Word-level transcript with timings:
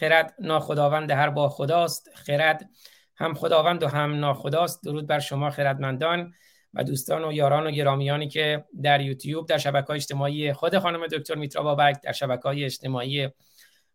خرد 0.00 0.34
ناخداوند 0.38 1.10
هر 1.10 1.30
با 1.30 1.48
خداست. 1.48 2.10
خرد 2.14 2.70
هم 3.16 3.34
خداوند 3.34 3.82
و 3.82 3.88
هم 3.88 4.20
ناخداست. 4.20 4.84
درود 4.84 5.06
بر 5.06 5.18
شما 5.18 5.50
خردمندان 5.50 6.32
و 6.74 6.84
دوستان 6.84 7.24
و 7.24 7.32
یاران 7.32 7.66
و 7.66 7.70
گرامیانی 7.70 8.28
که 8.28 8.64
در 8.82 9.00
یوتیوب 9.00 9.48
در 9.48 9.58
شبکه 9.58 9.90
اجتماعی 9.90 10.52
خود 10.52 10.78
خانم 10.78 11.06
دکتر 11.06 11.34
میترا 11.34 11.62
بابک 11.62 12.00
در 12.02 12.12
شبکه 12.12 12.48
اجتماعی 12.48 13.28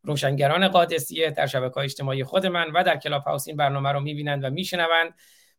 روشنگران 0.04 0.68
قادسیه 0.68 1.32
در 1.32 1.48
شبکه 1.48 1.78
اجتماعی 1.78 2.24
خود 2.24 2.46
من 2.46 2.72
و 2.72 2.84
در 2.84 2.98
کلاب 2.98 3.24
هاوس 3.24 3.48
این 3.48 3.58
برنامه 3.58 3.92
رو 3.92 4.00
می‌بینند 4.00 4.44
و 4.44 4.50
میشنوند. 4.50 5.14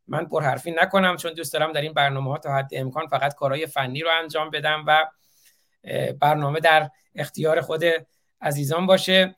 من 0.09 0.27
پرحرفی 0.27 0.71
نکنم 0.71 1.17
چون 1.17 1.33
دوست 1.33 1.53
دارم 1.53 1.73
در 1.73 1.81
این 1.81 1.93
برنامه 1.93 2.31
ها 2.31 2.39
تا 2.39 2.55
حد 2.55 2.71
امکان 2.73 3.07
فقط 3.07 3.35
کارهای 3.35 3.67
فنی 3.67 4.03
رو 4.03 4.09
انجام 4.23 4.51
بدم 4.51 4.85
و 4.87 5.07
برنامه 6.21 6.61
در 6.61 6.91
اختیار 7.15 7.61
خود 7.61 7.83
عزیزان 8.41 8.87
باشه. 8.87 9.37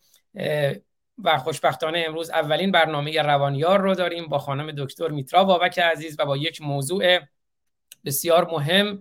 و 1.24 1.38
خوشبختانه 1.38 2.04
امروز 2.06 2.30
اولین 2.30 2.72
برنامه 2.72 3.22
روانیار 3.22 3.80
رو 3.80 3.94
داریم 3.94 4.26
با 4.26 4.38
خانم 4.38 4.72
دکتر 4.72 5.08
میترا 5.08 5.44
بابک 5.44 5.78
عزیز 5.78 6.16
و 6.18 6.26
با 6.26 6.36
یک 6.36 6.62
موضوع 6.62 7.18
بسیار 8.04 8.50
مهم 8.50 9.00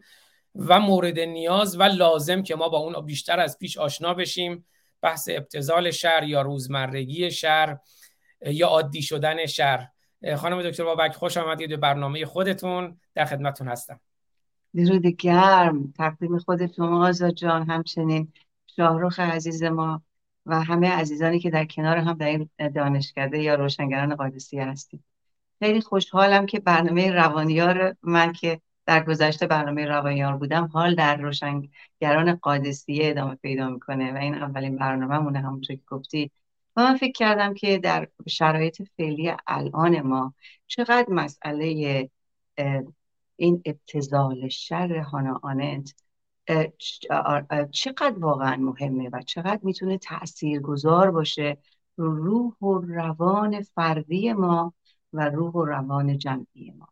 و 0.56 0.80
مورد 0.80 1.20
نیاز 1.20 1.80
و 1.80 1.84
لازم 1.84 2.44
که 2.44 2.56
ما 2.56 2.70
با 2.70 2.78
اون 2.78 3.06
بیشتر 3.06 3.40
از 3.40 3.58
پیش 3.60 3.78
آشنا 3.78 4.14
بشیم. 4.14 4.66
بحث 5.02 5.30
ابتزال 5.32 5.92
شهر 5.92 6.24
یا 6.24 6.42
روزمرگی 6.42 7.32
شهر 7.32 7.78
یا 8.46 8.68
عادی 8.68 9.02
شدن 9.02 9.46
شهر. 9.46 9.88
خانم 10.38 10.62
دکتر 10.62 10.84
بابک 10.84 11.16
خوش 11.16 11.38
آمدید 11.38 11.70
به 11.70 11.78
برنامه 11.78 12.26
خودتون. 12.26 13.00
در 13.16 13.26
خدمتتون 13.26 13.68
هستم. 13.68 14.00
درود 14.76 15.06
گرم. 15.06 15.94
تقدیم 15.98 16.40
خود 16.40 16.76
شما 16.76 17.08
آزاد 17.08 17.34
جان. 17.34 17.70
همچنین 17.70 18.34
شاهروخ 18.76 19.20
عزیز 19.20 19.64
ما 19.64 20.02
و 20.48 20.64
همه 20.64 20.92
عزیزانی 20.92 21.40
که 21.40 21.50
در 21.50 21.66
کنار 21.66 21.98
هم 21.98 22.14
در 22.14 22.28
این 22.28 22.50
دانشکده 22.76 23.40
یا 23.40 23.56
روشنگران 23.56 24.16
قادسی 24.16 24.60
هستیم. 24.60 25.04
خیلی 25.60 25.82
خوشحالم 25.82 26.46
که 26.46 26.60
برنامه 26.60 27.12
روانیار 27.12 27.96
من 28.04 28.34
که 28.34 28.62
در 28.86 29.04
گذشته 29.04 29.48
برنامه 29.48 29.86
روانیار 29.86 30.38
بودم 30.38 30.66
حال 30.74 30.96
در 30.96 31.18
روشنگران 31.18 32.36
قادسیه 32.42 33.10
ادامه 33.10 33.36
پیدا 33.36 33.70
می‌کنه 33.70 34.14
و 34.14 34.18
این 34.18 34.36
اولین 34.36 34.78
برنامه 34.78 35.18
مونه 35.18 35.40
همونطور 35.40 35.76
که 35.76 35.82
گفتی. 35.88 36.32
و 36.76 36.82
من 36.82 36.98
فکر 36.98 37.12
کردم 37.12 37.54
که 37.54 37.78
در 37.78 38.08
شرایط 38.28 38.82
فعلی 38.98 39.34
الان 39.48 40.02
ما 40.02 40.34
چقدر 40.68 41.06
مسئله 41.10 42.10
این 43.36 43.62
ابتزال 43.66 44.48
شر 44.50 44.98
هانا 44.98 45.40
آنت 45.44 45.94
چقدر 47.72 48.20
واقعا 48.20 48.56
مهمه 48.56 49.10
و 49.14 49.22
چقدر 49.22 49.60
می‌تونه 49.64 49.98
تأثیر 49.98 50.60
گذار 50.62 51.12
باشه 51.12 51.58
روح 51.98 52.54
و 52.62 52.82
روان 52.82 53.62
فردی 53.62 54.34
ما 54.34 54.74
و 55.14 55.30
روح 55.30 55.54
و 55.54 55.66
روان 55.66 56.18
جمعی 56.18 56.72
ما. 56.72 56.88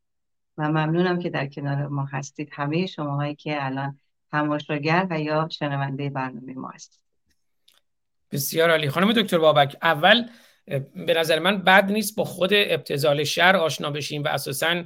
و 0.58 0.70
ممنونم 0.70 1.20
که 1.20 1.30
در 1.30 1.48
کنار 1.48 1.88
ما 1.88 2.06
هستید. 2.06 2.50
همه 2.52 2.86
شماهایی 2.86 3.36
که 3.36 3.66
الان 3.66 4.00
تماشاگر 4.32 5.08
و 5.10 5.20
یا 5.20 5.50
شنونده 5.52 6.10
برنامه 6.10 6.54
ما 6.54 6.70
هستید. 6.70 7.00
بسیار 8.32 8.70
عالی. 8.70 8.90
خانم 8.90 9.14
دکتر 9.14 9.38
بابک 9.38 9.78
اول 9.82 10.26
به 10.96 11.14
نظر 11.18 11.40
من 11.40 11.62
بد 11.62 11.92
نیست 11.92 12.16
با 12.16 12.24
خود 12.24 12.50
ابتزال 12.54 13.24
شر 13.24 13.56
آشنا 13.56 13.92
بشیم 13.92 14.24
و 14.24 14.28
اساسا 14.28 14.84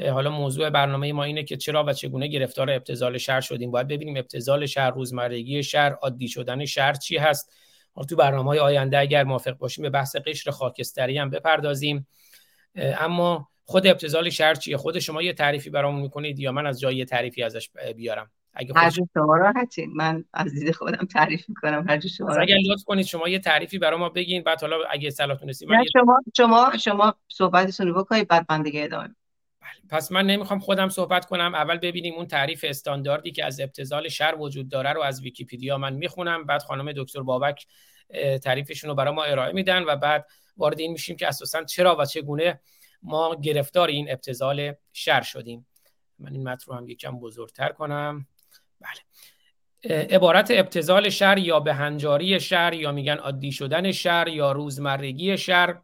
حالا 0.00 0.30
موضوع 0.30 0.70
برنامه 0.70 1.12
ما 1.12 1.24
اینه 1.24 1.42
که 1.42 1.56
چرا 1.56 1.84
و 1.84 1.92
چگونه 1.92 2.26
گرفتار 2.26 2.70
ابتزال 2.70 3.18
شهر 3.18 3.40
شدیم. 3.40 3.70
باید 3.70 3.88
ببینیم 3.88 4.16
ابتزال 4.16 4.66
شهر 4.66 4.90
روزمرگی 4.90 5.62
شهر 5.62 5.92
عادی 5.92 6.28
شدن 6.28 6.64
شهر 6.64 6.92
چی 6.92 7.16
هست. 7.16 7.52
حالا 7.92 8.06
تو 8.06 8.16
برنامه 8.16 8.48
های 8.48 8.58
آینده 8.58 8.98
اگر 8.98 9.24
موافق 9.24 9.52
باشیم 9.52 9.82
به 9.82 9.90
بحث 9.90 10.16
قشر 10.16 10.50
خاکستری 10.50 11.18
هم 11.18 11.30
بپردازیم. 11.30 12.06
اما 12.76 13.48
خود 13.64 13.86
ابتزال 13.86 14.30
شهر 14.30 14.54
چیه؟ 14.54 14.76
خود 14.76 14.98
شما 14.98 15.22
یه 15.22 15.32
تعریفی 15.32 15.70
برامون 15.70 16.02
می‌کنید 16.02 16.38
یا 16.38 16.52
من 16.52 16.66
از 16.66 16.80
جای 16.80 17.04
تعریفی 17.04 17.42
ازش 17.42 17.70
بیارم؟ 17.96 18.30
اگه 18.54 18.72
هر 18.76 18.90
شما 18.90 19.36
راحتین 19.36 19.92
من 19.96 20.24
از 20.32 20.52
دید 20.52 20.70
خودم 20.70 21.06
تعریف 21.12 21.48
می‌کنم 21.48 21.84
هر 21.88 22.00
شما 22.00 22.34
اگر 22.34 22.56
لطف 22.70 22.84
کنید 22.84 23.06
شما 23.06 23.28
یه 23.28 23.38
تعریفی 23.38 23.78
برای 23.78 24.00
ما 24.00 24.08
بگین 24.08 24.42
بعد 24.42 24.60
حالا 24.60 24.76
اگه 24.90 25.10
صلاحتون 25.10 25.48
رسید 25.48 25.68
شما 25.92 26.20
شما 26.36 26.72
شما 26.80 27.14
صحبتتون 27.28 27.86
رو 27.88 27.94
بکنید 27.94 28.28
بعد 28.28 28.46
من 28.50 28.62
دیگه 28.62 28.84
ادامه 28.84 29.14
پس 29.88 30.12
من 30.12 30.26
نمی‌خوام 30.26 30.58
خودم 30.58 30.88
صحبت 30.88 31.24
کنم. 31.24 31.54
اول 31.54 31.78
ببینیم 31.78 32.14
اون 32.14 32.26
تعریف 32.26 32.64
استانداردی 32.68 33.32
که 33.32 33.44
از 33.44 33.60
ابتزال 33.60 34.08
شر 34.08 34.34
وجود 34.38 34.68
داره 34.68 34.92
رو 34.92 35.02
از 35.02 35.22
ویکیپیدیا 35.22 35.78
من 35.78 35.92
می‌خونم. 35.92 36.46
بعد 36.46 36.62
خانم 36.62 36.92
دکتر 36.92 37.22
بابک 37.22 37.66
تعریفشون 38.42 38.90
رو 38.90 38.96
برای 38.96 39.14
ما 39.14 39.24
ارائه 39.24 39.52
میدن 39.52 39.82
و 39.82 39.96
بعد 39.96 40.26
وارد 40.56 40.80
این 40.80 40.92
میشیم 40.92 41.16
که 41.16 41.28
اساسا 41.28 41.64
چرا 41.64 41.96
و 41.98 42.04
چگونه 42.04 42.60
ما 43.02 43.36
گرفتار 43.42 43.88
این 43.88 44.10
ابتزال 44.10 44.72
شر 44.92 45.22
شدیم. 45.22 45.66
من 46.18 46.32
این 46.32 46.48
متن 46.48 46.64
رو 46.66 46.74
هم 46.74 46.88
یکم 46.88 47.18
بزرگتر 47.18 47.68
کنم. 47.68 48.26
بله. 48.80 50.00
عبارت 50.10 50.50
ابتزال 50.50 51.08
شر 51.08 51.38
یا 51.38 51.60
به 51.60 51.74
هنجاری 51.74 52.40
شر 52.40 52.72
یا 52.74 52.92
میگن 52.92 53.16
عادی 53.16 53.52
شدن 53.52 53.92
شر 53.92 54.28
یا 54.28 54.52
روزمرگی 54.52 55.38
شر. 55.38 55.76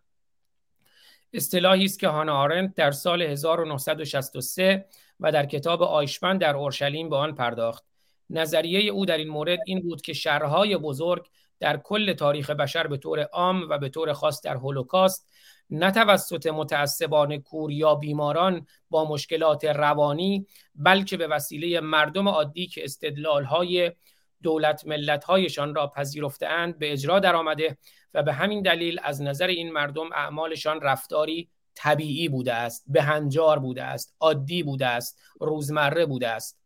اصطلاحی 1.32 1.84
است 1.84 1.98
که 1.98 2.08
هانا 2.08 2.36
آرنت 2.36 2.74
در 2.74 2.90
سال 2.90 3.22
1963 3.22 4.86
و 5.20 5.32
در 5.32 5.46
کتاب 5.46 5.82
آیشمن 5.82 6.38
در 6.38 6.56
اورشلیم 6.56 7.08
به 7.08 7.16
آن 7.16 7.34
پرداخت. 7.34 7.84
نظریه 8.30 8.92
او 8.92 9.06
در 9.06 9.18
این 9.18 9.28
مورد 9.28 9.58
این 9.66 9.80
بود 9.80 10.02
که 10.02 10.12
شرهای 10.12 10.76
بزرگ 10.76 11.26
در 11.60 11.76
کل 11.76 12.12
تاریخ 12.12 12.50
بشر 12.50 12.86
به 12.86 12.96
طور 12.96 13.20
عام 13.20 13.68
و 13.68 13.78
به 13.78 13.88
طور 13.88 14.12
خاص 14.12 14.42
در 14.42 14.54
هولوکاست 14.56 15.28
نه 15.70 15.90
توسط 15.90 16.46
متعصبان 16.46 17.38
کور 17.38 17.72
یا 17.72 17.94
بیماران 17.94 18.66
با 18.90 19.12
مشکلات 19.12 19.64
روانی 19.64 20.46
بلکه 20.74 21.16
به 21.16 21.26
وسیله 21.26 21.80
مردم 21.80 22.28
عادی 22.28 22.66
که 22.66 22.84
استدلالهای 22.84 23.92
دولت 24.42 24.86
ملتهایشان 24.86 25.74
را 25.74 25.86
پذیرفتهاند 25.86 26.78
به 26.78 26.92
اجرا 26.92 27.18
درآمده 27.18 27.78
و 28.14 28.22
به 28.22 28.32
همین 28.32 28.62
دلیل 28.62 29.00
از 29.02 29.22
نظر 29.22 29.46
این 29.46 29.72
مردم 29.72 30.12
اعمالشان 30.12 30.80
رفتاری 30.80 31.48
طبیعی 31.74 32.28
بوده 32.28 32.54
است 32.54 32.84
به 32.88 33.02
هنجار 33.02 33.58
بوده 33.58 33.82
است 33.82 34.16
عادی 34.20 34.62
بوده 34.62 34.86
است 34.86 35.18
روزمره 35.40 36.06
بوده 36.06 36.28
است. 36.28 36.60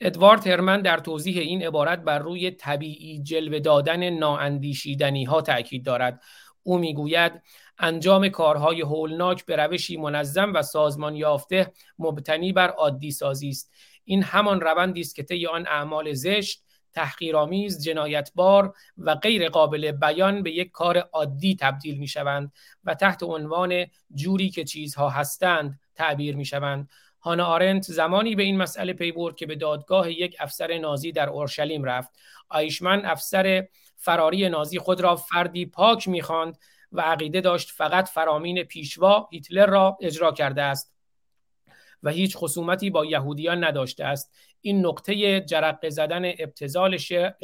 ادوارد 0.00 0.46
هرمن 0.46 0.82
در 0.82 0.98
توضیح 0.98 1.40
این 1.40 1.66
عبارت 1.66 1.98
بر 1.98 2.18
روی 2.18 2.50
طبیعی 2.50 3.22
جلوه 3.22 3.58
دادن 3.58 4.10
نااندیشیدنی 4.10 5.24
ها 5.24 5.40
تاکید 5.42 5.84
دارد. 5.84 6.22
او 6.62 6.78
می‌گوید 6.78 7.42
انجام 7.78 8.28
کارهای 8.28 8.80
هولناک 8.80 9.46
به 9.46 9.56
روشی 9.56 9.96
منظم 9.96 10.52
و 10.54 10.62
سازمان 10.62 11.16
یافته 11.16 11.72
مبتنی 11.98 12.52
بر 12.52 12.68
عادی 12.70 13.10
سازی 13.10 13.48
است. 13.48 13.72
این 14.04 14.22
همان 14.22 14.60
روندی 14.60 15.00
است 15.00 15.14
که 15.14 15.22
طی 15.22 15.46
آن 15.46 15.66
اعمال 15.66 16.12
زشت 16.12 16.65
تحقیرآمیز 16.96 17.84
جنایتبار 17.84 18.74
و 18.98 19.14
غیر 19.14 19.48
قابل 19.48 19.92
بیان 19.92 20.42
به 20.42 20.50
یک 20.50 20.70
کار 20.70 20.98
عادی 20.98 21.56
تبدیل 21.60 21.98
می 21.98 22.08
شوند 22.08 22.52
و 22.84 22.94
تحت 22.94 23.22
عنوان 23.22 23.86
جوری 24.14 24.50
که 24.50 24.64
چیزها 24.64 25.10
هستند 25.10 25.80
تعبیر 25.94 26.36
می 26.36 26.44
شوند 26.44 26.88
هانا 27.20 27.46
آرنت 27.46 27.82
زمانی 27.82 28.34
به 28.34 28.42
این 28.42 28.56
مسئله 28.56 28.92
پی 28.92 29.12
برد 29.12 29.36
که 29.36 29.46
به 29.46 29.56
دادگاه 29.56 30.10
یک 30.10 30.36
افسر 30.40 30.78
نازی 30.78 31.12
در 31.12 31.28
اورشلیم 31.28 31.84
رفت. 31.84 32.10
آیشمن 32.48 33.04
افسر 33.04 33.66
فراری 33.96 34.48
نازی 34.48 34.78
خود 34.78 35.00
را 35.00 35.16
فردی 35.16 35.66
پاک 35.66 36.08
می‌خواند 36.08 36.58
و 36.92 37.00
عقیده 37.00 37.40
داشت 37.40 37.70
فقط 37.70 38.08
فرامین 38.08 38.62
پیشوا 38.62 39.28
هیتلر 39.30 39.66
را 39.66 39.98
اجرا 40.00 40.32
کرده 40.32 40.62
است 40.62 40.96
و 42.02 42.10
هیچ 42.10 42.36
خصومتی 42.36 42.90
با 42.90 43.04
یهودیان 43.04 43.64
نداشته 43.64 44.04
است. 44.04 44.32
این 44.66 44.86
نقطه 44.86 45.40
جرقه 45.40 45.90
زدن 45.90 46.24
ابتزال 46.24 46.96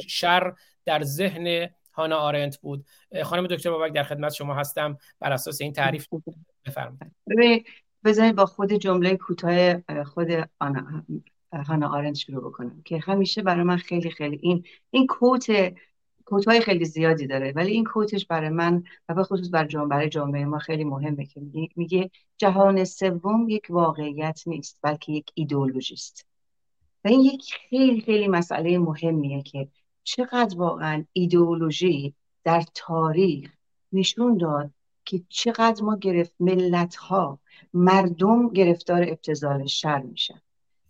شر 0.07 0.53
در 0.85 1.03
ذهن 1.03 1.69
هانا 1.93 2.17
آرنت 2.17 2.57
بود. 2.57 2.85
خانم 3.23 3.47
دکتر 3.47 3.69
بابک 3.69 3.93
در 3.93 4.03
خدمت 4.03 4.33
شما 4.33 4.53
هستم. 4.53 4.97
بر 5.19 5.31
اساس 5.31 5.61
این 5.61 5.73
تعریف 5.73 6.07
بفرمایید. 6.65 7.65
بذارید 8.05 8.35
با 8.35 8.45
خود 8.45 8.73
جمله 8.73 9.17
کوتاه 9.17 9.81
خود 10.03 10.27
هانا 11.53 11.89
آرنت 11.93 12.15
شروع 12.15 12.43
بکنم 12.49 12.81
که 12.85 12.99
همیشه 12.99 13.41
برای 13.41 13.63
من 13.63 13.77
خیلی 13.77 14.11
خیلی 14.11 14.39
این 14.41 14.63
این 14.91 15.07
کوت 15.07 15.47
کوت 16.25 16.47
های 16.47 16.61
خیلی 16.61 16.85
زیادی 16.85 17.27
داره 17.27 17.53
ولی 17.55 17.71
این 17.71 17.83
کوتش 17.83 18.25
برای 18.25 18.49
من 18.49 18.83
و 19.09 19.13
به 19.13 19.23
خصوص 19.23 19.49
برای 19.51 19.67
جامعه, 19.67 19.89
برای 19.89 20.09
جامعه 20.09 20.45
ما 20.45 20.59
خیلی 20.59 20.83
مهمه 20.83 21.25
که 21.25 21.41
میگه 21.75 22.11
جهان 22.37 22.83
سوم 22.83 23.49
یک 23.49 23.67
واقعیت 23.69 24.41
نیست 24.45 24.79
بلکه 24.81 25.11
یک 25.11 25.31
ایدئولوژی 25.33 25.93
است 25.93 26.32
و 27.05 27.07
این 27.07 27.19
یک 27.19 27.53
خیلی 27.69 28.01
خیلی 28.01 28.27
مسئله 28.27 28.77
مهمیه 28.77 29.43
که 29.43 29.67
چقدر 30.03 30.57
واقعا 30.57 31.05
ایدئولوژی 31.13 32.15
در 32.43 32.63
تاریخ 32.73 33.51
نشون 33.91 34.37
داد 34.37 34.71
که 35.05 35.21
چقدر 35.29 35.83
ما 35.83 35.97
گرفت 35.97 36.35
ملت 36.39 36.95
ها 36.95 37.39
مردم 37.73 38.49
گرفتار 38.49 39.01
ابتزال 39.01 39.65
شر 39.65 40.01
میشن. 40.01 40.41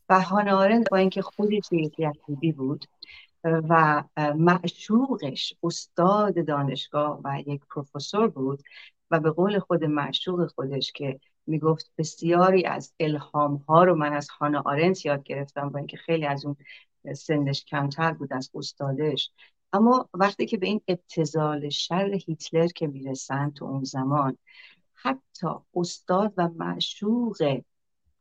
و 0.10 0.22
هانا 0.22 0.84
با 0.92 0.98
اینکه 0.98 1.22
خودش 1.22 1.70
یک 1.72 2.00
یهودی 2.00 2.52
بود 2.52 2.86
و 3.46 4.04
معشوقش 4.36 5.54
استاد 5.64 6.46
دانشگاه 6.48 7.22
و 7.24 7.44
یک 7.46 7.62
پروفسور 7.70 8.28
بود 8.28 8.64
و 9.12 9.20
به 9.20 9.32
قول 9.32 9.60
خود 9.60 9.84
معشوق 9.84 10.52
خودش 10.56 10.92
که 10.92 11.20
می‌گفت 11.48 11.92
بسیاری 11.98 12.66
از 12.66 12.94
الهام 13.00 13.56
ها 13.56 13.84
رو 13.84 13.96
من 13.96 14.14
از 14.14 14.30
هانا 14.30 14.64
آرنت 14.66 15.06
یاد 15.06 15.24
گرفتم 15.24 15.70
با 15.70 15.78
اینکه 15.78 15.98
خیلی 15.98 16.26
از 16.26 16.46
اون 16.46 16.56
سنش 17.16 17.66
کمتر 17.66 18.14
بود 18.14 18.34
از 18.34 18.52
استادش. 18.56 19.32
اما 19.74 20.10
وقتی 20.14 20.46
که 20.46 20.58
به 20.58 20.68
این 20.68 20.82
ابتزال 20.88 21.70
شر 21.70 22.14
هیتلر 22.14 22.68
که 22.68 22.88
می‌رسن 22.88 23.50
تو 23.50 23.66
اون 23.66 23.84
زمان 23.84 24.38
حتی 24.94 25.48
استاد 25.76 26.34
و 26.38 26.48
معشوق 26.48 27.62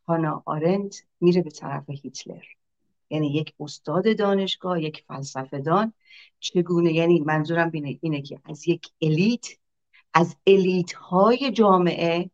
هانا 0.08 0.42
آرنت 0.46 1.02
میره 1.20 1.42
به 1.42 1.50
طرف 1.50 1.90
هیتلر. 1.90 2.44
یعنی 3.10 3.28
یک 3.28 3.54
استاد 3.60 4.19
دانشگاه 4.19 4.82
یک 4.82 5.04
فلسفه 5.08 5.58
دان. 5.58 5.92
چگونه؟ 6.40 6.92
یعنی 6.92 7.20
منظورم 7.20 7.70
اینه, 7.72 7.98
اینه 8.02 8.22
که 8.22 8.40
از 8.44 8.69
یک 8.69 8.88
الیت 9.02 9.46
از 10.14 10.36
الیت 10.46 10.92
های 10.92 11.52
جامعه 11.52 12.30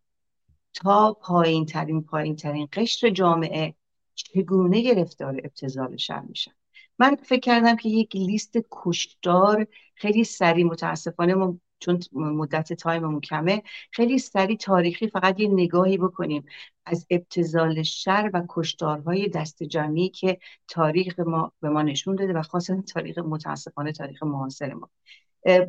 تا 0.82 1.12
پایین 1.12 1.66
ترین 1.66 2.02
پایین 2.02 2.36
ترین 2.36 2.69
قشر 2.72 3.10
جامعه 3.10 3.75
چگونه 4.14 4.80
گرفتار 4.80 5.40
ابتزال 5.44 5.96
شر 5.96 6.20
میشن؟ 6.20 6.52
من 6.98 7.16
فکر 7.16 7.40
کردم 7.40 7.76
که 7.76 7.88
یک 7.88 8.16
لیست 8.16 8.58
کشدار 8.70 9.66
خیلی 9.94 10.25
سریع 10.25 10.64
متاسفانه 10.64 11.34
ما 11.34 11.58
چون 11.78 12.00
مدت 12.12 12.72
تایممون 12.72 13.20
کمه 13.20 13.62
خیلی 13.90 14.19
سریع 14.19 14.56
تاریخی 14.56 15.08
فقط 15.08 15.40
یه 15.40 15.48
نگاهی 15.48 15.98
بکنیم 15.98 16.44
از 16.86 17.06
ابتزال 17.10 17.82
شر 17.82 18.30
و 18.34 18.42
کشتارهای 18.48 19.28
دست 19.28 19.62
جمعی 19.62 20.08
که 20.08 20.38
تاریخ 20.69 21.19
ما 21.19 21.52
به 21.60 21.69
ما 21.69 21.82
نشون 21.82 22.14
داده 22.14 22.32
و 22.32 22.42
خاصا 22.42 22.82
تاریخ 22.82 23.19
متاسفانه 23.19 23.92
تاریخ 23.92 24.22
معاصر 24.22 24.75
ما. 24.75 24.90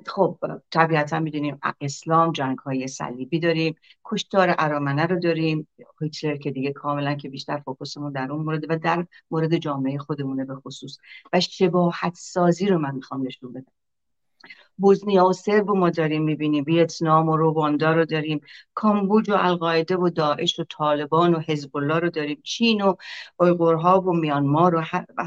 خب 0.07 0.37
طبیعتا 0.71 1.19
می‌دونیم 1.19 1.59
اسلام 1.81 2.31
جنگ 2.31 2.57
های 2.57 2.87
صلیبی 2.87 3.39
داریم 3.39 3.75
کشتار 4.05 4.55
ارامنه 4.57 5.05
رو 5.05 5.19
داریم. 5.19 5.67
هیتلر 6.01 6.37
که 6.37 6.51
دیگه 6.51 6.71
کاملا 6.71 7.15
که 7.15 7.29
بیشتر 7.29 7.57
فوکوسمون 7.57 8.11
در 8.11 8.31
اون 8.31 8.45
مورد 8.45 8.71
و 8.71 8.77
در 8.77 9.05
مورد 9.31 9.57
جامعه 9.57 9.97
خودمونه 9.97 10.45
به 10.45 10.55
خصوص. 10.55 10.97
و 11.33 11.39
شباهت 11.39 12.13
سازی 12.15 12.67
رو 12.67 12.77
من 12.77 12.95
می‌خوام 12.95 13.27
نشون 13.27 13.53
بدم. 13.53 13.71
بوزنیا 14.77 15.25
و 15.25 15.33
سرب 15.33 15.69
ما 15.69 15.89
داریم 15.89 16.23
می‌بینیم 16.23 16.63
ویتنام 16.67 17.29
و 17.29 17.37
رواندا 17.37 17.93
رو 17.93 18.05
داریم 18.05 18.41
کامبوج 18.73 19.29
و 19.29 19.33
القاعده 19.39 19.97
و 19.97 20.09
داعش 20.09 20.59
و 20.59 20.63
طالبان 20.63 21.33
و 21.33 21.39
حزب 21.39 21.77
الله 21.77 21.99
رو 21.99 22.09
داریم 22.09 22.41
چین 22.43 22.81
و 22.81 22.95
اویغورها 23.39 24.01
و 24.01 24.13
میانمار 24.13 24.75
و 24.75 24.83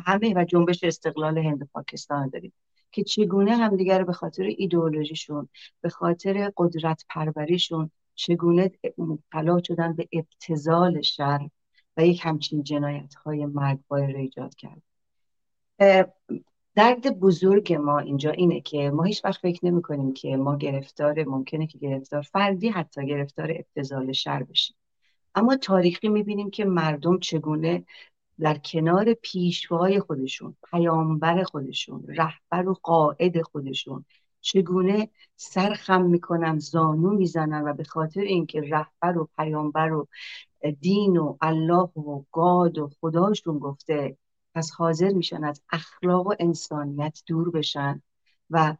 همه 0.06 0.34
و 0.36 0.44
جنبش 0.44 0.84
استقلال 0.84 1.38
هند 1.38 1.62
و 1.62 1.66
پاکستان 1.72 2.24
رو 2.24 2.30
داریم. 2.30 2.52
که 2.92 3.04
چگونه 3.04 3.56
همدیگر 3.56 3.98
رو 3.98 4.04
به 4.04 4.12
خاطر 4.12 4.42
ایدئولوژیشون 4.42 5.48
به 5.80 5.88
خاطر 5.88 6.52
قدرت 6.56 7.04
پروریشون 7.08 7.90
چگونه 8.14 8.70
مبتلا 8.98 9.60
شدن 9.66 9.96
به 9.96 10.08
ابتزال 10.12 11.00
شر 11.00 11.48
و 11.96 12.06
یک 12.06 12.20
همچین 12.24 12.62
جنایت 12.62 13.14
های 13.14 13.46
مرگبار 13.46 14.12
رو 14.12 14.18
ایجاد 14.18 14.54
کرد. 14.54 14.82
درد 16.74 17.20
بزرگ 17.20 17.72
ما 17.72 17.98
اینجا 17.98 18.30
اینه 18.30 18.60
که 18.60 18.90
ما 18.90 19.02
هیچ 19.02 19.24
وقت 19.24 19.40
فکر 19.40 19.66
نمی 19.66 19.82
کنیم 19.82 20.12
که 20.12 20.36
ما 20.36 20.56
گرفتار 20.56 21.24
ممکنه 21.24 21.66
که 21.66 21.78
گرفتار 21.78 22.22
فردی 22.22 22.68
حتی 22.68 23.06
گرفتار 23.06 23.50
ابتزال 23.50 24.12
شر 24.12 24.42
بشیم. 24.42 24.76
اما 25.34 25.56
تاریخی 25.56 26.08
می‌بینیم 26.08 26.50
که 26.50 26.64
مردم 26.64 27.18
چگونه 27.18 27.84
در 28.40 28.58
کنار 28.58 29.14
پیشوای 29.14 30.00
خودشون 30.00 30.56
پیامبر 30.70 31.42
خودشون 31.42 32.04
رهبر 32.08 32.68
و 32.68 32.74
قائد 32.82 33.42
خودشون. 33.42 34.04
چگونه 34.40 35.08
سرخم 35.36 36.02
می‌کنن 36.02 36.58
زانو 36.58 37.10
می‌زنن 37.10 37.62
و 37.68 37.72
به 37.72 37.84
خاطر 37.84 38.20
اینکه 38.20 38.60
رهبر 38.60 39.18
و 39.18 39.28
پیامبر 39.36 39.92
و 39.92 40.08
دین 40.80 41.16
و 41.16 41.36
الله 41.40 41.82
و 41.96 42.22
گاد 42.32 42.78
و 42.78 42.90
خداشون 43.00 43.58
گفته 43.58 44.16
پس 44.54 44.70
حاضر 44.70 45.08
میشن 45.08 45.44
از 45.44 45.62
اخلاق 45.72 46.26
و 46.26 46.34
انسانیت 46.40 47.22
دور 47.26 47.50
بشن 47.50 48.02
و 48.50 48.76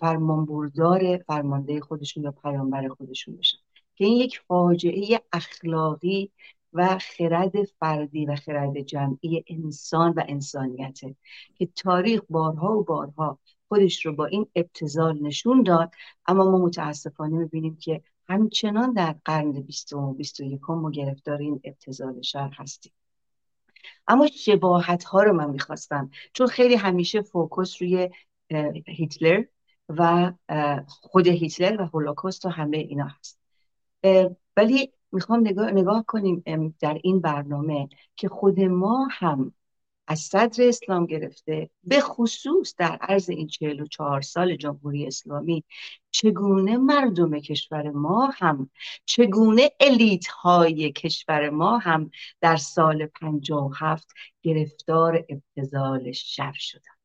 فرمانبردار 0.00 1.16
فرمانده 1.16 1.80
خودشون 1.80 2.24
یا 2.24 2.30
پیامبر 2.30 2.88
خودشون 2.88 3.36
بشن. 3.36 3.58
که 3.96 4.04
این 4.04 4.16
یک 4.16 4.40
فاجعه 4.48 5.20
اخلاقی 5.32 6.32
و 6.78 6.98
خرد 6.98 7.64
فردی 7.64 8.26
و 8.26 8.36
خرد 8.36 8.80
جمعی 8.80 9.44
انسان 9.46 10.12
و 10.12 10.22
انسانیته 10.28 11.16
که 11.54 11.66
تاریخ 11.66 12.20
بارها 12.30 12.78
و 12.78 12.84
بارها 12.84 13.38
خودش 13.68 14.06
رو 14.06 14.12
با 14.12 14.26
این 14.26 14.46
ابتزال 14.54 15.22
نشون 15.22 15.62
داد. 15.62 15.90
اما 16.26 16.44
ما 16.44 16.58
متاسفانه 16.58 17.36
می‌بینیم 17.36 17.76
که 17.76 18.02
همچنان 18.28 18.92
در 18.92 19.16
قرن 19.24 19.52
بیستم 19.52 19.98
و 19.98 20.14
بیست 20.14 20.40
و 20.40 20.44
یکم 20.44 20.74
ما 20.74 20.90
گرفتار 20.90 21.38
این 21.38 21.60
ابتزال 21.64 22.22
شر 22.22 22.50
هستیم. 22.56 22.92
اما 24.08 24.26
شباهت 24.26 25.04
ها 25.04 25.22
رو 25.22 25.32
من 25.32 25.50
می‌خواستم 25.50 26.10
چون 26.32 26.46
خیلی 26.46 26.74
همیشه 26.74 27.22
فوکس 27.22 27.82
روی 27.82 28.10
هیتلر 28.86 29.44
و 29.88 30.32
خود 30.86 31.26
هیتلر 31.26 31.82
و 31.82 31.86
هولوکاست 31.86 32.46
و 32.46 32.48
همه 32.48 32.76
اینا 32.76 33.06
هست. 33.06 33.40
ولی 34.56 34.92
می‌خوام 35.12 35.40
نگاه, 35.40 35.70
نگاه 35.70 36.04
کنیم 36.06 36.42
در 36.80 37.00
این 37.02 37.20
برنامه 37.20 37.88
که 38.16 38.28
خود 38.28 38.60
ما 38.60 39.08
هم 39.10 39.54
از 40.06 40.20
صدر 40.20 40.68
اسلام 40.68 41.06
گرفته 41.06 41.70
به 41.84 42.00
خصوص 42.00 42.74
در 42.78 42.98
عرض 43.00 43.30
این 43.30 43.46
چهل 43.46 43.80
و 43.80 43.86
چهار 43.86 44.20
سال 44.20 44.56
جمهوری 44.56 45.06
اسلامی 45.06 45.64
چگونه 46.10 46.76
مردم 46.76 47.38
کشور 47.38 47.90
ما 47.90 48.30
هم 48.34 48.70
چگونه 49.04 49.70
الیت 49.80 50.26
های 50.26 50.92
کشور 50.92 51.50
ما 51.50 51.78
هم 51.78 52.10
در 52.40 52.56
سال 52.56 53.06
پنجاه 53.06 53.66
و 53.70 53.72
هفت 53.78 54.08
گرفتار 54.42 55.24
ابتزال 55.28 56.12
شر 56.12 56.52
شدن 56.56 56.98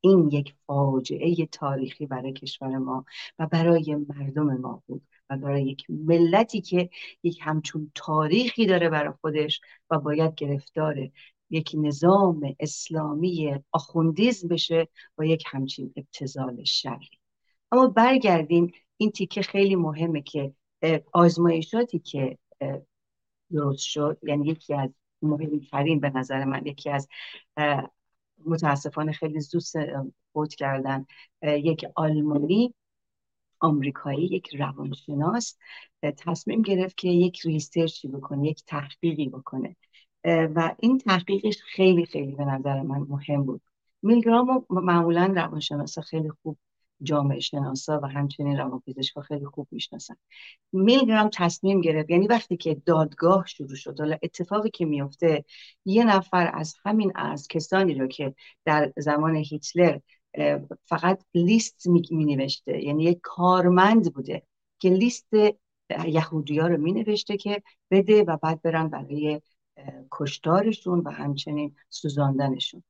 این 0.00 0.30
یک 0.32 0.54
فاجعه 0.66 1.46
تاریخی 1.46 2.06
برای 2.06 2.32
کشور 2.32 2.78
ما 2.78 3.04
و 3.38 3.46
برای 3.46 3.96
مردم 4.08 4.56
ما 4.56 4.82
بود. 4.86 5.02
و 5.30 5.36
برای 5.36 5.62
یک 5.64 5.86
ملتی 5.88 6.60
که 6.60 6.90
یک 7.22 7.38
همچون 7.42 7.92
تاریخی 7.94 8.66
داره 8.66 8.88
برای 8.88 9.12
خودش 9.20 9.60
و 9.90 9.98
باید 9.98 10.34
گرفتار 10.34 11.10
یک 11.50 11.70
نظام 11.78 12.56
اسلامی 12.60 13.54
آخوندیزم 13.72 14.48
بشه 14.48 14.88
با 15.16 15.24
یک 15.24 15.44
همچین 15.46 15.92
ابتزال 15.96 16.64
شری 16.64 17.10
اما 17.72 17.86
برگردیم 17.86 18.72
این 18.96 19.10
تیکه 19.10 19.42
خیلی 19.42 19.76
مهمه 19.76 20.22
که 20.22 20.54
آزمایشاتی 21.12 21.98
که 21.98 22.38
درست 23.52 23.84
شد. 23.84 24.18
یعنی 24.22 24.46
یکی 24.48 24.74
از 24.74 24.90
مهمترین 25.22 26.00
به 26.00 26.10
نظر 26.10 26.44
من 26.44 26.66
یکی 26.66 26.90
از 26.90 27.08
متاسفانه 28.46 29.12
خیلی 29.12 29.40
زود 29.40 29.62
فوت 30.32 30.54
کردن 30.54 31.06
یک 31.42 31.86
آلمانی 31.94 32.74
آمریکایی 33.60 34.24
یک 34.24 34.54
روانشناس 34.54 35.56
تصمیم 36.18 36.62
گرفت 36.62 36.96
که 36.96 37.08
یک 37.08 37.40
ریسرچی 37.40 38.08
بکنه 38.08 38.48
یک 38.48 38.64
تحقیقی 38.66 39.28
بکنه. 39.28 39.76
و 40.24 40.74
این 40.78 40.98
تحقیقش 40.98 41.62
خیلی 41.62 42.06
خیلی 42.06 42.32
به 42.32 42.44
نظر 42.44 42.82
من 42.82 43.06
مهم 43.08 43.42
بود. 43.42 43.62
میلگرام 44.02 44.66
معمولا 44.70 45.32
روانشناسا 45.36 46.02
خیلی 46.02 46.30
خوب 46.42 46.58
جامعه 47.02 47.40
شناسا 47.40 48.00
و 48.02 48.06
همچنین 48.06 48.58
روانپزشکا 48.58 49.20
خیلی 49.20 49.46
خوب 49.46 49.68
می‌شناسن. 49.70 50.14
میلگرام 50.72 51.30
تصمیم 51.34 51.80
گرفت 51.80 52.10
یعنی 52.10 52.26
وقتی 52.26 52.56
که 52.56 52.74
دادگاه 52.86 53.46
شروع 53.46 53.74
شد 53.74 54.00
حالا 54.00 54.16
اتفاقی 54.22 54.70
که 54.70 54.84
میفته 54.84 55.44
یه 55.84 56.04
نفر 56.04 56.50
از 56.54 56.74
همین 56.84 57.12
از 57.14 57.48
کسانی 57.48 57.94
رو 57.94 58.06
که 58.06 58.34
در 58.64 58.92
زمان 58.96 59.36
هیتلر 59.36 59.98
فقط 60.84 61.24
لیست 61.34 61.86
می, 61.86 62.24
نوشته. 62.36 62.84
یعنی 62.84 63.04
یک 63.04 63.18
کارمند 63.22 64.14
بوده 64.14 64.42
که 64.78 64.88
لیست 64.88 65.28
یهودی 66.06 66.58
ها 66.58 66.66
رو 66.66 66.76
می 66.76 66.92
نوشته 66.92 67.36
که 67.36 67.62
بده 67.90 68.22
و 68.24 68.36
بعد 68.36 68.62
برن 68.62 68.88
برای 68.88 69.40
کشتارشون 70.10 71.00
و 71.00 71.10
همچنین 71.10 71.74
سوزاندنشون. 71.88 72.82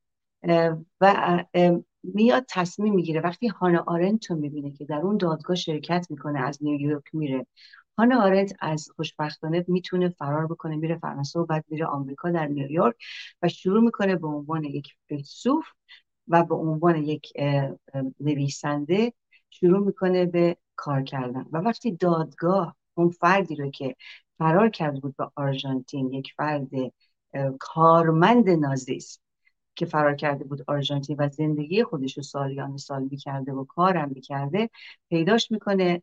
و 1.00 1.44
میاد 2.02 2.44
تصمیم 2.49 2.94
می‌گیره. 2.94 3.20
وقتی 3.20 3.49
هانا 3.49 3.85
آرنت 3.87 4.30
رو 4.30 4.37
می‌بینه 4.37 4.73
که 4.73 4.85
در 4.85 4.99
اون 4.99 5.16
دادگاه 5.16 5.56
شرکت 5.56 6.06
می‌کنه 6.11 6.40
از 6.40 6.59
نیویورک 6.62 7.04
میره. 7.12 7.47
هانا 7.99 8.23
آرنت 8.23 8.52
از 8.61 8.88
خوشبختانه 8.97 9.64
می‌تونه 9.68 10.09
فرار 10.09 10.47
بکنه 10.47 10.76
میره 10.76 10.99
فرانسه 10.99 11.40
و 11.40 11.47
بعد 11.47 11.64
میره 11.68 11.87
آمریکا 11.87 12.30
در 12.30 12.47
نیویورک 12.47 12.97
و 13.42 13.49
شروع 13.49 13.82
می‌کنه 13.85 14.16
به 14.16 14.26
عنوان 14.26 14.64
یک 14.64 14.88
فیلسوف 15.09 15.64
و 16.31 16.45
به 16.45 16.55
عنوان 16.55 16.97
یک 16.97 17.33
نویسنده 18.21 19.13
شروع 19.51 19.87
می‌کنه 19.87 20.27
به 20.27 20.57
کار 20.77 21.03
کردن. 21.03 21.47
و 21.53 21.59
وقتی 21.59 21.93
دادگاه 21.93 22.77
اون 22.95 23.11
فردی 23.11 23.57
رو 23.57 23.71
که 23.71 23.97
فرار 24.39 24.69
کرده 24.69 25.01
بود 25.01 25.17
به 25.17 25.31
آرژانتین 25.35 26.13
یک 26.13 26.33
فرد 26.37 26.69
کارمند 27.61 28.51
نازیست 28.51 29.23
که 29.77 29.87
فرار 29.87 30.15
کرده 30.15 30.45
بود 30.45 30.65
آرژانتین 30.67 31.17
و 31.19 31.29
زندگی 31.29 31.85
خودش 31.85 32.17
رو 32.17 32.23
سالیان 32.23 32.77
سال 32.77 33.09
می‌کرده 33.11 33.53
و 33.53 33.65
کارم 33.65 34.09
می‌کرده 34.15 34.71
پیداش 35.11 35.51
می‌کنه 35.51 36.03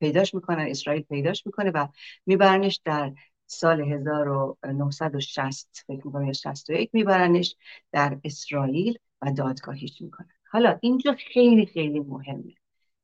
پیداش 0.00 0.34
می‌کنن 0.34 0.66
اسرائیل 0.68 1.02
پیداش 1.02 1.46
می‌کنه 1.46 1.70
و 1.70 1.88
میبرنش 2.26 2.80
در 2.84 3.12
سال 3.52 3.80
1960 3.80 5.84
فکر 5.86 6.06
می‌کنم 6.06 6.26
یا 6.26 6.32
61 6.32 6.90
میبرنش 6.92 7.56
در 7.92 8.18
اسرائیل 8.24 8.98
و 9.22 9.32
دادگاهیش 9.32 10.02
می‌کنن. 10.02 10.28
حالا 10.50 10.78
اینجا 10.82 11.16
خیلی 11.32 11.66
خیلی 11.66 12.00
مهمه. 12.00 12.54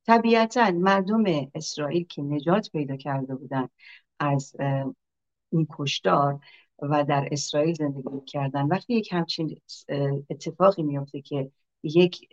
طبیعتا 0.07 0.71
مردم 0.71 1.25
اسرائیل 1.55 2.07
که 2.07 2.23
نجات 2.23 2.71
پیدا 2.71 2.97
کرده 2.97 3.35
بودن 3.35 3.69
از 4.19 4.57
این 5.53 5.67
کشتار 5.71 6.41
و 6.79 7.05
در 7.05 7.29
اسرائیل 7.33 7.75
زندگی 7.75 8.21
کردن 8.27 8.67
وقتی 8.67 8.95
یک 8.95 9.13
همچین 9.13 9.61
اتفاقی 10.31 10.83
میفته 10.83 11.21
که 11.21 11.51
یک 11.83 12.29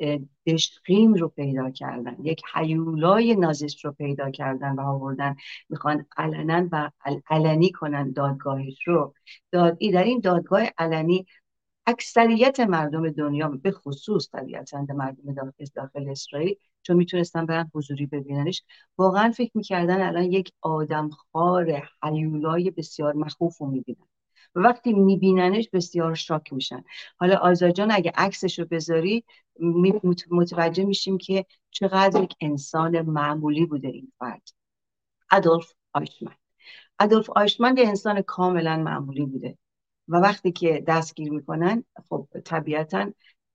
دشقیم 0.48 1.14
رو 1.14 1.28
پیدا 1.28 1.70
کردن 1.70 2.18
یک 2.24 2.42
حیولای 2.54 3.36
نازیست 3.36 3.86
رو 3.86 3.92
پیدا 3.92 4.32
کردن 4.32 4.76
و 4.76 4.82
آوردن. 4.82 5.36
می‌خوان 5.70 6.06
علنا 6.18 6.68
و 6.72 6.92
علنی 7.30 7.72
کنن 7.72 8.12
دادگاهش 8.12 8.88
رو. 8.88 9.14
داد 9.52 9.78
در 9.94 10.04
این 10.04 10.20
دادگاه 10.20 10.64
علنی 10.78 11.26
اکثریت 11.88 12.60
مردم 12.60 13.10
دنیا 13.10 13.48
به 13.48 13.72
خصوص 13.72 14.30
طبیعتا 14.32 14.86
مردم 14.90 15.54
داخل, 15.76 16.10
اسرائیل 16.10 16.56
چون 16.82 16.98
می‌تونستن 16.98 17.46
برن 17.46 17.72
حضوری 17.74 18.06
ببیننش 18.06 18.64
واقعا 18.98 19.32
فکر 19.32 19.52
می‌کردن 19.56 20.02
الان 20.02 20.24
یک 20.24 20.52
آدمخوار 20.62 21.90
حیولای 22.04 22.72
بسیار 22.72 23.14
مخوف 23.14 23.58
رو 23.58 23.68
می‌بینن. 23.68 24.08
وقتی 24.56 24.94
میبیننش 24.94 25.70
بسیار 25.70 26.16
شاک 26.16 26.54
میشن. 26.54 26.84
حالا 27.18 27.38
آزاجان 27.38 27.92
اگه 27.92 28.12
عکسش 28.16 28.60
رو 28.60 28.66
بذاری 28.66 29.24
متوجه 30.32 30.86
میشیم 30.86 31.18
که 31.18 31.46
چقدر 31.72 32.24
یک 32.24 32.36
انسان 32.42 33.02
معمولی 33.02 33.66
بوده 33.66 33.88
این 33.88 34.12
فرد. 34.20 34.50
ادولف 35.32 35.74
آیشمن. 35.94 36.36
ادولف 37.00 37.30
آیشمن 37.30 37.78
یه 37.78 37.88
انسان 37.88 38.22
کاملا 38.22 38.78
معمولی 38.78 39.26
بوده. 39.26 39.58
و 40.08 40.18
وقتی 40.18 40.52
که 40.52 40.84
دستگیر 40.88 41.32
می‌کنن 41.32 41.84
خب 42.10 42.28
طبیعتا 42.46 43.12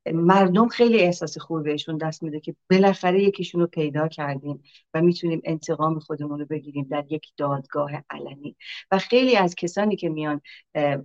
مردم 0.07 0.69
خیلی 0.69 1.01
احساس 1.01 1.39
خوبی 1.39 1.63
بهشون 1.63 1.97
دست 1.97 2.23
میده 2.23 2.41
که 2.41 2.55
بالاخره 2.71 3.23
یکیشون 3.23 3.61
رو 3.61 3.67
پیدا 3.67 4.09
کردیم 4.09 4.63
و 4.95 5.03
می‌تونیم 5.03 5.41
انتقام 5.45 5.99
خودمون 5.99 6.39
رو 6.39 6.47
بگیریم 6.47 6.87
در 6.91 7.05
یک 7.11 7.27
دادگاه 7.37 7.91
علنی. 8.11 8.57
و 8.91 8.99
خیلی 8.99 9.37
از 9.37 9.55
کسانی 9.55 9.97
که 9.97 10.09
میان 10.09 10.41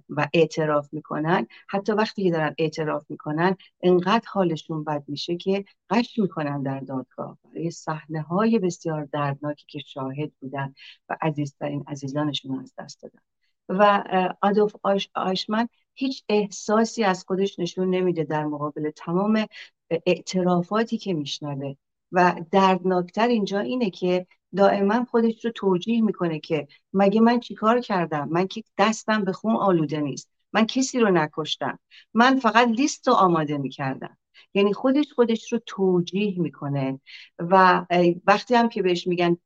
و 0.10 0.28
اعتراف 0.34 0.94
می‌کنن 0.94 1.48
حتی 1.70 1.92
وقتی 1.92 2.24
که 2.24 2.32
دارن 2.32 2.56
اعتراف 2.58 3.06
می‌کنن 3.10 3.56
انقدر 3.84 4.25
حالشون 4.28 4.84
بد 4.84 5.04
میشه 5.08 5.38
که 5.38 5.66
قش 5.90 6.20
می‌کنن 6.20 6.64
در 6.64 6.80
دادگاه. 6.80 7.38
برای 7.44 7.72
صحنه 7.72 8.22
های 8.22 8.60
بسیار 8.60 9.06
دردناکی 9.06 9.66
که 9.68 9.80
شاهد 9.80 10.32
بودن 10.40 10.74
و 11.10 11.18
عزیزترین 11.22 11.84
عزیزانشون 11.88 12.60
از 12.60 12.74
دست 12.78 13.02
دادن. 13.02 13.20
و 13.69 14.03
آدولف 14.41 14.75
آیشمن 15.13 15.67
هیچ 15.93 16.24
احساسی 16.29 17.03
از 17.03 17.25
خودش 17.27 17.60
نشون 17.60 17.89
نمیده 17.89 18.24
در 18.24 18.45
مقابل 18.45 18.89
تمام 18.89 19.45
اعترافاتی 19.89 20.98
که 20.98 21.13
میشنوه. 21.13 21.75
و 22.12 22.36
دردناکتر 22.51 23.27
اینجا 23.27 23.60
اینه 23.60 23.89
که 23.89 24.27
دائما 24.55 25.05
خودش 25.05 25.45
رو 25.45 25.51
توجیه 25.51 26.01
می‌کنه 26.01 26.39
که 26.39 26.67
مگه 26.93 27.22
من 27.22 27.39
چیکار 27.39 27.79
کردم؟ 27.79 28.29
من 28.29 28.48
که 28.48 28.63
دستم 28.77 29.24
به 29.24 29.31
خون 29.31 29.55
آلوده 29.55 30.00
نیست. 30.00 30.29
من 30.53 30.65
کسی 30.65 31.00
رو 31.00 31.10
نکشتم. 31.10 31.79
من 32.13 32.39
فقط 32.39 32.67
لیست 32.67 33.07
رو 33.07 33.13
آماده 33.13 33.57
می‌کردم. 33.57 34.17
یعنی 34.54 34.74
خودش 34.74 35.06
خودش 35.15 35.54
رو 35.54 35.60
توجیه 35.65 36.39
می‌کنه. 36.39 37.00
و 37.39 37.86
وقتی 38.27 38.56
هم 38.56 38.70
که 38.70 38.82
بهش 38.82 39.08
میگن 39.08 39.38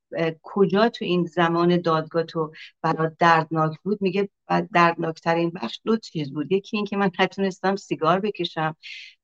کجا 0.42 0.90
تو 0.90 1.06
این 1.06 1.26
زمان 1.26 1.82
دادگاه 1.82 2.24
تو 2.24 2.52
برای 2.82 3.12
دردناک 3.20 3.80
بود 3.84 4.02
میگه 4.02 4.30
دردناکترین 4.74 5.50
بخش 5.50 5.82
دو 5.86 5.98
چیز 5.98 6.34
بود. 6.34 6.52
یکی 6.52 6.78
اینکه 6.78 6.98
من 6.98 7.12
نتونستم 7.20 7.76
سیگار 7.76 8.20
بکشم 8.20 8.76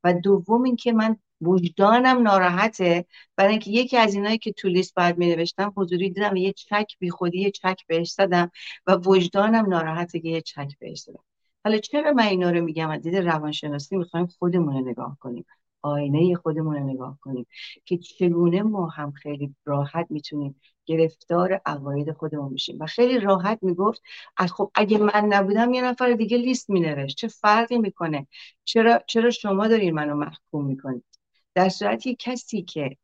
و 0.03 0.13
دوم 0.13 0.63
اینکه 0.63 0.93
من 0.93 1.17
وجدانم 1.41 2.21
ناراحته. 2.21 3.05
برای 3.35 3.51
اینکه 3.51 3.71
یکی 3.71 3.97
از 3.97 4.13
اینایی 4.13 4.37
که 4.37 4.51
تو 4.51 4.67
لیست 4.67 4.95
باید 4.95 5.17
می 5.17 5.27
نوشتم 5.35 5.73
حضوری 5.77 6.09
دیدم 6.09 6.35
یه 6.35 6.53
چک 6.53 6.95
بی 6.99 7.09
خودی 7.09 7.39
یه 7.41 7.51
چک 7.51 7.81
بهش 7.87 8.11
زدم 8.11 8.51
و 8.87 8.95
وجدانم 8.95 9.69
ناراحته 9.69 10.19
که 10.19 10.27
یه 10.29 10.41
چک 10.41 10.71
بهش 10.79 10.99
زدم. 10.99 11.23
حالا 11.65 11.77
چرا 11.77 12.11
من 12.11 12.23
اینا 12.23 12.49
رو 12.51 12.61
میگم؟ 12.61 12.89
از 12.89 13.01
دید 13.01 13.15
روانشناسی 13.15 13.97
می‌خوایم 13.97 14.25
خودمون 14.25 14.73
رو 14.73 14.89
نگاه 14.89 15.17
کنیم. 15.19 15.45
آینه 15.81 16.35
خودمون 16.35 16.75
رو 16.75 16.83
نگاه 16.83 17.17
کنیم 17.21 17.47
که 17.85 17.97
چگونه 17.97 18.63
ما 18.63 18.87
هم 18.87 19.11
خیلی 19.11 19.55
راحت 19.65 20.07
می‌تونیم 20.09 20.61
گرفتار 20.85 21.61
عقاید 21.65 22.11
خودمون 22.11 22.53
بشیم. 22.53 22.77
و 22.79 22.85
خیلی 22.85 23.19
راحت 23.19 23.59
می‌گفت 23.61 24.01
خب 24.49 24.71
اگه 24.75 24.97
من 24.97 25.25
نبودم 25.29 25.73
یه 25.73 25.83
نفر 25.83 26.13
دیگه 26.13 26.37
لیست 26.37 26.69
مینوشت. 26.69 27.17
چه 27.17 27.27
فرقی 27.27 27.77
می‌کنه؟ 27.77 28.27
چرا 28.63 28.99
چرا 29.07 29.29
شما 29.29 29.67
دارین 29.67 29.93
منو 29.93 30.15
محکوم 30.15 30.65
می‌کنید؟ 30.65 31.05
در 31.53 31.69
صورتی 31.69 32.15
کسی 32.19 32.61
که 32.61 32.97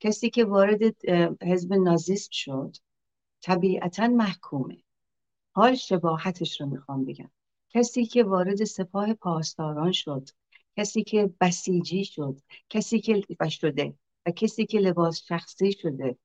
کسی 0.00 0.30
که 0.30 0.44
وارد 0.44 0.80
حزب 1.42 1.74
نازیست 1.74 2.32
شد 2.32 2.76
طبیعتا 3.42 4.08
محکومه. 4.08 4.76
حال 5.52 5.74
شباهتش 5.74 6.60
رو 6.60 6.66
می‌خوام 6.66 7.04
بگم. 7.04 7.30
کسی 7.76 8.06
که 8.06 8.24
وارد 8.24 8.64
سپاه 8.64 9.14
پاسداران 9.14 9.92
شد 9.92 10.28
کسی 10.76 11.04
که 11.04 11.30
بسیجی 11.40 12.04
شد 12.04 12.40
کسی 12.70 13.00
که 13.00 13.22
شده 13.48 13.94
و 14.26 14.30
کسی 14.30 14.66
که 14.66 14.78
لباس 14.78 15.22
شخصی 15.28 15.72
شده 15.72 16.16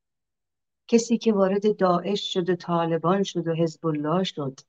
کسی 0.88 1.17
که 1.17 1.34
وارد 1.34 1.77
داعش 1.77 2.34
شد 2.34 2.50
و 2.50 2.55
طالبان 2.55 3.24
شد 3.24 3.48
و 3.48 3.55
حزب 3.55 3.86
الله 3.86 4.24
شد. 4.24 4.60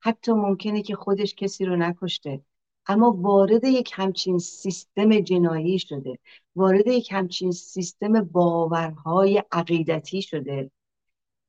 حتی 0.00 0.32
ممکنه 0.32 0.82
که 0.82 0.94
خودش 0.94 1.34
کسی 1.34 1.64
رو 1.64 1.76
نکشته. 1.76 2.42
اما 2.86 3.10
وارد 3.10 3.64
یک 3.64 3.90
همچین 3.94 4.38
سیستم 4.38 5.20
جنایی 5.20 5.78
شده 5.78 6.18
وارد 6.56 6.86
یک 6.86 7.12
همچین 7.12 7.52
سیستم 7.52 8.24
باورهای 8.24 9.42
عقیدتی 9.52 10.22
شده 10.22 10.70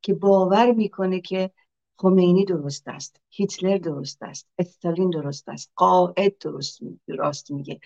که 0.02 0.14
باور 0.14 0.72
می‌کنه 0.72 1.22
که 1.22 1.52
خمینی 2.04 2.46
درست 2.46 2.88
است 2.88 3.22
هیتلر 3.30 3.78
درست 3.78 4.24
است 4.24 4.48
استالین 4.58 5.10
درست 5.10 5.50
است 5.50 5.72
قائد 5.76 6.38
درست 6.38 6.80
راست 7.08 7.52
میگه 7.52 7.80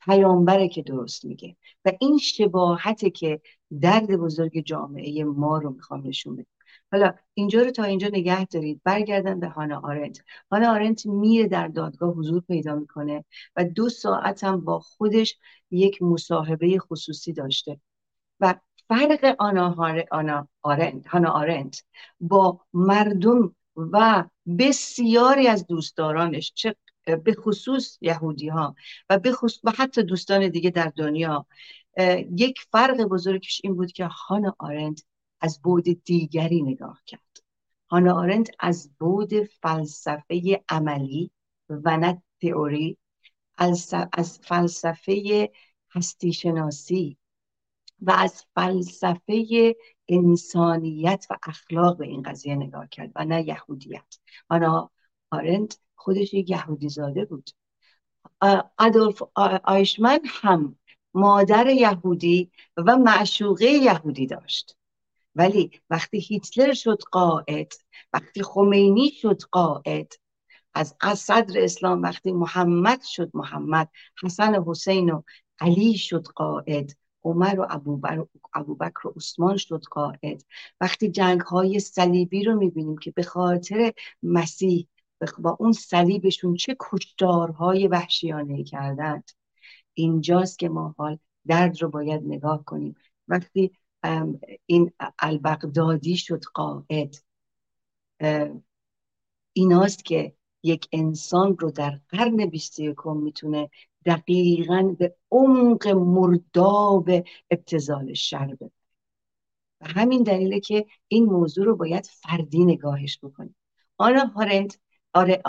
پیامبره 0.00 0.68
که 0.68 0.82
درست 0.82 1.24
میگه. 1.24 1.56
و 1.84 1.92
این 2.00 2.18
شباهته 2.18 3.10
که 3.10 3.40
درد 3.80 4.16
بزرگ 4.16 4.60
جامعه 4.60 5.24
ما 5.24 5.58
رو 5.58 5.70
می‌خوام 5.70 6.06
نشون 6.06 6.36
بده. 6.36 6.46
حالا 6.92 7.14
اینجا 7.34 7.62
رو 7.62 7.70
تا 7.70 7.84
اینجا 7.84 8.08
نگه 8.08 8.44
دارید. 8.44 8.80
برگردن 8.84 9.40
به 9.40 9.48
هانا 9.48 9.80
آرنت. 9.84 10.18
هانا 10.52 10.70
آرنت 10.70 11.06
میره 11.06 11.48
در 11.48 11.68
دادگاه 11.68 12.10
حضور 12.14 12.40
پیدا 12.40 12.74
می‌کنه 12.74 13.24
و 13.56 13.64
دو 13.64 13.88
ساعت 13.88 14.44
هم 14.44 14.60
با 14.60 14.80
خودش 14.80 15.38
یک 15.70 16.02
مصاحبه 16.02 16.78
خصوصی 16.78 17.32
داشته. 17.32 17.80
و 18.40 18.54
فرق 18.88 19.36
آنا, 19.38 19.76
آنا 20.10 20.48
آرنت 20.62 21.06
هانا 21.06 21.30
آرنت 21.30 21.82
با 22.20 22.60
مردم 22.72 23.54
و 23.76 24.24
بسیاری 24.58 25.48
از 25.48 25.66
دوستدارانش 25.66 26.52
چه 26.54 26.76
به 27.04 27.34
خصوص 27.34 27.98
یهودی 28.00 28.48
ها 28.48 28.74
و 29.10 29.18
به 29.18 29.32
خصوص 29.32 29.60
و 29.64 29.70
حتی 29.70 30.02
دوستان 30.02 30.48
دیگه 30.48 30.70
در 30.70 30.92
دنیا 30.96 31.46
یک 32.36 32.60
فرق 32.72 33.02
بزرگش 33.02 33.60
این 33.64 33.74
بود 33.74 33.92
که 33.92 34.06
هانا 34.06 34.56
آرنت 34.58 35.04
از 35.40 35.62
بود 35.62 35.84
دیگری 36.04 36.62
نگاه 36.62 37.02
کرد. 37.06 37.20
هانا 37.90 38.14
آرنت 38.14 38.50
از 38.58 38.90
بود 38.98 39.32
فلسفه 39.44 40.64
عملی 40.68 41.30
و 41.68 41.96
نه 41.96 42.22
تئوری 42.42 42.98
از 44.12 44.38
فلسفه 44.42 45.50
هستی 45.90 46.32
شناسی 46.32 47.18
و 48.00 48.10
از 48.10 48.44
فلسفه 48.54 49.76
انسانیت 50.08 51.26
و 51.30 51.36
اخلاق 51.42 51.98
به 51.98 52.06
این 52.06 52.22
قضیه 52.22 52.54
نگاه 52.54 52.88
کرد 52.88 53.12
و 53.16 53.24
نه 53.24 53.48
یهودیت. 53.48 54.18
آنا 54.48 54.90
آرنت 55.30 55.78
خودش 55.94 56.34
یک 56.34 56.50
یهودی 56.50 56.88
زاده 56.88 57.24
بود. 57.24 57.50
آدولف 58.78 59.22
آیشمن 59.64 60.20
هم 60.24 60.76
مادر 61.14 61.66
یهودی 61.66 62.50
و 62.76 62.96
معشوقه 62.96 63.66
یهودی 63.66 64.26
داشت. 64.26 64.76
ولی 65.34 65.70
وقتی 65.90 66.20
هیتلر 66.20 66.74
شد 66.74 67.02
قائد 67.12 67.72
وقتی 68.12 68.42
خمینی 68.42 69.10
شد 69.10 69.42
قائد 69.42 70.12
از 70.74 71.18
صدر 71.18 71.64
اسلام 71.64 72.02
وقتی 72.02 72.32
محمد 72.32 73.02
شد 73.02 73.30
محمد 73.34 73.90
حسن 74.22 74.64
حسین 74.66 75.10
و 75.10 75.22
علی 75.60 75.98
شد 75.98 76.26
قائد 76.26 76.96
عمر 77.24 77.60
و 77.60 77.66
ابوبکر 78.54 79.08
و 79.08 79.12
عثمان 79.16 79.56
شد 79.56 79.82
قائد. 79.90 80.44
وقتی 80.80 81.10
جنگ 81.10 81.40
های 81.40 81.80
صلیبی 81.80 82.44
رو 82.44 82.54
می‌بینیم 82.54 82.98
که 82.98 83.10
به 83.10 83.22
خاطر 83.22 83.92
مسیح 84.22 84.88
با 85.38 85.56
اون 85.60 85.72
صلیبشون 85.72 86.56
چه 86.56 86.76
کشتارهای 86.80 87.88
وحشیانه 87.88 88.64
کردند. 88.64 89.30
اینجاست 89.94 90.58
که 90.58 90.68
ما 90.68 90.94
حال 90.98 91.18
درد 91.46 91.82
رو 91.82 91.88
باید 91.88 92.22
نگاه 92.24 92.64
کنیم. 92.64 92.96
وقتی 93.28 93.72
این 94.66 94.92
البغدادی 95.18 96.16
شد 96.16 96.44
قائد 96.54 97.16
ایناست 99.52 100.04
که 100.04 100.34
یک 100.62 100.88
انسان 100.92 101.58
رو 101.58 101.70
در 101.70 102.00
قرن 102.08 102.46
بیست 102.46 102.78
یکم 102.78 103.16
می‌تونه 103.16 103.70
دقیقا 104.06 104.94
به 104.98 105.16
عمق 105.30 105.88
مرداب 105.88 107.10
ابتزال 107.50 108.14
شر 108.14 108.46
ببره. 108.46 108.70
و 109.80 109.86
همین 109.88 110.22
دلیله 110.22 110.60
که 110.60 110.86
این 111.08 111.24
موضوع 111.24 111.64
رو 111.64 111.76
باید 111.76 112.06
فردی 112.06 112.64
نگاهش 112.64 113.18
بکنیم. 113.22 113.56
آنا 113.98 114.24
هارنت 114.24 114.78
آره 115.14 115.42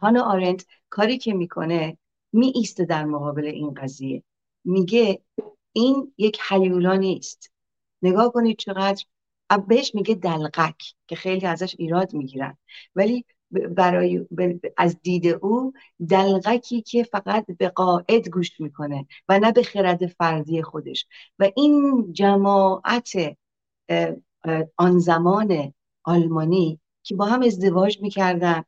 هانا 0.00 0.22
آرنت 0.22 0.66
کاری 0.90 1.18
که 1.18 1.34
می‌کنه 1.34 1.98
می 2.32 2.52
ایسته 2.54 2.84
در 2.84 3.04
مقابل 3.04 3.44
این 3.44 3.74
قضیه. 3.74 4.22
میگه 4.64 5.22
این 5.72 6.12
یک 6.18 6.40
حیولا 6.48 6.96
نیست. 6.96 7.52
نگاه 8.02 8.32
کنید 8.32 8.56
چقدر 8.58 9.04
بهش 9.68 9.94
میگه 9.94 10.14
دلقک 10.14 10.94
که 11.06 11.16
خیلی 11.16 11.46
ازش 11.46 11.74
ایراد 11.78 12.14
می‌گیرن. 12.14 12.56
ولی 12.94 13.24
برای 13.54 14.26
از 14.76 15.00
دید 15.02 15.26
او 15.26 15.72
دلغکی 16.08 16.82
که 16.82 17.02
فقط 17.02 17.46
به 17.58 17.68
قاعد 17.68 18.28
گوش 18.28 18.60
می‌کنه 18.60 19.06
و 19.28 19.38
نه 19.38 19.52
به 19.52 19.62
خرد 19.62 20.06
فردی 20.06 20.62
خودش. 20.62 21.06
و 21.38 21.50
این 21.56 22.08
جماعت 22.12 23.12
آن 24.76 24.98
زمان 24.98 25.74
آلمانی 26.04 26.80
که 27.02 27.14
با 27.14 27.24
هم 27.24 27.42
ازدواج 27.42 28.02
می‌کردن 28.02 28.64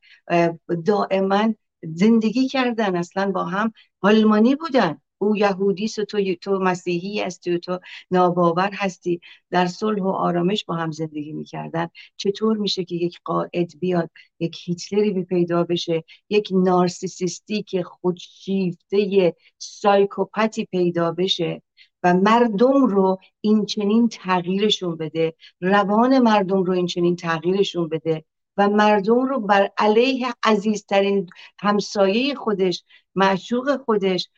دائما 0.84 1.54
زندگی 1.82 2.48
کردن 2.48 2.96
اصلا 2.96 3.30
با 3.30 3.44
هم 3.44 3.72
آلمانی 4.00 4.54
بودن. 4.54 5.00
او 5.18 5.36
یهودی 5.36 5.90
و 5.98 6.04
تو 6.04 6.34
تو 6.34 6.58
مسیحی 6.58 7.20
هستی 7.20 7.54
و 7.54 7.58
تو 7.58 7.78
ناباور 8.10 8.70
هستی. 8.74 9.20
در 9.50 9.66
صلح 9.66 10.02
و 10.02 10.08
آرامش 10.08 10.64
با 10.64 10.74
هم 10.74 10.90
زندگی 10.90 11.32
می‌کردن. 11.32 11.88
چطور 12.16 12.56
میشه 12.56 12.84
که 12.84 12.94
یک 12.94 13.20
قائد 13.24 13.78
بیاد 13.78 14.10
یک 14.40 14.58
هیتلری 14.64 15.10
بی 15.10 15.24
پیدا 15.24 15.64
بشه 15.64 16.04
یک 16.30 16.48
نارسیسیستی 16.52 17.62
که 17.62 17.82
خودشیفته 17.82 19.34
سایکوپاتی 19.58 20.64
پیدا 20.64 21.12
بشه 21.12 21.62
و 22.02 22.14
مردم 22.14 22.86
رو 22.86 23.18
این 23.40 23.66
چنین 23.66 24.08
تغییرشون 24.08 24.96
بده 24.96 25.34
روان 25.60 26.18
مردم 26.18 26.62
رو 26.64 26.72
این 26.72 26.86
چنین 26.86 27.16
تغییرشون 27.16 27.88
بده 27.88 28.24
و 28.56 28.68
مردم 28.68 29.20
رو 29.20 29.40
بر 29.40 29.70
علیه 29.78 30.26
عزیزترین 30.44 31.26
همسایه 31.58 32.34
خودش 32.34 32.84
معشوق 33.14 33.76
خودش 33.84 34.28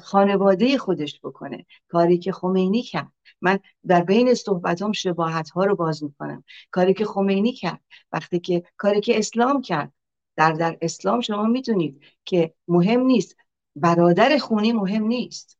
خانواده 0.00 0.78
خودش 0.78 1.20
بکنه. 1.22 1.66
کاری 1.88 2.18
که 2.18 2.32
خمینی 2.32 2.82
کرد. 2.82 3.12
من 3.40 3.58
در 3.86 4.02
بین 4.02 4.34
صحبتام 4.34 4.92
شباهت 4.92 5.50
ها 5.50 5.64
رو 5.64 5.76
باز 5.76 6.04
می‌کنم. 6.04 6.44
کاری 6.70 6.94
که 6.94 7.04
خمینی 7.04 7.52
کرد. 7.52 7.80
وقتی 8.12 8.40
که 8.40 8.62
کاری 8.76 9.00
که 9.00 9.18
اسلام 9.18 9.62
کرد. 9.62 9.92
در 10.36 10.52
در 10.52 10.78
اسلام 10.80 11.20
شما 11.20 11.42
می‌دونید 11.42 12.00
که 12.24 12.54
مهم 12.68 13.00
نیست. 13.00 13.36
برادر 13.76 14.38
خونی 14.38 14.72
مهم 14.72 15.04
نیست. 15.04 15.58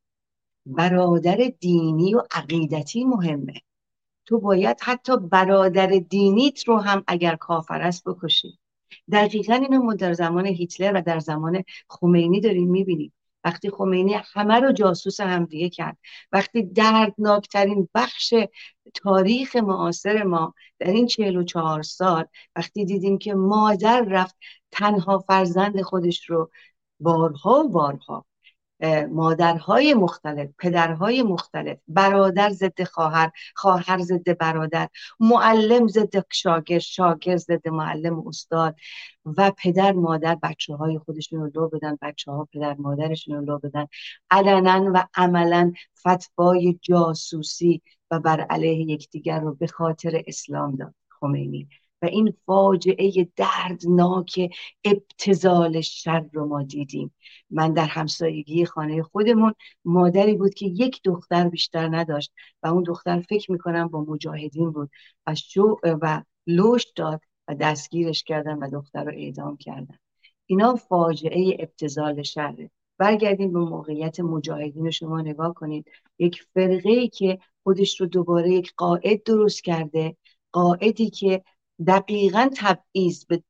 برادر 0.66 1.52
دینی 1.60 2.14
و 2.14 2.22
عقیدتی 2.30 3.04
مهمه. 3.04 3.54
تو 4.24 4.40
باید 4.40 4.76
حتی 4.82 5.16
برادر 5.16 5.86
دینیت 5.86 6.68
رو 6.68 6.78
هم 6.78 7.04
اگر 7.06 7.36
کافر 7.36 7.82
است 7.82 8.08
بکشی. 8.08 8.58
دقیقا 9.12 9.54
اینو 9.54 9.82
ما 9.82 9.94
در 9.94 10.12
زمان 10.12 10.46
هیتلر 10.46 10.92
و 10.94 11.02
در 11.02 11.18
زمان 11.18 11.64
خمینی 11.88 12.40
داریم 12.40 12.70
می‌بینیم. 12.70 13.12
وقتی 13.46 13.70
خمینی 13.70 14.14
همه 14.34 14.60
رو 14.60 14.72
جاسوس 14.72 15.20
همدیگه 15.20 15.68
کرد. 15.68 15.98
وقتی 16.32 16.62
دردناکترین 16.62 17.88
بخش 17.94 18.34
تاریخ 18.94 19.56
معاصر 19.56 20.22
ما 20.22 20.54
در 20.78 20.90
این 20.90 21.06
چهل 21.06 21.36
و 21.36 21.44
چهار 21.44 21.82
سال 21.82 22.24
وقتی 22.56 22.84
دیدیم 22.84 23.18
که 23.18 23.34
مادر 23.34 24.06
رفت 24.08 24.36
تنها 24.70 25.18
فرزند 25.18 25.82
خودش 25.82 26.30
رو 26.30 26.50
بارها 27.00 27.60
و 27.60 27.68
بارها 27.68 28.26
مادرهای 29.10 29.94
مختلف 29.94 30.50
پدرهای 30.58 31.22
مختلف 31.22 31.78
برادر 31.88 32.50
ضد 32.50 32.82
خواهر 32.84 33.30
خواهر 33.54 33.98
ضد 33.98 34.38
برادر 34.38 34.88
معلم 35.20 35.88
ضد 35.88 36.24
شاگرد 36.32 36.80
شاگرد 36.80 37.36
ضد 37.36 37.68
معلم 37.68 38.28
استاد 38.28 38.76
و 39.24 39.52
پدر 39.58 39.92
مادر 39.92 40.34
بچه 40.34 40.74
های 40.74 40.98
خودشون 40.98 41.40
رو 41.40 41.50
لو 41.54 41.68
بدن 41.68 41.98
بچه 42.02 42.32
ها 42.32 42.48
پدر 42.52 42.74
مادرشون 42.74 43.36
رو 43.36 43.44
لو 43.44 43.58
بدن. 43.58 43.86
علنا 44.30 44.92
و 44.94 45.06
عملا 45.14 45.72
فتوای 46.00 46.78
جاسوسی 46.82 47.82
و 48.10 48.20
بر 48.20 48.40
علیه 48.40 48.90
یکدیگر 48.90 49.40
رو 49.40 49.54
به 49.54 49.66
خاطر 49.66 50.22
اسلام 50.26 50.76
داد. 50.76 50.94
خمینی. 51.20 51.68
و 52.02 52.06
این 52.06 52.34
فاجعه 52.46 53.28
دردناک 53.36 54.50
ابتزال 54.84 55.80
شر 55.80 56.24
رو 56.32 56.46
ما 56.46 56.62
دیدیم. 56.62 57.14
من 57.50 57.72
در 57.72 57.86
همسایگی 57.86 58.64
خانه 58.64 59.02
خودمون 59.02 59.54
مادری 59.84 60.34
بود 60.34 60.54
که 60.54 60.66
یک 60.66 61.00
دختر 61.04 61.48
بیشتر 61.48 61.96
نداشت 61.96 62.32
و 62.62 62.66
اون 62.66 62.82
دختر 62.82 63.20
فکر 63.20 63.52
می‌کنم 63.52 63.88
با 63.88 64.04
مجاهدین 64.08 64.70
بود 64.70 64.90
و 65.26 65.34
شو 65.34 65.76
و 65.84 66.22
لوش 66.46 66.84
داد 66.96 67.20
و 67.48 67.54
دستگیرش 67.54 68.24
کردن 68.24 68.58
و 68.58 68.70
دختر 68.70 69.04
رو 69.04 69.12
اعدام 69.12 69.56
کردن. 69.56 69.98
اینا 70.46 70.74
فاجعه 70.74 71.56
ابتزال 71.60 72.22
شره. 72.22 72.70
برگردیم 72.98 73.52
به 73.52 73.58
موقعیت 73.58 74.20
مجاهدین 74.20 74.90
شما 74.90 75.20
نگاه 75.20 75.54
کنید. 75.54 75.90
یک 76.18 76.42
فرقه 76.54 76.90
ای 76.90 77.08
که 77.08 77.38
خودش 77.62 78.00
رو 78.00 78.06
دوباره 78.06 78.50
یک 78.50 78.72
قائد 78.76 79.22
درست 79.22 79.64
کرده 79.64 80.16
قائدی 80.52 81.10
که 81.10 81.42
دقیقا 81.86 82.50
تبعیض 82.56 83.24
به 83.24 83.42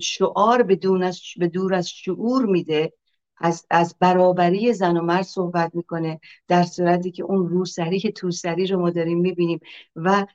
شعار 0.00 0.62
بدون 0.62 1.02
از 1.02 1.20
به 1.36 1.48
دور 1.48 1.74
از 1.74 1.88
شعور 1.88 2.46
میده. 2.46 2.92
از, 3.38 3.66
از 3.70 3.96
برابری 4.00 4.72
زن 4.72 4.96
و 4.96 5.02
مرد 5.02 5.22
صحبت 5.22 5.74
می‌کنه 5.74 6.20
در 6.48 6.62
صورتی 6.62 7.10
که 7.10 7.22
اون 7.22 7.48
روسری 7.48 8.00
توسری 8.00 8.66
رو 8.66 8.80
ما 8.80 8.90
داریم 8.90 9.18
می‌بینیم. 9.20 9.60
و 9.96 10.26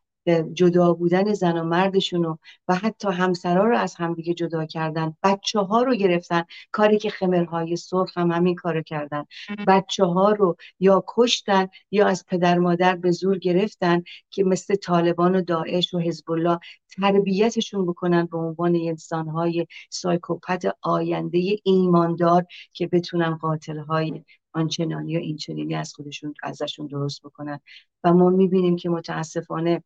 جدا 0.54 0.94
بودن 0.94 1.34
زن 1.34 1.58
و 1.58 1.64
مردشون 1.64 2.38
و 2.68 2.76
حتی 2.76 3.08
همسرا 3.08 3.66
رو 3.66 3.78
از 3.78 3.96
همدیگه 3.96 4.34
جدا 4.34 4.66
کردن. 4.66 5.14
بچه 5.24 5.60
ها 5.60 5.82
رو 5.82 5.96
گرفتن. 5.96 6.44
کاری 6.72 6.98
که 6.98 7.10
خمرهای 7.10 7.76
سرخ 7.76 8.18
هم 8.18 8.32
همین 8.32 8.56
کارو 8.56 8.82
کردن. 8.82 9.26
بچه 9.68 10.06
ها 10.06 10.32
رو 10.32 10.56
یا 10.80 11.04
کشتن 11.08 11.68
یا 11.92 12.08
از 12.08 12.26
پدر 12.26 12.58
مادر 12.58 12.96
به 12.96 13.12
زور 13.12 13.38
گرفتن 13.38 14.04
که 14.30 14.44
مثل 14.44 14.76
طالبان 14.76 15.36
و 15.36 15.42
داعش 15.42 15.94
و 15.94 16.00
حزب 16.00 16.32
الله 16.32 16.60
تربیتشون 16.98 17.86
بکنن 17.86 18.26
به 18.26 18.38
عنوان 18.38 18.76
انسانهای 18.76 19.68
سایکوپت 19.90 20.76
آینده 20.82 21.56
ایماندار 21.64 22.46
که 22.74 22.88
بتونن 22.88 23.36
قاتلهای 23.36 24.24
آنچنانی 24.54 25.18
و 25.18 25.20
اینچنینی 25.20 25.76
از 25.76 25.94
خودشون 25.94 26.34
ازشون 26.44 26.88
درست 26.88 27.22
بکنن. 27.22 27.60
و 28.04 28.14
ما 28.14 28.30
می‌بینیم 28.30 28.76
که 28.76 28.90
متاسفانه 28.90 29.84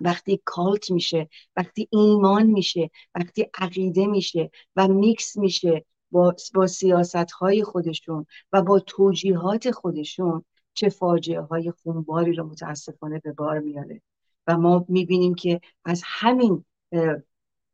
وقتی 0.00 0.40
کالت 0.44 0.90
میشه 0.90 1.28
وقتی 1.56 1.88
ایمان 1.90 2.46
میشه 2.46 2.90
وقتی 3.14 3.46
عقیده 3.58 4.06
میشه 4.06 4.50
و 4.76 4.88
میکس 4.88 5.36
میشه 5.36 5.84
با, 6.10 6.34
با 6.54 6.66
سیاست 6.66 7.30
های 7.30 7.64
خودشون 7.64 8.26
و 8.52 8.62
با 8.62 8.80
توجیهات 8.80 9.70
خودشون 9.70 10.44
چه 10.74 10.88
فاجعه 10.88 11.40
های 11.40 11.72
خونباری 11.82 12.32
رو 12.32 12.46
متاسفانه 12.46 13.18
به 13.18 13.32
بار 13.32 13.58
میاره. 13.58 14.02
و 14.46 14.58
ما 14.58 14.84
می‌بینیم 14.88 15.34
که 15.34 15.60
از 15.84 16.02
همین 16.04 16.64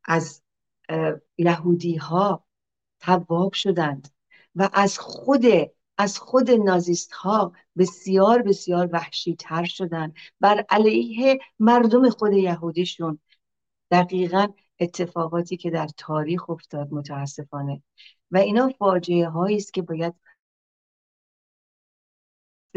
از 0.05 0.43
یهودی 1.39 1.97
ها 1.97 2.45
تواب 3.01 3.53
شدند 3.53 4.09
و 4.55 4.71
از 4.73 4.99
خود 4.99 5.43
از 5.99 6.19
خود 6.19 6.51
نازیست 6.51 7.13
ها 7.13 7.53
بسیار 7.79 8.43
بسیار 8.43 8.89
وحشی 8.93 9.37
تر 9.37 9.65
شدن 9.65 10.13
بر 10.41 10.65
علیه 10.71 11.39
مردم 11.59 12.11
خود 12.11 12.33
یهودیشون 12.33 13.19
دقیقا 13.91 14.49
اتفاقاتی 14.81 15.57
که 15.57 15.71
در 15.71 15.89
تاریخ 15.97 16.51
افتاد 16.51 16.93
متاسفانه. 16.93 17.83
و 18.31 18.37
اینا 18.37 18.69
فاجعه 18.69 19.29
هایی 19.29 19.57
است 19.57 19.75
که 19.75 19.83
باید 19.83 20.15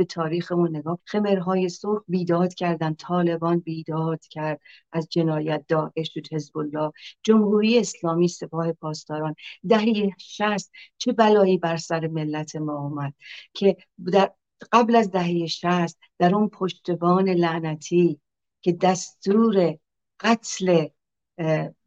به 0.01 0.05
تاریخمون 0.05 0.75
نگاه 0.75 0.99
خمرهای 1.05 1.69
سرخ 1.69 2.03
بیداد 2.07 2.53
کردن 2.53 2.93
طالبان 2.93 3.59
بیداد 3.59 4.25
کرد 4.27 4.61
از 4.91 5.07
جنایت 5.09 5.65
داعش 5.67 6.17
و 6.17 6.21
حزب 6.31 6.57
الله 6.57 6.91
جمهوری 7.23 7.79
اسلامی 7.79 8.27
سپاه 8.27 8.73
پاسداران. 8.73 9.35
دهه 9.69 10.09
شست 10.17 10.71
چه 10.97 11.11
بلایی 11.11 11.57
بر 11.57 11.77
سر 11.77 12.07
ملت 12.07 12.55
ما 12.55 12.77
آمد 12.77 13.13
که 13.53 13.77
در 14.11 14.31
قبل 14.71 14.95
از 14.95 15.11
دهه 15.11 15.47
شست 15.47 15.99
در 16.19 16.35
اون 16.35 16.49
پشتبان 16.49 17.29
لعنتی 17.29 18.19
که 18.61 18.71
دستور 18.71 19.77
قتل 20.19 20.87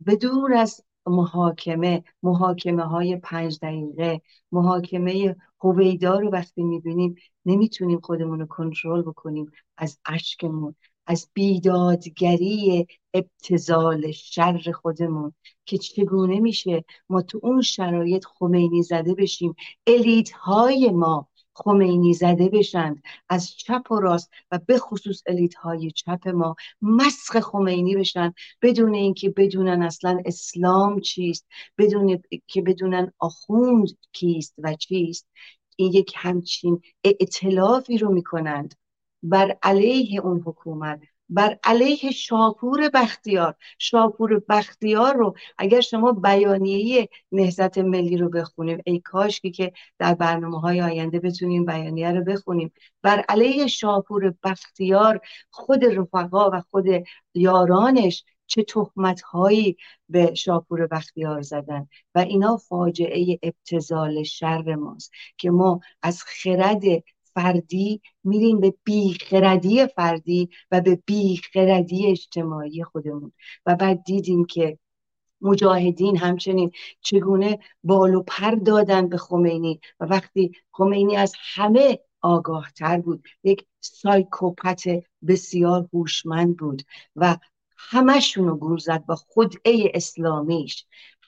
بدون 0.07 0.53
از 0.57 0.85
محاکمه 1.07 2.05
محاکمه 2.23 2.83
های 2.83 3.17
پنج 3.17 3.59
دقیقه 3.62 4.23
محاکمه 4.53 5.37
هویدا 5.61 6.19
رو 6.19 6.31
وقتی 6.31 6.62
می‌بینیم 6.62 7.14
نمی‌تونیم 7.47 8.01
خودمون 8.01 8.40
رو 8.40 8.47
کنترل 8.47 9.03
بکنیم 9.03 9.51
از 9.77 9.99
اشکمون 10.07 10.75
از 11.07 11.29
بیدادگری 11.35 12.87
ابتزال 13.14 14.11
شر 14.11 14.73
خودمون 14.73 15.35
که 15.64 15.79
چگونه 15.79 16.40
میشه 16.40 16.85
ما 17.09 17.23
تو 17.23 17.40
اون 17.43 17.62
شرایط 17.62 18.25
خمینی 18.25 18.83
زده 18.83 19.14
بشیم. 19.14 19.55
الیت 19.87 20.31
های 20.31 20.90
ما 20.90 21.29
خمینی 21.55 22.14
زده 22.14 22.49
بشند 22.49 23.03
از 23.29 23.57
چپ 23.57 23.93
و 23.93 24.01
راست 24.01 24.31
و 24.51 24.59
به 24.67 24.79
خصوص 24.79 25.23
الیت 25.27 25.55
های 25.55 25.90
چپ 25.90 26.29
ما 26.29 26.57
مسخ 26.83 27.40
خمینی 27.40 27.97
بشن. 27.97 28.35
بدون 28.62 28.95
اینکه 28.95 29.31
بدونن 29.31 29.83
اصلا 29.83 30.23
اسلام 30.27 31.01
چیست 31.01 31.47
بدون 31.79 32.23
که 32.47 32.62
بدونن 32.62 33.12
آخوند 33.19 33.88
کیست 34.12 34.55
و 34.59 34.75
چیست 34.75 35.29
این 35.77 35.93
یک 35.93 36.12
همچین 36.17 36.81
اعتلافی 37.05 37.99
رو 37.99 38.12
می‌کنند. 38.12 38.75
بر 39.23 39.59
علیه 39.62 40.21
اون 40.21 40.40
حکومت 40.47 41.01
بر 41.29 41.59
علیه 41.65 42.11
شاپور 42.11 42.89
بختیار. 42.95 43.55
شاپور 43.79 44.43
بختیار 44.49 45.17
رو 45.17 45.35
اگر 45.59 45.81
شما 45.81 46.13
بیانیه 46.13 47.09
نهزت 47.33 47.79
ملی 47.79 48.17
رو 48.17 48.29
بخونیم 48.29 48.83
ای 48.87 49.01
کاش 49.01 49.41
که 49.41 49.73
در 49.99 50.15
برنامه 50.15 50.61
های 50.61 50.81
آینده 50.83 51.19
بتونیم 51.19 51.65
بیانیه 51.65 52.13
رو 52.13 52.25
بخونیم 52.25 52.73
بر 53.03 53.25
علیه 53.29 53.67
شاپور 53.67 54.35
بختیار 54.43 55.21
خود 55.51 55.85
رفقا 55.85 56.51
و 56.51 56.61
خود 56.71 56.87
یارانش 57.35 58.25
چه 58.47 58.63
تهمت 58.63 59.21
هایی 59.21 59.77
به 60.09 60.35
شاپور 60.35 60.87
بختیار 60.87 61.43
زدن 61.43 61.89
و 62.15 62.19
اینا 62.19 62.57
فاجعه 62.57 63.39
ابتزال 63.43 64.23
شر 64.23 64.75
ماست 64.75 65.13
که 65.39 65.51
ما 65.51 65.81
از 66.03 66.23
خرد 66.23 66.83
فردی 67.35 68.01
میریم 68.25 68.61
به 68.61 68.75
بیخردی 68.85 69.87
فردی 69.87 70.51
و 70.70 70.81
به 70.81 71.03
بیخردی 71.07 72.07
اجتماعی 72.07 72.85
خودمون. 72.85 73.33
و 73.66 73.75
بعد 73.77 74.05
دیدیم 74.05 74.44
که 74.44 74.79
مجاهدین 75.40 76.16
همچنین 76.16 76.70
چگونه 77.01 77.59
بال 77.85 78.14
و 78.14 78.23
پر 78.27 78.51
دادن 78.51 79.09
به 79.09 79.16
خمینی. 79.16 79.81
و 80.01 80.05
وقتی 80.05 80.53
خمینی 80.73 81.16
از 81.16 81.33
همه 81.55 81.99
آگاه 82.20 82.70
تر 82.73 83.01
بود 83.01 83.25
یک 83.44 83.66
سایکوپت 83.81 84.85
بسیار 85.27 85.88
هوشمند 85.92 86.57
بود 86.57 86.83
و 87.16 87.37
همشون 87.77 88.49
رو 88.49 88.57
گول 88.57 88.79
زد 88.79 89.05
با 89.07 89.16
خودعه 89.16 89.90
اسلامیش. 89.94 90.87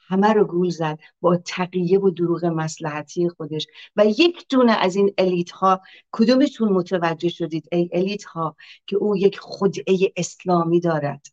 همه 0.08 0.32
رو 0.32 0.44
گول 0.44 0.70
زد 0.70 0.98
با 1.20 1.36
تقیه 1.36 2.00
و 2.00 2.10
دروغ 2.10 2.44
مسلحتی 2.44 3.28
خودش. 3.28 3.66
و 3.96 4.06
یک 4.06 4.46
دونه 4.50 4.72
از 4.72 4.96
این 4.96 5.14
الیت 5.18 5.50
ها 5.50 5.80
کدومتون 6.12 6.72
متوجه 6.72 7.28
شدید 7.28 7.68
ای 7.72 7.90
الیت 7.92 8.24
ها 8.24 8.56
که 8.86 8.96
او 8.96 9.16
یک 9.16 9.38
خدعه 9.40 10.12
اسلامی 10.16 10.80
دارد؟ 10.80 11.26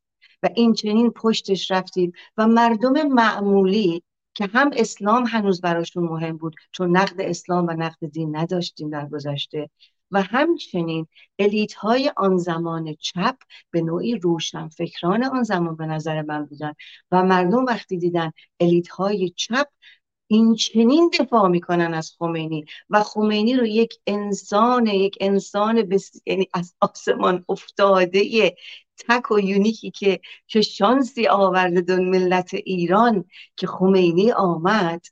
و 0.44 0.50
این 0.56 0.74
چنین 0.74 1.10
پشتش 1.10 1.72
رفتید 1.72 2.14
و 2.38 2.48
مردم 2.48 3.08
معمولی 3.08 4.04
که 4.34 4.46
هم 4.46 4.70
اسلام 4.74 5.26
هنوز 5.26 5.62
براشون 5.62 6.04
مهم 6.04 6.38
بود 6.38 6.56
چون 6.72 6.98
نقد 6.98 7.22
اسلام 7.22 7.68
و 7.68 7.72
نقد 7.72 8.06
دین 8.12 8.36
نداشتیم 8.36 8.90
در 8.90 9.08
گذشته 9.08 9.70
و 10.12 10.22
همچنین 10.22 11.08
الیت 11.40 11.74
های 11.74 12.12
آن 12.18 12.38
زمان 12.38 12.96
چپ 13.00 13.36
به 13.72 13.82
نوعی 13.82 14.16
روشن 14.16 14.68
فکران 14.68 15.24
آن 15.24 15.44
زمان 15.44 15.76
به 15.76 15.86
نظر 15.86 16.22
من 16.22 16.46
بودن. 16.46 16.74
و 17.12 17.24
مردم 17.24 17.66
وقتی 17.66 17.98
دیدن 17.98 18.32
الیت 18.60 18.88
های 18.88 19.30
چپ 19.30 19.68
این 20.28 20.56
چنین 20.56 21.12
دفاع 21.20 21.48
می‌کنن 21.48 21.94
از 21.94 22.16
خمینی 22.20 22.66
و 22.90 23.04
خمینی 23.04 23.54
رو 23.54 23.66
یک 23.66 23.94
انسان 24.08 24.88
یک 24.88 25.18
انسان 25.22 25.82
بس... 25.82 26.22
یعنی 26.26 26.50
از 26.54 26.76
آسمان 26.82 27.46
افتاده 27.50 28.56
تک 28.98 29.32
و 29.32 29.40
یونیکی 29.40 29.92
که 29.92 30.20
چه 30.48 30.62
شانسی 30.62 31.28
آورده 31.28 31.82
دون 31.82 32.10
ملت 32.10 32.54
ایران 32.54 33.26
که 33.58 33.68
خمینی 33.68 34.32
آمد. 34.32 35.06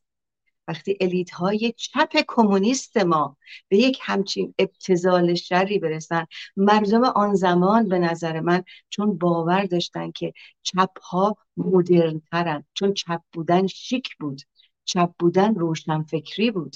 وقتی 0.67 0.97
الیت 1.01 1.31
های 1.31 1.73
چپ 1.77 2.17
کمونیست 2.27 2.97
ما 2.97 3.37
به 3.67 3.77
یک 3.77 3.99
همچین 4.01 4.53
ابتزال 4.59 5.33
شری 5.33 5.79
برسن 5.79 6.25
مردم 6.57 7.03
آن 7.03 7.33
زمان 7.33 7.87
به 7.89 7.99
نظر 7.99 8.39
من 8.39 8.63
چون 8.89 9.17
باور 9.17 9.65
داشتن 9.65 10.11
که 10.11 10.33
چپ 10.63 10.99
ها 11.01 11.37
مدرن 11.57 12.21
ترن 12.31 12.63
چون 12.73 12.93
چپ 12.93 13.21
بودن 13.33 13.67
شیک 13.67 14.09
بود 14.19 14.41
چپ 14.85 15.11
بودن 15.19 15.55
روشن 15.55 16.03
فکری 16.03 16.51
بود 16.51 16.75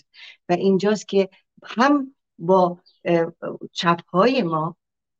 و 0.49 0.53
اینجاست 0.53 1.07
که 1.07 1.29
هم 1.63 2.15
با 2.39 2.79
چپ 3.71 4.01
های 4.13 4.43
ما 4.43 4.77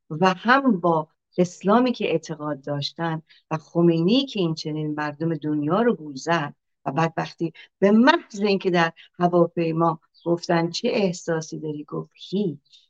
و 0.09 0.33
هم 0.33 0.79
با 0.79 1.07
اسلامی 1.37 1.91
که 1.91 2.05
اعتقاد 2.05 2.61
داشتن 2.61 3.21
و 3.51 3.57
خمینی 3.57 4.25
که 4.25 4.39
این 4.39 4.55
چنین 4.55 4.95
مردم 4.95 5.35
دنیا 5.35 5.81
رو 5.81 5.95
گول 5.95 6.15
زد 6.15 6.55
و 6.85 6.91
بعد 6.91 7.13
وقتی 7.17 7.53
به 7.79 7.91
محض 7.91 8.39
اینکه 8.39 8.71
در 8.71 8.93
هواپیما 9.19 9.99
گفتن 10.25 10.69
چه 10.69 10.89
احساسی 10.91 11.59
داری 11.59 11.83
گفت 11.83 12.11
هیچ. 12.13 12.85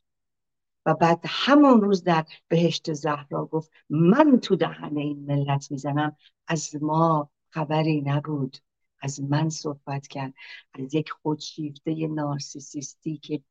و 0.86 0.94
بعد 0.94 1.20
همون 1.26 1.82
روز 1.82 2.04
در 2.04 2.26
بهشت 2.48 2.94
زهرا 2.94 3.46
گفت 3.46 3.72
من 3.90 4.40
تو 4.40 4.56
دهن 4.56 4.98
این 4.98 5.26
ملت 5.26 5.72
می‌زنم. 5.72 6.16
از 6.48 6.76
ما 6.82 7.30
خبری 7.50 8.02
نبود. 8.02 8.58
از 9.02 9.22
من 9.22 9.50
صحبت 9.50 10.08
کرد. 10.08 10.34
از 10.74 10.94
یک 10.94 11.12
خودشیفته 11.12 12.08
نارسیسیستی 12.08 13.18
که 13.18 13.44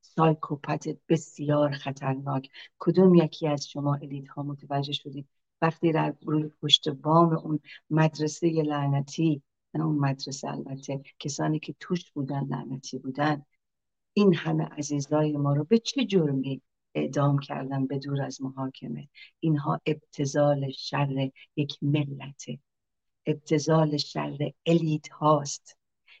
سایکوپت 0.00 0.88
بسیار 1.08 1.72
خطرناک. 1.72 2.50
کدوم 2.78 3.14
یکی 3.14 3.48
از 3.48 3.68
شما 3.68 3.94
الیت 3.94 4.28
ها 4.28 4.42
متوجه 4.42 4.92
شدید؟ 4.92 5.28
وقتی 5.62 5.92
در 5.92 6.14
روی 6.22 6.50
پشت 6.62 6.88
بام 6.88 7.36
اون 7.36 7.60
مدرسه 7.90 8.48
لعنتی 8.48 9.42
اون 9.80 9.98
مدرسه 9.98 10.48
البته 10.48 11.02
کسانی 11.18 11.58
که 11.58 11.74
توش 11.80 12.10
بودن 12.10 12.44
لعنتی 12.44 12.98
بودن 12.98 13.44
این 14.12 14.34
همه 14.34 14.64
عزیزای 14.64 15.36
ما 15.36 15.52
رو 15.52 15.64
به 15.64 15.78
چه 15.78 16.04
جرمی 16.04 16.62
اعدام 16.94 17.38
کردن 17.38 17.86
به 17.86 17.98
دور 17.98 18.22
از 18.22 18.42
محاکمه؟ 18.42 19.08
اینها 19.40 19.80
ابتزال 19.86 20.70
شر 20.70 21.30
یک 21.56 21.78
ملته 21.82 22.58
ابتزال 23.26 23.96
شر 23.96 24.52
الیت 24.66 25.08
هاست. 25.08 25.78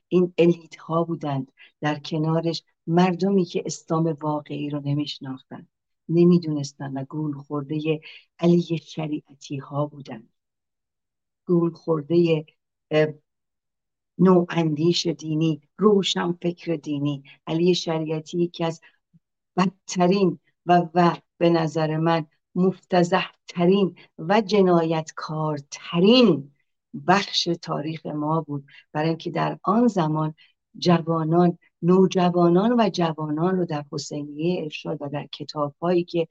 این 0.08 0.34
الیت 0.38 0.76
ها 0.76 1.04
بودند 1.04 1.52
در 1.80 1.98
کنارش 1.98 2.62
مردمی 2.86 3.44
که 3.44 3.62
اسلام 3.66 4.16
واقعی 4.20 4.70
رو 4.70 4.80
نمیشناختن 4.84 5.68
نمی‌دونستن 6.08 6.98
و 6.98 7.04
گول 7.04 7.32
خورده 7.32 8.00
علی 8.38 8.78
شریعتی 8.78 9.56
ها 9.56 9.86
بودند. 9.86 10.32
گول 11.46 11.70
خورده 11.70 12.44
اندیش 14.50 15.06
دینی 15.06 15.60
روشن 15.78 16.32
فکر 16.32 16.76
دینی. 16.76 17.22
علی 17.46 17.74
شریعتی 17.74 18.38
یکی 18.38 18.64
از 18.64 18.80
بدترین 19.56 20.38
و 20.66 20.88
و 20.94 21.16
به 21.38 21.50
نظر 21.50 21.96
من 21.96 22.26
مفتزه 22.54 23.24
ترین 23.48 23.96
و 24.18 24.40
جنایتکارترین 24.40 26.52
بخش 27.06 27.48
تاریخ 27.62 28.06
ما 28.06 28.40
بود. 28.40 28.66
برای 28.92 29.08
اینکه 29.08 29.30
در 29.30 29.58
آن 29.62 29.88
زمان 29.88 30.34
جوانان 30.78 31.58
نوجوانان 31.82 32.80
و 32.80 32.90
جوانان 32.92 33.56
رو 33.56 33.64
در 33.64 33.84
حسینیه 33.92 34.62
ارشاد 34.62 34.98
و 35.00 35.08
در 35.08 35.26
کتابهایی 35.26 36.04
که 36.04 36.28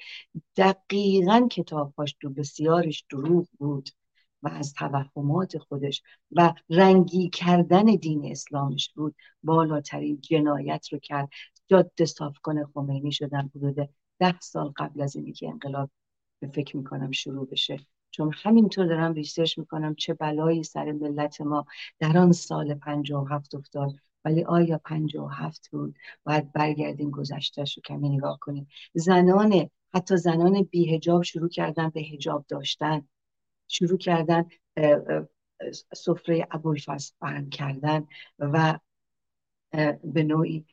دقیقا 0.58 1.48
کتابهاش 1.52 2.15
دو 2.19 2.30
بسیارش 2.30 3.06
دروغ 3.10 3.48
بود 3.60 3.89
و 4.45 4.47
از 4.47 4.73
توهمات 4.73 5.58
خودش 5.58 6.01
و 6.31 6.53
رنگی 6.69 7.29
کردن 7.29 7.86
دین 7.86 8.31
اسلامش 8.31 8.91
بود. 8.95 9.15
بالاترین 9.43 10.21
جنایت 10.21 10.88
رو 10.91 10.99
کرد. 10.99 11.29
جاده 11.67 12.05
صاف 12.05 12.39
کنه 12.39 12.65
خمینی 12.73 13.12
شدن 13.12 13.51
حدود 13.55 13.89
ده 14.19 14.39
سال 14.39 14.73
قبل 14.77 15.01
از 15.01 15.15
اینی 15.15 15.34
که 15.34 15.49
انقلاب 15.49 15.89
به 16.39 16.47
فکر 16.47 16.77
می‌کنم 16.77 17.12
شروع 17.12 17.47
بشه. 17.47 17.79
چون 18.12 18.31
همینطور 18.43 18.86
دارم 18.86 19.13
research 19.13 19.58
می‌کنم 19.58 19.95
چه 19.95 20.13
بلایی 20.13 20.63
سر 20.63 20.91
ملت 20.91 21.41
ما 21.41 21.65
در 21.99 22.17
آن 22.17 22.31
سال 22.31 22.79
هفت 23.29 23.55
افتاد. 23.55 23.93
ولی 24.25 24.43
آیا 24.43 24.81
پنجاه 24.86 25.25
و 25.25 25.29
هفت 25.29 25.69
بود؟ 25.71 25.95
باید 26.23 26.51
برگردیم 26.51 27.12
گذشتهش 27.12 27.77
رو 27.77 27.81
کمی 27.86 28.10
نگاه 28.10 28.39
کنیم. 28.39 28.67
زنان 28.93 29.69
حتی 29.93 30.17
زنان 30.17 30.63
بیهجاب 30.63 31.23
شروع 31.23 31.49
کردن 31.49 31.89
به 31.89 32.01
هجاب 32.01 32.45
داشتن. 32.47 33.08
شروع 33.67 33.97
کردن 33.97 34.45
سفره 35.93 36.47
ابوالفضل 36.51 37.13
فهم 37.19 37.49
کردن 37.49 38.08
و 38.39 38.80
به 40.04 40.23
نوعی 40.23 40.65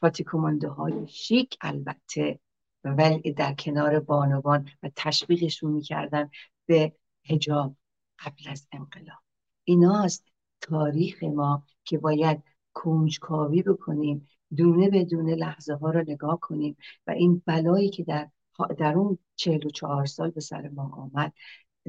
فاتیکومانده 0.00 0.68
های 0.68 1.06
شیک 1.08 1.56
البته 1.60 2.40
ولی 2.84 3.32
در 3.32 3.54
کنار 3.54 4.00
بانوان 4.00 4.68
و 4.82 4.90
تشویقشون 4.96 5.72
می‌کردن 5.72 6.30
به 6.66 6.92
هجاب 7.24 7.76
قبل 8.18 8.50
از 8.50 8.68
انقلاب. 8.72 9.18
ایناست 9.64 10.24
تاریخ 10.60 11.22
ما 11.22 11.64
که 11.84 11.98
باید 11.98 12.42
کنجکاوی 12.72 13.62
بکنیم 13.62 14.28
دونه 14.56 14.90
به 14.90 15.04
دونه 15.04 15.34
لحظه 15.34 15.74
ها 15.74 15.90
رو 15.90 16.00
نگاه 16.00 16.40
کنیم 16.40 16.76
و 17.06 17.10
این 17.10 17.42
بلایی 17.46 17.90
که 17.90 18.04
در, 18.04 18.30
در 18.78 18.94
اون 18.94 19.18
چهل 19.36 19.66
و 19.66 19.70
چهار 19.70 20.06
سال 20.06 20.30
به 20.30 20.40
سر 20.40 20.68
ما 20.68 20.90
آمد 20.94 21.32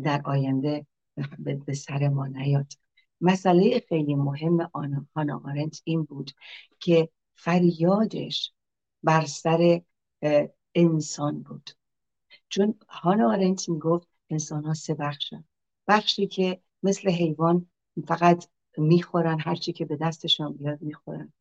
در 0.01 0.21
آینده 0.25 0.85
به 1.65 1.73
سر 1.73 2.09
ما 2.09 2.27
نیاد. 2.27 2.73
مسئله 3.21 3.83
خیلی 3.89 4.15
مهم 4.15 4.69
هانا 5.15 5.41
آرنت 5.45 5.81
این 5.83 6.03
بود 6.03 6.31
که 6.79 7.09
فریادش 7.35 8.53
بر 9.03 9.25
سر 9.25 9.81
انسان 10.75 11.41
بود. 11.41 11.69
چون 12.49 12.79
هانا 12.89 13.31
آرنت 13.31 13.69
می‌گفت 13.69 14.07
انسان 14.29 14.65
ها 14.65 14.73
سه 14.73 14.93
بخشن 14.93 15.43
بخشی 15.87 16.27
که 16.27 16.61
مثل 16.83 17.09
حیوان 17.09 17.69
فقط 18.07 18.47
می‌خورن 18.77 19.39
هرچی 19.39 19.73
که 19.73 19.85
به 19.85 19.95
دستشان 19.95 20.53
بیاد 20.53 20.81
می‌خورن. 20.81 21.33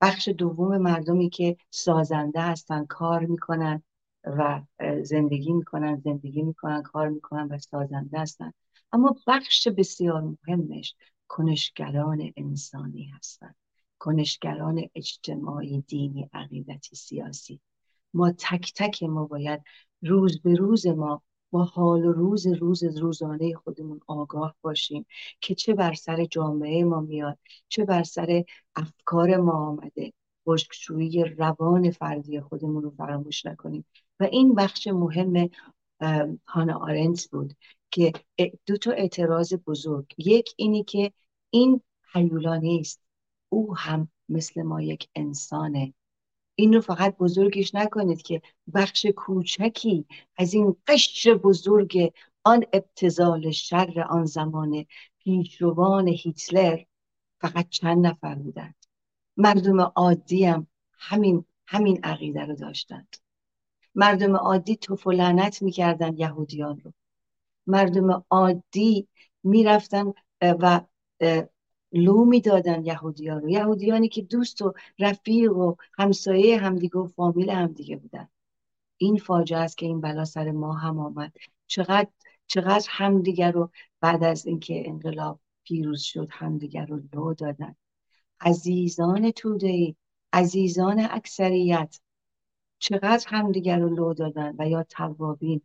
بخش 0.00 0.28
دوم 0.28 0.76
مردمی 0.76 1.30
که 1.30 1.56
سازنده 1.70 2.40
هستن 2.40 2.84
کار 2.86 3.26
می‌کنن. 3.26 3.82
و 4.24 4.60
زندگی 5.02 5.52
می‌کنن 5.52 6.00
زندگی 6.04 6.42
می‌کنن 6.42 6.82
کار 6.82 7.08
می‌کنن 7.08 7.48
و 7.50 7.58
سازنده 7.58 8.20
هستن. 8.20 8.52
اما 8.92 9.16
بخش 9.26 9.68
بسیار 9.68 10.36
مهمش 10.48 10.94
کنشگران 11.28 12.32
انسانی 12.36 13.04
هستند 13.04 13.56
کنشگران 13.98 14.82
اجتماعی 14.94 15.80
دینی 15.80 16.28
عقیدتی 16.32 16.96
سیاسی. 16.96 17.60
ما 18.14 18.32
تک 18.32 18.72
تک 18.76 19.02
ما 19.02 19.24
باید 19.24 19.62
روز 20.02 20.42
به 20.42 20.54
روز 20.54 20.86
ما 20.86 21.22
با 21.50 21.64
حال 21.64 22.04
و 22.04 22.12
روز 22.12 22.46
روز 22.46 22.84
روزانه 22.84 23.54
خودمون 23.54 24.00
آگاه 24.06 24.54
باشیم 24.62 25.06
که 25.40 25.54
چه 25.54 25.74
بر 25.74 25.94
سر 25.94 26.24
جامعه 26.24 26.84
ما 26.84 27.00
میاد 27.00 27.38
چه 27.68 27.84
بر 27.84 28.02
سر 28.02 28.44
افکار 28.76 29.36
ما 29.36 29.52
آمده. 29.52 30.12
بشکشویی 30.46 31.24
روان 31.24 31.90
فردی 31.90 32.40
خودمون 32.40 32.82
رو 32.82 32.90
فراموش 32.90 33.46
نکنیم. 33.46 33.84
و 34.20 34.24
این 34.24 34.54
بخش 34.54 34.86
مهم 34.86 35.50
هانا 36.46 36.78
آرنت 36.78 37.28
بود 37.32 37.56
که 37.90 38.12
دو 38.66 38.76
تا 38.76 38.90
اعتراض 38.90 39.54
بزرگ. 39.66 40.14
یک 40.18 40.54
اینی 40.56 40.84
که 40.84 41.12
این 41.50 41.80
حیولا 42.12 42.56
نیست 42.56 43.00
او 43.48 43.76
هم 43.76 44.08
مثل 44.28 44.62
ما 44.62 44.82
یک 44.82 45.08
انسانه. 45.14 45.94
این 46.54 46.72
رو 46.72 46.80
فقط 46.80 47.16
بزرگش 47.16 47.74
نکنید 47.74 48.22
که 48.22 48.42
بخش 48.74 49.06
کوچکی 49.16 50.06
از 50.36 50.54
این 50.54 50.76
قشر 50.86 51.34
بزرگ 51.34 52.12
آن 52.44 52.64
ابتزال 52.72 53.50
شر 53.50 54.06
آن 54.10 54.24
زمان 54.24 54.86
پیشروان 55.18 56.08
هیتلر 56.08 56.84
فقط 57.40 57.68
چند 57.68 58.06
نفر 58.06 58.34
بودند. 58.34 58.74
مردم 59.36 59.80
عادی 59.80 60.44
هم 60.44 60.66
همین 60.92 61.44
همین 61.66 62.04
عقیده 62.04 62.40
رو 62.40 62.54
داشتند. 62.54 63.16
مردم 63.94 64.36
عادی 64.36 64.76
توف 64.76 65.06
و 65.06 65.10
لعنت 65.10 65.62
می‌کردن 65.62 66.16
یهودیان 66.16 66.80
رو. 66.84 66.92
مردم 67.66 68.24
عادی 68.30 69.08
می‌رفتن 69.42 70.12
و 70.40 70.80
لو 71.92 72.24
می‌دادن 72.24 72.84
یهودیان 72.84 73.42
رو. 73.42 73.50
یهودیانی 73.50 74.08
که 74.08 74.22
دوست 74.22 74.62
و 74.62 74.74
رفیق 74.98 75.56
و 75.56 75.74
همسایه 75.98 76.58
همدیگه 76.58 76.98
و 76.98 77.06
فامیل 77.06 77.50
همدیگه 77.50 77.96
بودن. 77.96 78.28
این 78.96 79.16
فاجعه 79.16 79.58
است 79.58 79.78
که 79.78 79.86
این 79.86 80.00
بلا 80.00 80.24
سر 80.24 80.50
ما 80.50 80.72
هم 80.72 80.98
آمد. 80.98 81.32
چقدر 81.66 82.06
چقدر 82.46 82.86
همدیگر 82.90 83.52
رو 83.52 83.70
بعد 84.00 84.24
از 84.24 84.46
اینکه 84.46 84.88
انقلاب 84.88 85.40
پیروز 85.64 86.00
شد 86.02 86.28
همدیگر 86.30 86.86
رو 86.86 87.00
لو 87.12 87.34
دادن. 87.34 87.76
عزیزان 88.40 89.30
توده 89.30 89.96
عزیزان 90.32 91.08
اکثریت. 91.10 92.00
چقدر 92.82 93.24
همدیگر 93.28 93.78
رو 93.78 93.88
لو 93.88 94.14
دادن 94.14 94.54
و 94.58 94.68
یا 94.68 94.82
توابین. 94.82 95.62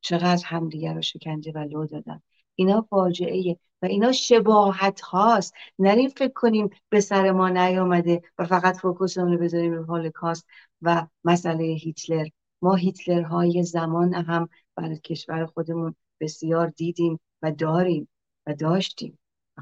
چقدر 0.00 0.46
همدیگر 0.46 0.94
رو 0.94 1.02
شکنجه 1.02 1.52
و 1.52 1.58
لو 1.58 1.86
دادن. 1.86 2.22
اینا 2.54 2.82
فاجعه 2.90 3.56
و 3.82 3.86
اینا 3.86 4.12
شباهت 4.12 5.00
هاست. 5.00 5.54
نریم 5.78 6.08
فکر 6.08 6.32
کنیم 6.32 6.70
به 6.88 7.00
سر 7.00 7.30
ما 7.30 7.48
نیامده 7.48 8.22
و 8.38 8.46
فقط 8.46 8.76
فوکوسمون 8.76 9.32
رو 9.32 9.38
بذاریم 9.38 9.72
رو 9.72 9.84
هولوکاست 9.84 10.46
و 10.82 11.06
مسئله 11.24 11.64
هیتلر. 11.64 12.28
ما 12.62 12.74
هیتلرهای 12.74 13.62
زمان 13.62 14.14
هم 14.14 14.48
برای 14.74 14.98
کشور 14.98 15.46
خودمون 15.46 15.94
بسیار 16.20 16.66
دیدیم 16.68 17.20
و 17.42 17.52
داریم 17.52 18.08
و 18.46 18.54
داشتیم. 18.54 19.18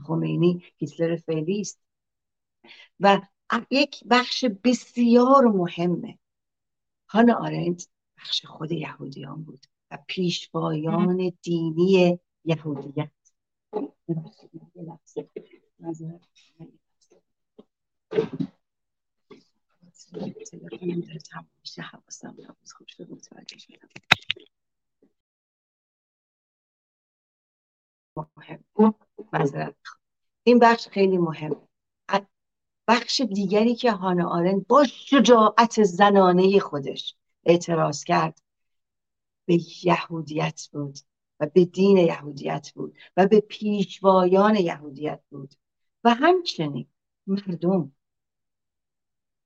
خمینی 0.07 0.65
هیتلر 0.77 1.17
فعلی 1.17 1.61
است. 1.61 1.81
و 3.01 3.21
یک 3.71 4.05
بخش 4.11 4.45
بسیار 4.65 5.45
مهمه. 5.45 6.19
هانا 7.09 7.35
آرنت 7.35 7.89
بخش 8.19 8.47
خود 8.47 8.73
یهودیان 8.73 9.43
بود 9.45 9.67
و 9.91 9.99
پیشوایان 10.09 11.33
دینی 11.43 12.19
یهودیت. 12.45 13.11
این 30.45 30.59
بخش 30.59 30.89
خیلی 30.89 31.19
مهم 31.19 31.68
بخش 32.89 33.21
دیگری 33.21 33.75
که 33.75 33.93
هانا 33.93 34.29
آرن 34.29 34.67
با 34.69 34.85
شجاعت 34.85 35.83
زنانه 35.83 36.61
خودش 36.61 37.15
اعتراض 37.45 38.05
کرد 38.05 38.41
به 39.47 39.59
یهودیت 39.85 40.69
بود 40.73 40.99
و 41.41 41.47
به 41.47 41.65
دین 41.65 41.97
یهودیت 41.97 42.73
بود 42.75 42.97
و 43.17 43.27
به 43.27 43.41
پیشوایان 43.41 44.55
یهودیت 44.55 45.21
بود. 45.31 45.55
و 46.05 46.15
همچنین 46.15 46.87
مردم 47.27 47.93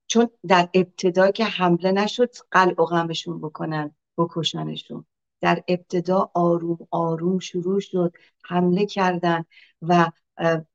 چون 0.07 0.29
در 0.47 0.69
ابتدا 0.73 1.31
که 1.31 1.45
حمله 1.45 1.91
نشد 1.91 2.35
قلع 2.51 2.81
و 2.81 2.85
غمشون 2.85 3.41
بکنن 3.41 3.95
بکشنشون. 4.17 5.05
در 5.41 5.63
ابتدا 5.67 6.31
آروم 6.33 6.87
آروم 6.91 7.39
شروع 7.39 7.79
شد 7.79 8.13
حمله 8.43 8.85
کردن 8.85 9.45
و 9.81 10.11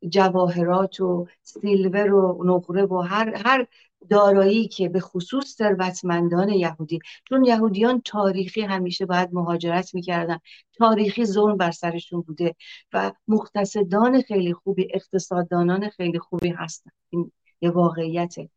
جواهرات 0.08 1.00
و 1.00 1.26
سیلور 1.42 2.12
و 2.14 2.44
نقره 2.44 2.84
و 2.84 2.98
هر 2.98 3.34
هر 3.34 3.66
دارایی 4.10 4.68
که 4.68 4.88
به 4.88 5.00
خصوص 5.00 5.56
ثروتمندان 5.56 6.48
یهودی 6.48 6.98
چون 7.28 7.44
یهودیان 7.44 8.02
تاریخی 8.04 8.60
همیشه 8.60 9.06
باید 9.06 9.28
مهاجرت 9.32 9.94
می‌کردن. 9.94 10.38
تاریخی 10.72 11.24
ظلم 11.24 11.56
بر 11.56 11.70
سرشون 11.70 12.20
بوده 12.20 12.54
و 12.92 13.12
مقتصدان 13.28 14.22
خیلی 14.22 14.54
خوبی 14.54 14.88
اقتصاددانان 14.94 15.88
خیلی 15.88 16.18
خوبی 16.18 16.48
هستن. 16.48 16.90
این 17.10 17.32
یه 17.60 17.70
واقعیته. 17.70 18.50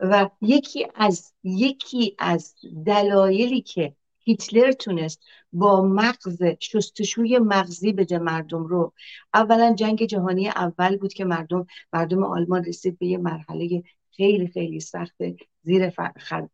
و 0.00 0.30
یکی 0.40 0.86
از 0.94 1.32
یکی 1.44 2.16
از 2.18 2.54
دلایلی 2.86 3.60
که 3.60 3.96
هیتلر 4.24 4.72
تونست 4.72 5.20
با 5.52 5.82
مغز 5.82 6.42
شستشوی 6.60 7.38
مغزی 7.38 7.92
به 7.92 8.18
مردم 8.18 8.64
رو 8.64 8.92
اولا 9.34 9.74
جنگ 9.74 10.04
جهانی 10.04 10.48
اول 10.48 10.96
بود 10.96 11.12
که 11.12 11.24
مردم 11.24 11.66
مردم 11.92 12.24
آلمان 12.24 12.64
رسید 12.64 12.98
به 12.98 13.06
یه 13.06 13.18
مرحله 13.18 13.82
خیلی 14.10 14.48
خیلی 14.48 14.80
سخت 14.80 15.16
زیر 15.62 15.90
خط 16.16 16.50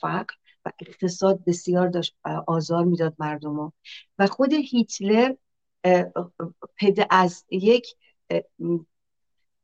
فقر 0.00 0.34
و 0.64 0.72
اقتصاد 0.80 1.44
بسیار 1.44 1.88
داشت 1.88 2.16
آزار 2.46 2.84
می‌داد 2.84 3.14
مردم 3.18 3.72
و 4.18 4.26
خود 4.26 4.52
هیتلر 4.52 5.34
پد 6.76 7.06
از 7.10 7.44
یک 7.50 7.86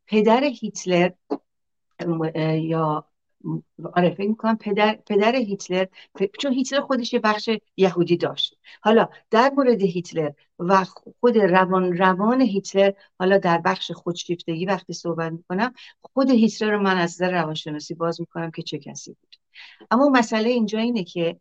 پدر 0.06 0.44
هیتلر 0.44 1.10
یا 2.54 3.06
آره 3.94 4.10
فکر 4.10 4.28
می‌کنم 4.28 4.56
پدر, 4.56 4.98
پدر 5.06 5.34
هیتلر 5.34 5.86
چون 6.40 6.52
هیتلر 6.52 6.80
خودش 6.80 7.12
یه 7.12 7.18
بخش 7.18 7.50
یهودی 7.76 8.16
داشت. 8.16 8.58
حالا 8.82 9.08
در 9.30 9.52
مورد 9.56 9.82
هیتلر 9.82 10.30
و 10.58 10.84
خود 11.20 11.38
روان 11.38 11.96
روان 11.96 12.40
هیتلر 12.40 12.92
حالا 13.18 13.38
در 13.38 13.58
بخش 13.58 13.90
خودشیفتگی 13.90 14.66
وقتی 14.66 14.92
صحبت 14.92 15.32
می‌کنم 15.32 15.74
خود 16.00 16.30
هیتلر 16.30 16.70
رو 16.70 16.82
من 16.82 16.96
از 16.96 17.22
نظر 17.22 17.32
روانشناسی 17.32 17.94
باز 17.94 18.20
می‌کنم 18.20 18.50
که 18.50 18.62
چه 18.62 18.78
کسی 18.78 19.10
بود. 19.20 19.36
اما 19.90 20.08
مسئله 20.08 20.50
اینجا 20.50 20.78
اینه 20.78 21.04
که 21.04 21.40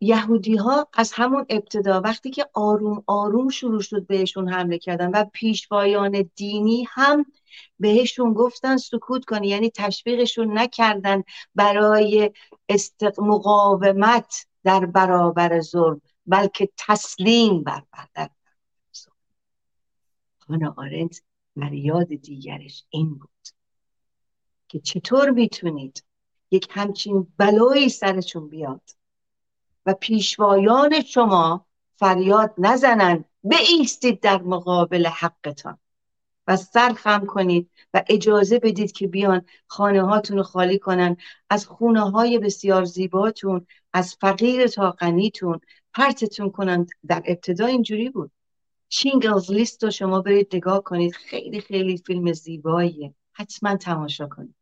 یهودی 0.00 0.56
ها 0.56 0.88
از 0.94 1.12
همون 1.12 1.46
ابتدا 1.48 2.00
وقتی 2.00 2.30
که 2.30 2.46
آروم 2.54 3.04
آروم 3.06 3.48
شروع 3.48 3.80
شد 3.80 4.06
بهشون 4.06 4.48
حمله 4.48 4.78
کردن 4.78 5.10
و 5.10 5.24
پیشوایان 5.32 6.30
دینی 6.36 6.86
هم 6.88 7.26
بهشون 7.78 8.32
گفتن 8.32 8.76
سکوت 8.76 9.24
کنی 9.24 9.48
یعنی 9.48 9.70
تشویقشون 9.70 10.58
نکردن 10.58 11.22
برای 11.54 12.30
استق... 12.68 13.20
مقاومت 13.20 14.46
در 14.64 14.86
برابر 14.86 15.60
ظلم 15.60 16.00
بلکه 16.26 16.68
تسلیم 16.76 17.62
بر 17.62 17.82
در 18.14 18.30
خانه 20.38 20.72
آرنت 20.76 21.22
فریاد 21.54 22.06
دیگرش 22.06 22.84
این 22.90 23.14
بود 23.14 23.30
که 24.68 24.80
چطور 24.80 25.30
می‌تونید 25.30 26.04
یک 26.50 26.68
همچین 26.70 27.32
بلایی 27.36 27.88
سرشون 27.88 28.48
بیاد؟ 28.48 28.97
و 29.88 29.94
پیشوایان 29.94 31.00
شما 31.00 31.66
فریاد 31.96 32.54
نزنند. 32.58 33.24
ایستید 33.70 34.20
در 34.20 34.42
مقابل 34.42 35.06
حقتان. 35.06 35.78
و 36.46 36.56
سر 36.56 36.92
خم 36.92 37.26
کنید 37.26 37.70
و 37.94 38.02
اجازه 38.08 38.58
بدید 38.58 38.92
که 38.92 39.06
بیان 39.06 39.42
خانه 39.66 40.02
هاتون 40.02 40.36
رو 40.36 40.42
خالی 40.42 40.78
کنن. 40.78 41.16
از 41.50 41.66
خونه 41.66 42.10
های 42.10 42.38
بسیار 42.38 42.84
زیباتون 42.84 43.66
از 43.92 44.16
فقیر 44.20 44.66
تا 44.66 44.90
غنیتون 44.90 45.60
پرتتون 45.94 46.50
کنن. 46.50 46.86
در 47.06 47.22
ابتدا 47.26 47.66
اینجوری 47.66 48.10
بود. 48.10 48.30
Schindler's 48.88 49.50
List 49.50 49.84
رو 49.84 49.90
شما 49.90 50.20
برید 50.20 50.56
نگاه 50.56 50.82
کنید. 50.82 51.14
خیلی 51.14 51.60
خیلی 51.60 51.96
فیلم 51.96 52.32
زیباییه. 52.32 53.14
حتما 53.32 53.76
تماشا 53.76 54.26
کنید. 54.26 54.57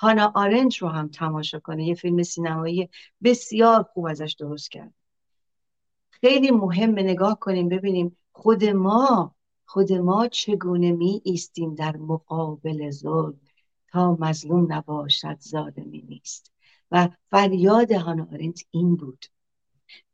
هانا 0.00 0.32
آرنت 0.34 0.78
رو 0.78 0.88
هم 0.88 1.08
تماشا 1.08 1.60
کنید 1.60 1.88
یه 1.88 1.94
فیلم 1.94 2.22
سینمایی 2.22 2.88
بسیار 3.24 3.82
خوب 3.82 4.06
ازش 4.06 4.36
درست 4.38 4.70
کرد. 4.70 4.94
خیلی 6.10 6.50
مهم 6.50 6.90
نگاه 6.90 7.38
کنیم 7.38 7.68
ببینیم 7.68 8.16
خود 8.32 8.64
ما 8.64 9.34
خود 9.66 9.92
ما 9.92 10.28
چگونه 10.28 10.92
می 10.92 11.20
ایستیم 11.24 11.74
در 11.74 11.96
مقابل 11.96 12.90
ظلم؟ 12.90 13.40
تا 13.88 14.16
مظلوم 14.20 14.72
نباشد 14.72 15.40
ظالمی 15.40 16.02
نیست. 16.08 16.52
و 16.90 17.08
فریاد 17.30 17.92
هانا 17.92 18.28
آرنت 18.32 18.60
این 18.70 18.96
بود. 18.96 19.26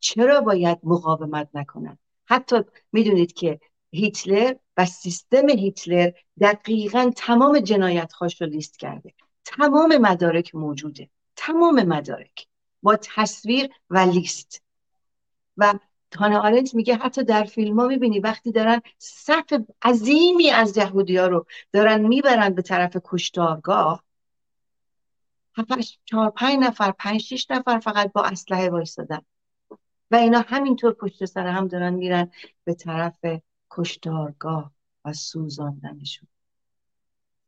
چرا 0.01 0.41
باید 0.41 0.79
مقاومت 0.83 1.49
نکنند 1.55 1.99
حتی 2.25 2.57
می‌دونید 2.93 3.33
که 3.33 3.61
هیتلر 3.91 4.55
و 4.77 4.87
سیستم 4.87 5.49
هیتلر 5.49 6.11
دقیقا 6.41 7.11
تمام 7.17 7.61
جنایت 7.61 8.13
رو 8.41 8.47
لیست 8.47 8.79
کرده. 8.79 9.15
تمام 9.47 9.97
مدارک 9.97 10.55
موجوده. 10.55 11.11
تمام 11.37 11.83
مدارک. 11.83 12.47
با 12.83 12.99
تصویر 13.03 13.71
و 13.91 13.99
لیست. 13.99 14.63
و 15.57 15.75
هانا 16.17 16.41
آرنت 16.41 16.75
میگه 16.75 16.97
حتی 16.97 17.25
در 17.25 17.45
فیلم 17.45 17.81
ها 17.81 17.87
می‌بینی 17.87 18.21
وقتی 18.21 18.53
دارن 18.53 18.81
صف 18.99 19.53
عظیمی 19.83 20.51
از 20.51 20.77
یهودی 20.77 21.17
ها 21.17 21.27
رو 21.27 21.47
دارن 21.73 22.01
می‌برن 22.01 22.51
به 22.51 22.63
طرف 22.63 22.97
کشتارگاه 23.05 24.05
چهار 26.05 26.31
پنج 26.31 26.59
نفر 26.61 26.91
پنج 26.91 27.21
شیش 27.21 27.51
نفر 27.51 27.79
فقط 27.79 28.13
با 28.13 28.23
اسلحه 28.23 28.71
وایستادن. 28.71 29.21
و 30.11 30.17
اینا 30.17 30.45
همینطور 30.49 30.93
پشت 30.93 31.25
سر 31.25 31.47
هم 31.47 31.69
دارن 31.69 31.95
میرن 31.95 32.31
به 32.65 32.75
طرف 32.75 33.19
کشتارگاه 33.71 34.73
و 35.05 35.13
سوزاندنشون. 35.13 36.29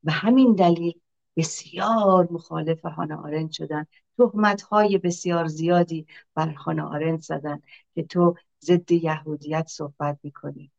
و 0.05 0.13
همین 0.13 0.55
دلیل 0.55 1.01
بسیار 1.39 2.29
مخالف 2.31 2.85
هانا 2.85 3.23
آرنت 3.23 3.53
شدن. 3.53 3.87
تهمت 4.19 4.63
های 4.63 4.99
بسیار 4.99 5.47
زیادی 5.47 6.07
بر 6.35 6.49
هانا 6.49 6.89
آرنت 6.89 7.21
زدن 7.21 7.63
که 7.95 8.03
تو 8.03 8.35
ضد 8.65 8.93
یهودیت 8.93 9.67
صحبت 9.69 10.19
می‌کنی. 10.23 10.71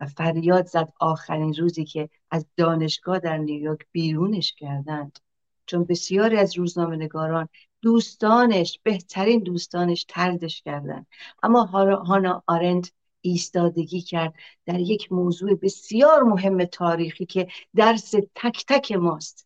و 0.00 0.06
فریاد 0.06 0.66
زد 0.66 0.92
آخرین 1.00 1.54
روزی 1.54 1.84
که 1.84 2.08
از 2.30 2.46
دانشگاه 2.56 3.18
در 3.18 3.36
نیویورک 3.36 3.86
بیرونش 3.92 4.52
کردند. 4.52 5.18
چون 5.66 5.84
بسیاری 5.84 6.36
از 6.36 6.58
روزنامه 6.58 6.96
نگاران 6.96 7.48
دوستانش 7.82 8.80
بهترین 8.82 9.42
دوستانش 9.42 10.04
تردش 10.08 10.62
کردند. 10.62 11.06
اما 11.42 11.64
هانا 11.64 12.42
آرنت 12.46 12.92
ایستادگی 13.20 14.00
کرد 14.00 14.34
در 14.66 14.80
یک 14.80 15.12
موضوع 15.12 15.54
بسیار 15.54 16.22
مهم 16.22 16.64
تاریخی 16.64 17.26
که 17.26 17.48
درس 17.74 18.14
تک 18.34 18.64
تک 18.68 18.92
ماست. 18.92 19.45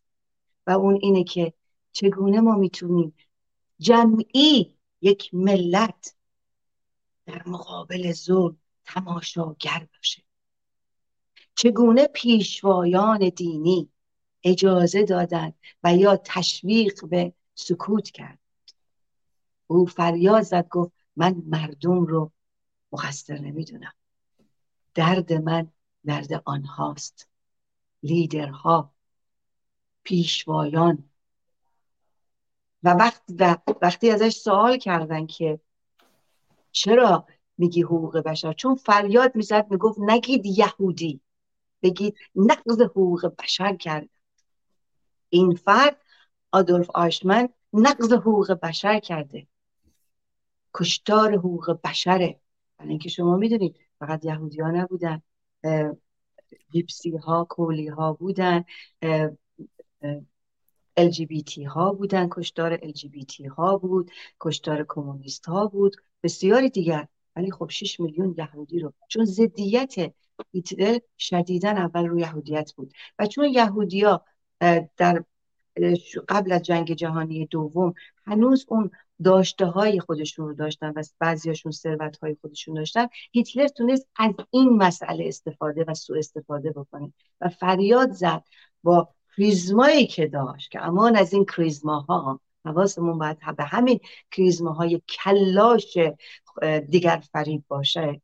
و 0.67 0.71
اون 0.71 0.99
اینه 1.01 1.23
که 1.23 1.53
چگونه 1.91 2.41
ما 2.41 2.55
می‌تونیم 2.55 3.15
جمعی 3.79 4.77
یک 5.01 5.33
ملت 5.33 6.15
در 7.25 7.43
مقابل 7.45 8.11
ظلم 8.11 8.57
تماشاگر 8.85 9.87
باشه؟ 9.95 10.23
چگونه 11.55 12.07
پیشوایان 12.07 13.29
دینی 13.29 13.89
اجازه 14.43 15.03
دادند 15.03 15.53
و 15.83 15.95
یا 15.95 16.17
تشویق 16.25 17.05
به 17.05 17.33
سکوت 17.55 18.09
کرد؟ 18.09 18.39
او 19.67 19.85
فریاد 19.85 20.41
زد 20.41 20.67
گفت 20.67 20.91
من 21.15 21.43
مردم 21.45 22.05
رو 22.05 22.31
مقصر 22.91 23.37
نمی‌دونم. 23.37 23.93
درد 24.93 25.33
من 25.33 25.71
درد 26.05 26.41
آنهاست. 26.45 27.27
لیدرها 28.03 28.90
پیشوایان. 30.03 31.03
و 32.83 32.89
وقتی, 32.89 33.35
وقتی 33.81 34.11
ازش 34.11 34.35
سوال 34.35 34.77
کردن 34.77 35.25
که 35.25 35.59
چرا 36.71 37.27
میگی 37.57 37.81
حقوق 37.81 38.17
بشر؟ 38.17 38.53
چون 38.53 38.75
فریاد 38.75 39.35
می‌زد 39.35 39.71
می‌گفت 39.71 39.99
نگید 39.99 40.45
یهودی 40.45 41.21
بگید 41.81 42.15
نقض 42.35 42.81
حقوق 42.81 43.35
بشر 43.39 43.75
کرد. 43.75 44.09
این 45.29 45.55
فرد 45.55 46.01
آدولف 46.51 46.89
آشمن 46.89 47.49
نقض 47.73 48.13
حقوق 48.13 48.51
بشر 48.51 48.99
کرده. 48.99 49.47
کشتار 50.73 51.35
حقوق 51.35 51.79
بشره. 51.83 52.39
برای 52.77 52.89
اینکه 52.89 53.09
شما 53.09 53.37
می‌دونید 53.37 53.79
فقط 53.99 54.25
یهودی 54.25 54.61
ها 54.61 54.71
نبودن. 54.71 55.21
گیپسی 56.71 57.17
ها 57.17 57.43
کولی 57.49 57.87
ها 57.87 58.13
بودن 58.13 58.65
LGBT 60.99 61.65
ها 61.67 61.93
بودن 61.93 62.27
کشتار 62.31 62.77
LGBT 62.77 63.45
ها 63.57 63.77
بود 63.77 64.11
کشتار 64.39 64.85
کمونیست 64.89 65.45
ها 65.45 65.67
بود 65.67 65.95
بسیاری 66.23 66.69
دیگر. 66.69 67.07
ولی 67.35 67.51
خب 67.51 67.69
6 67.69 67.99
میلیون 67.99 68.35
یهودی 68.37 68.79
رو 68.79 68.93
چون 69.07 69.25
ضدیت 69.25 69.95
هیتلر 70.53 70.99
شدیدا 71.17 71.69
اول 71.69 72.07
رو 72.07 72.19
یهودیت 72.19 72.73
بود. 72.73 72.93
و 73.19 73.27
چون 73.27 73.45
یهودیا 73.45 74.25
در 74.97 75.23
قبل 76.29 76.51
از 76.51 76.61
جنگ 76.61 76.93
جهانی 76.93 77.45
دوم 77.45 77.93
هنوز 78.25 78.65
اون 78.67 78.91
داشته 79.23 79.65
های 79.65 79.99
خودشون 79.99 80.47
رو 80.47 80.53
داشتن 80.53 80.93
و 80.95 81.03
بعضیاشون 81.19 81.71
ثروت 81.71 82.17
های 82.17 82.37
خودشون 82.41 82.75
داشتن 82.75 83.07
هیتلر 83.31 83.67
تونست 83.67 84.07
از 84.15 84.33
این 84.51 84.69
مسئله 84.69 85.27
استفاده 85.27 85.85
و 85.87 85.93
سوء 85.93 86.17
استفاده 86.17 86.71
بکنه 86.71 87.13
و 87.41 87.49
فریاد 87.49 88.11
زد 88.11 88.43
با 88.83 89.09
کریزمایی 89.37 90.07
که 90.07 90.27
داشت 90.27 90.71
که 90.71 90.81
امان 90.81 91.15
از 91.15 91.33
این 91.33 91.45
کریزماها 91.45 92.39
حواسمون 92.65 93.17
باید 93.17 93.55
به 93.57 93.63
همین 93.63 93.99
کریزماهای 94.31 95.01
کلاش 95.09 95.97
دیگر 96.89 97.23
فریب 97.31 97.63
باشه. 97.67 98.21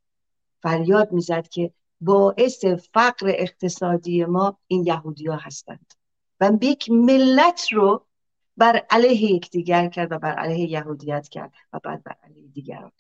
فریاد 0.62 1.12
می‌زد 1.12 1.48
که 1.48 1.72
باعث 2.02 2.66
فقر 2.66 3.28
اقتصادی 3.28 4.26
ما 4.26 4.58
این 4.68 4.86
یهودی 4.86 5.28
ها 5.28 5.36
هستند. 5.36 5.94
و 6.40 6.52
یک 6.62 6.90
ملت 6.92 7.68
رو 7.72 8.06
بر 8.58 8.86
علیه 8.90 9.32
یکدیگر 9.32 9.90
کرد 9.90 10.12
و 10.12 10.20
بر 10.20 10.34
علیه 10.34 10.70
یهودیت 10.70 11.28
کرد 11.28 11.54
و 11.74 11.80
بعد 11.84 12.04
بر 12.04 12.16
علیه 12.24 12.48
دیگران. 12.48 12.92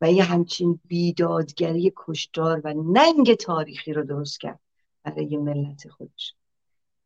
و 0.00 0.12
یه 0.12 0.24
همچین 0.24 0.80
بیدادگری 0.84 1.92
کشدار 1.96 2.60
و 2.64 2.74
ننگ 2.74 3.34
تاریخی 3.34 3.92
رو 3.92 4.04
درست 4.04 4.40
کرد 4.40 4.60
برای 5.02 5.36
ملت 5.36 5.88
خودش. 5.88 6.34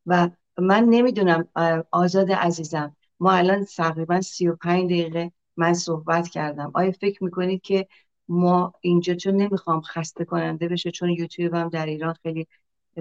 و 0.07 0.31
من 0.59 0.85
نمی‌دونم 0.85 1.49
آزاد 1.91 2.33
عزیزم 2.33 2.97
ما 3.21 3.33
الان 3.33 3.65
تقریبا 3.65 4.21
35 4.21 4.85
دقیقه 4.91 5.33
من 5.57 5.75
صحبت 5.75 6.29
کردم. 6.29 6.71
آیا 6.75 6.91
فکر 6.93 7.25
می‌کنید 7.25 7.63
که 7.63 7.87
ما 8.29 8.73
اینجا 8.81 9.15
چون 9.15 9.37
نمی‌خوام 9.37 9.81
خسته 9.81 10.25
کننده 10.25 10.69
بشه 10.69 10.91
چون 10.91 11.11
یوتیوب 11.11 11.55
هم 11.55 11.69
در 11.69 11.87
ایران 11.87 12.15
خیلی 12.23 12.47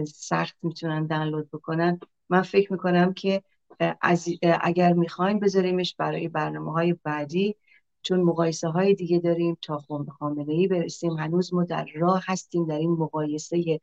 سخت 0.07 0.55
می‌تونن 0.63 1.07
دانلود 1.07 1.49
بکنن 1.51 1.99
من 2.29 2.41
فکر 2.41 2.73
می‌کنم 2.73 3.13
که 3.13 3.43
اگر 4.61 4.93
می‌خواین 4.93 5.39
بذاریمش 5.39 5.95
برای 5.95 6.27
برنامه 6.27 6.71
های 6.71 6.93
بعدی 7.03 7.55
چون 8.01 8.21
مقایسه 8.21 8.67
های 8.67 8.93
دیگه 8.95 9.19
داریم 9.19 9.57
تا 9.61 9.83
خامنه 10.19 10.53
ای 10.53 10.67
برسیم 10.67 11.11
هنوز 11.13 11.53
ما 11.53 11.63
در 11.63 11.87
راه 11.95 12.23
هستیم 12.25 12.65
در 12.65 12.77
این 12.77 12.91
مقایسه 12.91 13.79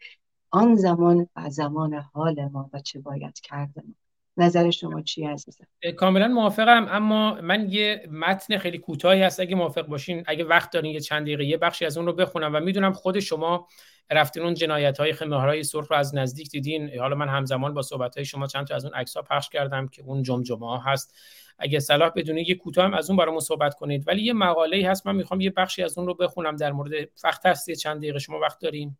آن 0.55 0.75
زمان 0.75 1.29
و 1.37 1.51
زمان 1.51 1.95
حال 1.95 2.49
ما 2.53 2.71
و 2.73 2.81
چه 2.81 3.01
باید 3.01 3.41
کرده 3.41 3.83
ما. 3.87 3.95
نظر 4.37 4.71
شما 4.71 5.03
چی 5.03 5.25
عزیزم؟ 5.25 5.67
کاملا 5.97 6.29
موافقم 6.29 6.87
اما 6.91 7.35
من 7.35 7.69
یه 7.71 8.09
متن 8.11 8.59
خیلی 8.59 8.79
کوتاهی 8.79 9.23
هست 9.23 9.41
اگه 9.41 9.57
موافق 9.57 9.87
باشین 9.87 10.25
اگه 10.27 10.45
وقت 10.45 10.71
دارین 10.71 10.93
یه 10.93 11.01
چند 11.01 11.23
دقیقه 11.23 11.45
یه 11.45 11.57
بخشی 11.57 11.85
از 11.87 11.97
اون 11.97 12.07
رو 12.07 12.13
بخونم 12.13 12.55
و 12.55 12.61
می‌دونم 12.61 12.93
خود 12.93 13.21
شما 13.21 13.69
رفتین 14.11 14.43
اون 14.43 14.55
جنایت 14.55 15.01
های 15.01 15.11
های 15.11 15.63
سرخ 15.63 15.91
رو 15.91 15.97
از 15.97 16.15
نزدیک 16.15 16.51
دیدین. 16.51 16.99
حالا 16.99 17.17
من 17.17 17.29
همزمان 17.29 17.75
با 17.75 17.83
صحبت 17.83 18.17
های 18.17 18.25
شما 18.25 18.47
چند 18.47 18.67
تا 18.67 18.75
از 18.75 18.85
اون 18.85 18.95
عکس 18.95 19.17
ها 19.17 19.23
پخش 19.23 19.49
کردم 19.49 19.89
که 19.89 20.03
اون 20.03 20.23
جمجمه 20.23 20.67
ها 20.67 20.79
هست. 20.79 21.15
اگه 21.59 21.81
صلاح 21.81 22.11
بدونید 22.17 22.49
یه 22.49 22.55
کوتاه 22.55 22.97
از 22.97 23.11
اون 23.11 23.17
برامون 23.17 23.41
صحبت 23.41 23.75
کنید. 23.75 24.09
ولی 24.09 24.23
یه 24.23 24.33
مقاله 24.33 24.91
هست 24.91 25.07
من 25.07 25.17
می‌خوام 25.17 25.41
یه 25.41 25.51
بخشی 25.51 25.83
از 25.83 25.99
اون 25.99 26.07
رو 26.07 26.15
بخونم 26.15 26.57
در 26.57 26.73
مورد 26.73 27.09
وقت 27.25 27.47
هست 27.47 27.71
چند 27.71 27.99
دقیقه 27.99 28.19
شما 28.19 28.39
وقت 28.39 28.61
دارین؟ 28.61 28.97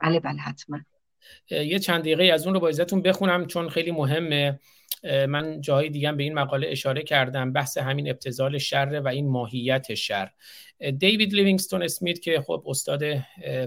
بله 0.00 0.20
بله 0.20 0.38
حتما. 0.38 0.80
یه 1.50 1.78
چند 1.78 2.00
دقیقه 2.00 2.24
از 2.24 2.46
اون 2.46 2.54
رو 2.54 2.60
با 2.60 2.68
ازتون 2.68 3.02
بخونم 3.02 3.46
چون 3.46 3.68
خیلی 3.68 3.90
مهمه. 3.90 4.60
من 5.28 5.60
جایی 5.60 5.90
دیگه 5.90 6.12
به 6.12 6.22
این 6.22 6.34
مقاله 6.34 6.68
اشاره 6.70 7.02
کردم. 7.02 7.52
بحث 7.52 7.78
همین 7.78 8.10
ابتزال 8.10 8.58
شر 8.58 9.00
و 9.04 9.08
این 9.08 9.28
ماهیت 9.28 9.94
شر. 9.94 10.30
دیوید 10.98 11.34
لیوینگستون 11.34 11.82
اسمیت 11.82 12.20
که 12.20 12.40
خب 12.40 12.64
استاد 12.66 13.02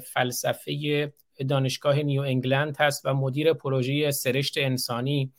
فلسفه 0.04 1.14
دانشگاه 1.50 2.04
نیو 2.04 2.22
انگلند 2.22 2.78
هست 2.80 3.06
و 3.06 3.14
مدیر 3.14 3.54
پروژه 3.54 4.12
سرشت 4.12 4.58
انسانی. 4.58 5.34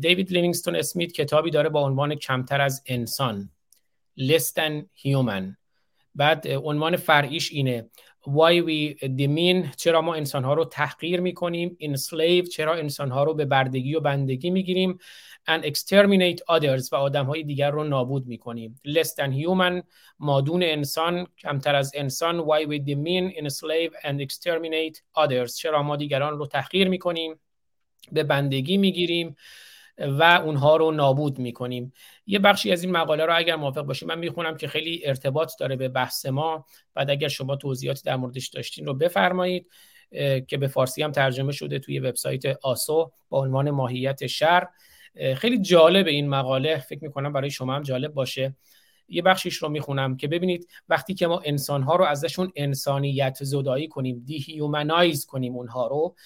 دیوید 0.00 0.32
لیوینگستون 0.32 0.76
اسمیت 0.76 1.12
کتابی 1.12 1.50
داره 1.50 1.68
با 1.68 1.80
عنوان 1.80 2.14
کمتر 2.14 2.60
از 2.60 2.82
انسان 2.86 3.50
less 4.20 4.44
than 4.44 4.84
human. 5.04 5.56
بعد 6.14 6.48
عنوان 6.48 6.96
فرعیش 6.96 7.52
اینه. 7.52 7.90
Why 8.26 8.60
we 8.60 9.06
demean 9.08 9.76
چرا 9.76 10.02
ما 10.02 10.14
انسان 10.14 10.44
ها 10.44 10.54
رو 10.54 10.64
تحقیر 10.64 11.20
می‌کنیم. 11.20 11.76
Enslave 11.82 12.48
چرا 12.48 12.74
انسان 12.74 13.10
ها 13.10 13.24
رو 13.24 13.34
به 13.34 13.44
بردگی 13.44 13.94
و 13.94 14.00
بندگی 14.00 14.50
می‌گیریم. 14.50 14.98
And 15.50 15.64
exterminate 15.64 16.56
others 16.56 16.92
و 16.92 16.96
آدم 16.96 17.26
های 17.26 17.42
دیگر 17.42 17.70
رو 17.70 17.84
نابود 17.84 18.26
می‌کنیم. 18.26 18.80
Less 18.86 19.08
than 19.08 19.30
human 19.30 19.82
مادون 20.18 20.62
انسان 20.62 21.26
کمتر 21.38 21.74
از 21.74 21.92
انسان. 21.94 22.44
Why 22.44 22.66
we 22.66 22.78
demean 22.78 23.42
enslave 23.42 23.92
and 24.02 24.26
exterminate 24.26 25.24
others. 25.24 25.56
چرا 25.56 25.82
ما 25.82 25.96
دیگران 25.96 26.38
رو 26.38 26.46
تحقیر 26.46 26.88
می‌کنیم. 26.88 27.40
به 28.12 28.22
بندگی 28.22 28.76
می‌گیریم. 28.76 29.36
و 29.98 30.22
اونها 30.44 30.76
رو 30.76 30.90
نابود 30.90 31.38
می‌کنیم. 31.38 31.92
یه 32.26 32.38
بخشی 32.38 32.72
از 32.72 32.82
این 32.82 32.92
مقاله 32.92 33.24
رو 33.24 33.36
اگر 33.36 33.56
موافق 33.56 33.82
باشیم 33.82 34.08
من 34.08 34.18
می‌خونم 34.18 34.56
که 34.56 34.68
خیلی 34.68 35.02
ارتباط 35.06 35.52
داره 35.60 35.76
به 35.76 35.88
بحث 35.88 36.26
ما. 36.26 36.66
بعد 36.94 37.10
اگر 37.10 37.28
شما 37.28 37.56
توضیحاتی 37.56 38.02
در 38.04 38.16
موردش 38.16 38.48
داشتین 38.48 38.86
رو 38.86 38.94
بفرمایید 38.94 39.70
که 40.48 40.56
به 40.60 40.66
فارسی 40.66 41.02
هم 41.02 41.12
ترجمه 41.12 41.52
شده 41.52 41.78
توی 41.78 41.98
وبسایت 41.98 42.46
آسو 42.62 43.12
با 43.28 43.40
عنوان 43.40 43.70
ماهیت 43.70 44.26
شر 44.26 44.66
خیلی 45.36 45.58
جالب 45.58 46.06
این 46.06 46.28
مقاله. 46.28 46.78
فکر 46.78 47.04
می‌کنم 47.04 47.32
برای 47.32 47.50
شما 47.50 47.74
هم 47.74 47.82
جالب 47.82 48.14
باشه. 48.14 48.56
یه 49.08 49.22
بخشیش 49.22 49.56
رو 49.56 49.68
می‌خونم 49.68 50.16
که 50.16 50.28
ببینید 50.28 50.68
وقتی 50.88 51.14
که 51.14 51.26
ما 51.26 51.42
انسان 51.44 51.82
ها 51.82 51.96
رو 51.96 52.04
ازشون 52.04 52.52
انسانیت 52.56 53.38
زدایی 53.40 53.88
کنیم 53.88 54.22
دیهیومنایز 54.24 55.26
کنیم 55.26 55.56
اونها 55.56 55.86
رو 55.86 56.16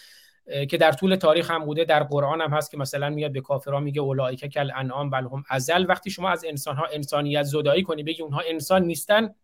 که 0.70 0.76
در 0.76 0.92
طول 0.92 1.16
تاریخ 1.16 1.50
هم 1.50 1.64
بوده 1.64 1.84
در 1.84 2.02
قرآن 2.02 2.40
هم 2.40 2.50
هست 2.50 2.70
که 2.70 2.76
مثلا 2.76 3.10
میاد 3.10 3.32
به 3.32 3.40
کافرها 3.40 3.80
میگه 3.80 4.00
أولئك 4.00 4.44
كالأنعام 4.44 5.10
بل 5.10 5.24
هم 5.24 5.44
أضل. 5.48 5.86
وقتی 5.88 6.10
شما 6.10 6.30
از 6.30 6.44
انسان 6.44 6.76
ها 6.76 6.86
انسانیت 6.92 7.42
زدایی 7.42 7.82
کنی 7.82 8.02
بگی 8.02 8.22
اونها 8.22 8.42
انسان 8.48 8.82
نیستن 8.82 9.34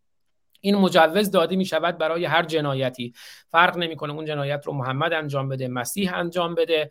این 0.60 0.76
مجوز 0.76 1.30
داده 1.30 1.56
می 1.56 1.64
شود 1.64 1.98
برای 1.98 2.24
هر 2.24 2.42
جنایتی. 2.42 3.14
فرق 3.50 3.76
نمی‌کنه 3.76 4.12
اون 4.12 4.24
جنایت 4.24 4.66
رو 4.66 4.72
محمد 4.72 5.12
انجام 5.12 5.48
بده 5.48 5.68
مسیح 5.68 6.14
انجام 6.14 6.54
بده. 6.54 6.90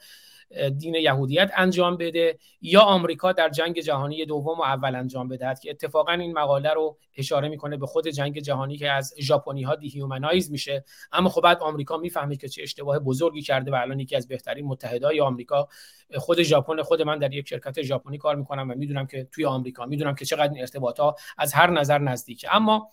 دین 0.77 0.95
یهودیت 0.95 1.51
انجام 1.55 1.97
بده 1.97 2.39
یا 2.61 2.81
آمریکا 2.81 3.31
در 3.31 3.49
جنگ 3.49 3.79
جهانی 3.79 4.25
دوم 4.25 4.59
و 4.59 4.61
اول 4.61 4.95
انجام 4.95 5.27
بدهد 5.27 5.59
که 5.59 5.69
اتفاقا 5.69 6.11
این 6.11 6.33
مقاله 6.33 6.73
رو 6.73 6.97
اشاره 7.17 7.49
می‌کنه 7.49 7.77
به 7.77 7.85
خود 7.85 8.07
جنگ 8.07 8.39
جهانی 8.39 8.77
که 8.77 8.91
از 8.91 9.13
ژاپنی 9.19 9.63
ها 9.63 9.75
dehumanize 9.75 10.51
میشه. 10.51 10.83
اما 11.11 11.29
خب 11.29 11.41
بعد 11.41 11.57
آمریکا 11.57 11.97
می‌فهمه 11.97 12.35
که 12.35 12.47
چه 12.47 12.63
اشتباه 12.63 12.99
بزرگی 12.99 13.41
کرده 13.41 13.71
و 13.71 13.75
الان 13.75 13.99
یکی 13.99 14.15
از 14.15 14.27
بهترین 14.27 14.65
متحدای 14.65 15.21
آمریکا 15.21 15.67
خود 16.15 16.43
ژاپن 16.43 16.81
خود 16.81 17.01
من 17.01 17.19
در 17.19 17.33
یک 17.33 17.47
شرکت 17.47 17.81
ژاپنی 17.81 18.17
کار 18.17 18.35
می‌کنم 18.35 18.71
و 18.71 18.73
می‌دونم 18.75 19.07
که 19.07 19.27
توی 19.31 19.45
آمریکا 19.45 19.85
می‌دونم 19.85 20.15
که 20.15 20.25
چقدر 20.25 20.49
این 20.53 20.61
ارتباط 20.61 20.99
ها 20.99 21.15
از 21.37 21.53
هر 21.53 21.69
نظر 21.69 21.97
نزدیکه. 21.97 22.55
اما 22.55 22.91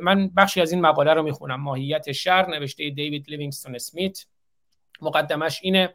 من 0.00 0.28
بخشی 0.28 0.60
از 0.60 0.72
این 0.72 0.80
مقاله 0.80 1.14
رو 1.14 1.22
می‌خونم. 1.22 1.60
ماهیت 1.60 2.12
شر 2.12 2.46
نوشته 2.50 2.90
دیوید 2.90 3.30
لیوینگستون 3.30 3.74
اسمیت. 3.74 4.26
مقدمش 5.02 5.60
اینه 5.62 5.94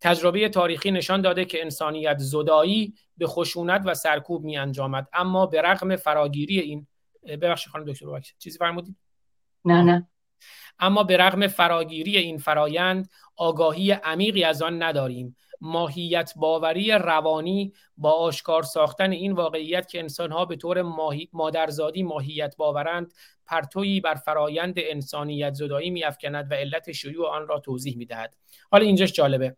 تجربه 0.00 0.48
تاریخی 0.48 0.90
نشان 0.90 1.20
داده 1.20 1.44
که 1.44 1.62
انسانیت 1.62 2.18
زدایی 2.18 2.94
به 3.16 3.26
خشونت 3.26 3.82
و 3.84 3.94
سرکوب 3.94 4.44
می 4.44 4.56
انجامد. 4.56 5.08
اما 5.12 5.46
به 5.46 5.62
رغم 5.62 5.96
فراگیری 5.96 6.60
این 6.60 6.86
ببخشید 7.26 7.72
خانم 7.72 7.84
دکتر 7.84 8.06
بابک 8.06 8.34
چیزی 8.38 8.58
فرمودید؟ 8.58 8.96
نه 9.64 9.82
نه. 9.82 10.08
اما 10.78 11.02
به 11.02 11.16
رغم 11.16 11.46
فراگیری 11.46 12.16
این 12.16 12.38
فرایند 12.38 13.10
آگاهی 13.36 13.90
عمیقی 13.90 14.44
از 14.44 14.62
آن 14.62 14.82
نداریم. 14.82 15.36
ماهیت 15.60 16.32
باوری 16.36 16.90
روانی 16.90 17.72
با 17.96 18.12
آشکار 18.12 18.62
ساختن 18.62 19.12
این 19.12 19.32
واقعیت 19.32 19.88
که 19.88 19.98
انسانها 19.98 20.44
به 20.44 20.56
طور 20.56 20.82
ماهی... 20.82 21.28
مادرزادی 21.32 22.02
ماهیت 22.02 22.56
باورند 22.56 23.14
پرتویی 23.46 24.00
بر 24.00 24.14
فرایند 24.14 24.74
انسانیت 24.76 25.54
زدایی 25.54 25.90
میافکند 25.90 26.50
و 26.50 26.54
علت 26.54 26.92
شیوع 26.92 27.28
آن 27.28 27.48
را 27.48 27.60
توضیح 27.60 27.96
می‌دهد. 27.96 28.36
حالا 28.70 28.84
اینجاش 28.84 29.12
جالبه. 29.12 29.56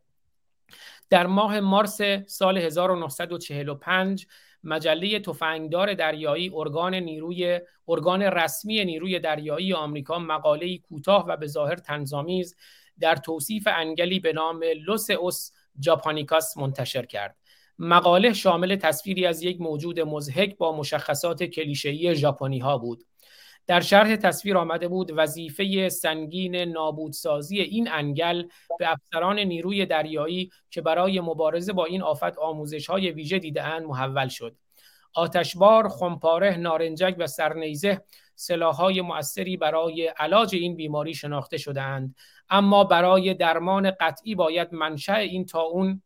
در 1.11 1.27
ماه 1.27 1.61
مارس 1.61 2.01
سال 2.27 2.59
1945 2.59 4.27
مجله 4.65 5.21
تفنگدار 5.21 5.95
دریایی 5.95 6.51
ارگان 6.55 6.95
نیروی 6.95 7.61
ارگان 7.89 8.23
رسمی 8.23 8.85
نیروی 8.85 9.19
دریایی 9.19 9.73
آمریکا 9.73 10.19
مقاله 10.19 10.79
کوتاه 10.79 11.27
و 11.29 11.37
به 11.37 11.47
ظاهر 11.47 11.77
تنظامیز 11.77 12.57
در 13.01 13.17
توصیف 13.17 13.69
انگلی 13.77 14.21
به 14.21 14.33
نام 14.33 14.65
لوس 14.87 15.11
اوس 15.11 15.53
جاپانیکاس 15.79 16.57
منتشر 16.57 17.07
کرد. 17.07 17.37
مقاله 17.79 18.33
شامل 18.33 18.77
تصویری 18.77 19.27
از 19.27 19.43
یک 19.43 19.61
موجود 19.61 20.01
مزهک 20.01 20.57
با 20.57 20.77
مشخصات 20.77 21.43
کلیشه‌ای 21.43 22.15
ژاپنی 22.15 22.59
ها 22.59 22.79
بود. 22.79 23.05
در 23.67 23.81
شرح 23.81 24.17
تصویر 24.17 24.59
آمده 24.59 24.89
بود 24.89 25.13
وظیفه 25.17 25.89
سنگین 25.89 26.57
نابودسازی 26.57 27.61
این 27.61 27.91
انگل 27.91 28.45
به 28.79 28.93
افسران 28.93 29.39
نیروی 29.39 29.87
دریایی 29.87 30.51
که 30.71 30.81
برای 30.81 31.21
مبارزه 31.21 31.73
با 31.73 31.85
این 31.85 32.03
آفت 32.03 32.39
آموزش 32.39 32.87
های 32.87 33.11
ویژه 33.11 33.39
دیدهاند 33.39 33.87
محول 33.87 34.29
شد. 34.29 34.57
آتشبار، 35.15 35.89
خمپاره، 35.89 36.57
نارنجک 36.57 37.15
و 37.19 37.27
سرنیزه 37.27 38.03
سلاحهای 38.35 39.01
مؤثری 39.01 39.57
برای 39.57 40.07
علاج 40.07 40.55
این 40.55 40.77
بیماری 40.77 41.15
شناخته 41.15 41.57
شدهاند. 41.59 42.15
اما 42.51 42.85
برای 42.85 43.35
درمان 43.35 43.91
قطعی 43.91 44.35
باید 44.35 44.75
منشأ 44.75 45.17
این 45.17 45.47
طاعون 45.47 46.03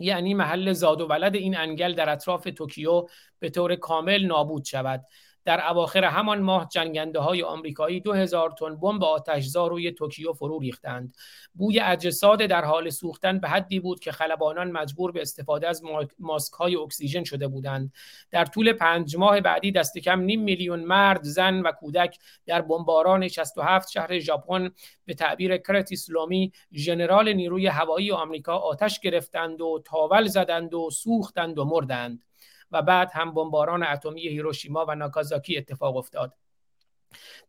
یعنی 0.00 0.34
محل 0.34 0.72
زاد 0.72 1.00
و 1.00 1.06
ولد 1.06 1.34
این 1.34 1.56
انگل 1.56 1.94
در 1.94 2.08
اطراف 2.08 2.48
توکیو 2.56 3.06
به 3.38 3.50
طور 3.50 3.76
کامل 3.76 4.26
نابود 4.26 4.64
شود. 4.64 5.04
در 5.48 5.68
اواخر 5.68 6.04
همان 6.04 6.40
ماه 6.40 6.68
جنگنده 6.68 7.18
های 7.18 7.42
آمریکایی 7.42 8.00
2000 8.00 8.50
تن 8.50 8.76
بمب 8.76 9.04
آتشزا 9.04 9.66
روی 9.66 9.92
توکیو 9.92 10.32
فرو 10.32 10.58
ریختند. 10.58 11.16
بوی 11.54 11.80
اجساد 11.80 12.38
در 12.38 12.64
حال 12.64 12.90
سوختن 12.90 13.38
به 13.38 13.48
حدی 13.48 13.80
بود 13.80 14.00
که 14.00 14.12
خلبانان 14.12 14.70
مجبور 14.70 15.12
به 15.12 15.20
استفاده 15.20 15.68
از 15.68 15.82
ماسک 16.18 16.52
های 16.52 16.76
اکسیژن 16.76 17.24
شده 17.24 17.48
بودند. 17.48 17.92
در 18.30 18.44
طول 18.44 18.72
پنج 18.72 19.16
ماه 19.16 19.40
بعدی 19.40 19.72
دست 19.72 19.98
کم 19.98 20.20
نیم 20.20 20.42
میلیون 20.42 20.80
مرد 20.80 21.22
زن 21.22 21.60
و 21.60 21.72
کودک 21.72 22.18
در 22.46 22.62
بمباران 22.62 23.28
67 23.28 23.90
شهر 23.90 24.18
ژاپن 24.18 24.70
به 25.04 25.14
تعبیر 25.14 25.56
کرتیس 25.56 26.10
لومی 26.10 26.52
ژنرال 26.72 27.32
نیروی 27.32 27.66
هوایی 27.66 28.12
آمریکا 28.12 28.56
آتش 28.56 29.00
گرفتند 29.00 29.60
و 29.60 29.82
تاول 29.84 30.26
زدند 30.26 30.74
و 30.74 30.90
سوختند 30.90 31.58
و 31.58 31.64
مردند. 31.64 32.27
و 32.72 32.82
بعد 32.82 33.10
هم 33.14 33.34
بمباران 33.34 33.82
اتمی 33.82 34.20
هیروشیما 34.20 34.86
و 34.88 34.94
ناکازاکی 34.94 35.56
اتفاق 35.56 35.96
افتاد. 35.96 36.34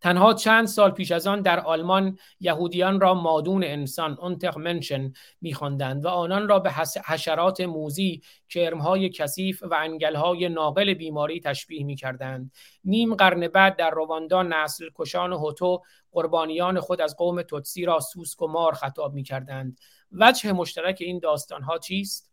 تنها 0.01 0.33
چند 0.33 0.67
سال 0.67 0.91
پیش 0.91 1.11
از 1.11 1.27
آن 1.27 1.41
در 1.41 1.59
آلمان 1.59 2.17
یهودیان 2.39 2.99
را 2.99 3.13
مادون 3.13 3.63
انسان 3.63 4.17
Untermenschen 4.21 5.13
میخواندند 5.41 6.05
و 6.05 6.07
آنان 6.07 6.47
را 6.47 6.59
به 6.59 6.71
حشرات 7.05 7.61
موزی 7.61 8.21
کرمهای 8.49 9.09
کثیف 9.09 9.63
و 9.63 9.73
انگلهای 9.73 10.49
ناقل 10.49 10.93
بیماری 10.93 11.39
تشبیه 11.39 11.83
می‌کردند. 11.83 12.51
نیم 12.83 13.15
قرن 13.15 13.47
بعد 13.47 13.75
در 13.75 13.89
رواندا 13.89 14.43
نسل 14.43 14.85
کشان 14.95 15.33
هوتو 15.33 15.81
قربانیان 16.11 16.79
خود 16.79 17.01
از 17.01 17.15
قوم 17.17 17.41
توتسی 17.41 17.85
را 17.85 17.99
سوسک 17.99 18.41
و 18.41 18.47
مار 18.47 18.73
خطاب 18.73 19.13
می‌کردند. 19.13 19.79
وجه 20.11 20.51
مشترک 20.51 20.97
این 21.01 21.19
داستانها 21.19 21.77
چیست؟ 21.77 22.28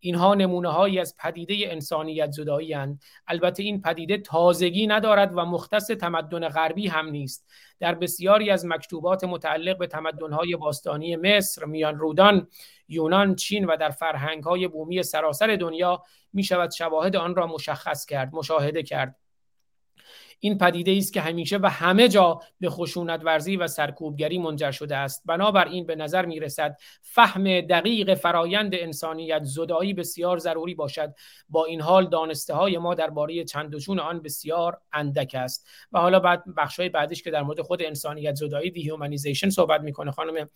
اینها 0.00 0.34
نمونه 0.34 0.68
هایی 0.68 0.98
از 0.98 1.16
پدیده 1.16 1.54
انسانیت 1.58 2.30
زدایی 2.30 2.72
هند. 2.72 3.02
البته 3.26 3.62
این 3.62 3.82
پدیده 3.82 4.18
تازگی 4.18 4.86
ندارد 4.86 5.32
و 5.34 5.44
مختص 5.44 5.86
تمدن 5.86 6.48
غربی 6.48 6.88
هم 6.88 7.08
نیست 7.08 7.46
در 7.80 7.94
بسیاری 7.94 8.50
از 8.50 8.66
مکتوبات 8.66 9.24
متعلق 9.24 9.78
به 9.78 9.86
تمدنهای 9.86 10.56
باستانی 10.56 11.16
مصر، 11.16 11.64
میان 11.64 11.98
رودان، 11.98 12.48
یونان، 12.88 13.34
چین 13.34 13.64
و 13.64 13.76
در 13.76 13.90
فرهنگهای 13.90 14.68
بومی 14.68 15.02
سراسر 15.02 15.56
دنیا 15.56 16.02
می 16.32 16.44
شود 16.44 16.70
شواهد 16.70 17.16
آن 17.16 17.34
را 17.34 17.46
مشخص 17.46 18.06
کرد، 18.06 18.34
مشاهده 18.34 18.82
کرد. 18.82 19.16
این 20.40 20.58
پدیده 20.58 20.92
است 20.96 21.12
که 21.12 21.20
همیشه 21.20 21.58
و 21.58 21.66
همه 21.66 22.08
جا 22.08 22.40
به 22.60 22.70
خشونت 22.70 23.20
ورزی 23.24 23.56
و 23.56 23.66
سرکوبگری 23.66 24.38
منجر 24.38 24.70
شده 24.70 24.96
است. 24.96 25.22
بنابراین 25.26 25.86
به 25.86 25.96
نظر 25.96 26.26
می 26.26 26.40
رسد 26.40 26.76
فهم 27.02 27.60
دقیق 27.60 28.14
فرایند 28.14 28.74
انسانیت 28.74 29.42
زدایی 29.44 29.94
بسیار 29.94 30.38
ضروری 30.38 30.74
باشد. 30.74 31.14
با 31.48 31.64
این 31.64 31.80
حال 31.80 32.08
دانسته 32.08 32.54
های 32.54 32.78
ما 32.78 32.94
درباره 32.94 33.44
چند 33.44 33.74
و 33.74 34.00
آن 34.00 34.22
بسیار 34.22 34.78
اندک 34.92 35.36
است. 35.38 35.68
و 35.92 35.98
حالا 35.98 36.20
بعد 36.20 36.44
بخشای 36.56 36.88
بعدش 36.88 37.22
که 37.22 37.30
در 37.30 37.42
مورد 37.42 37.60
خود 37.60 37.82
انسانیت 37.82 38.34
زدایی 38.34 38.70
دیهومانیزیشن 38.70 39.50
صحبت 39.50 39.80
می‌کنه 39.80 40.10
خانم 40.10 40.48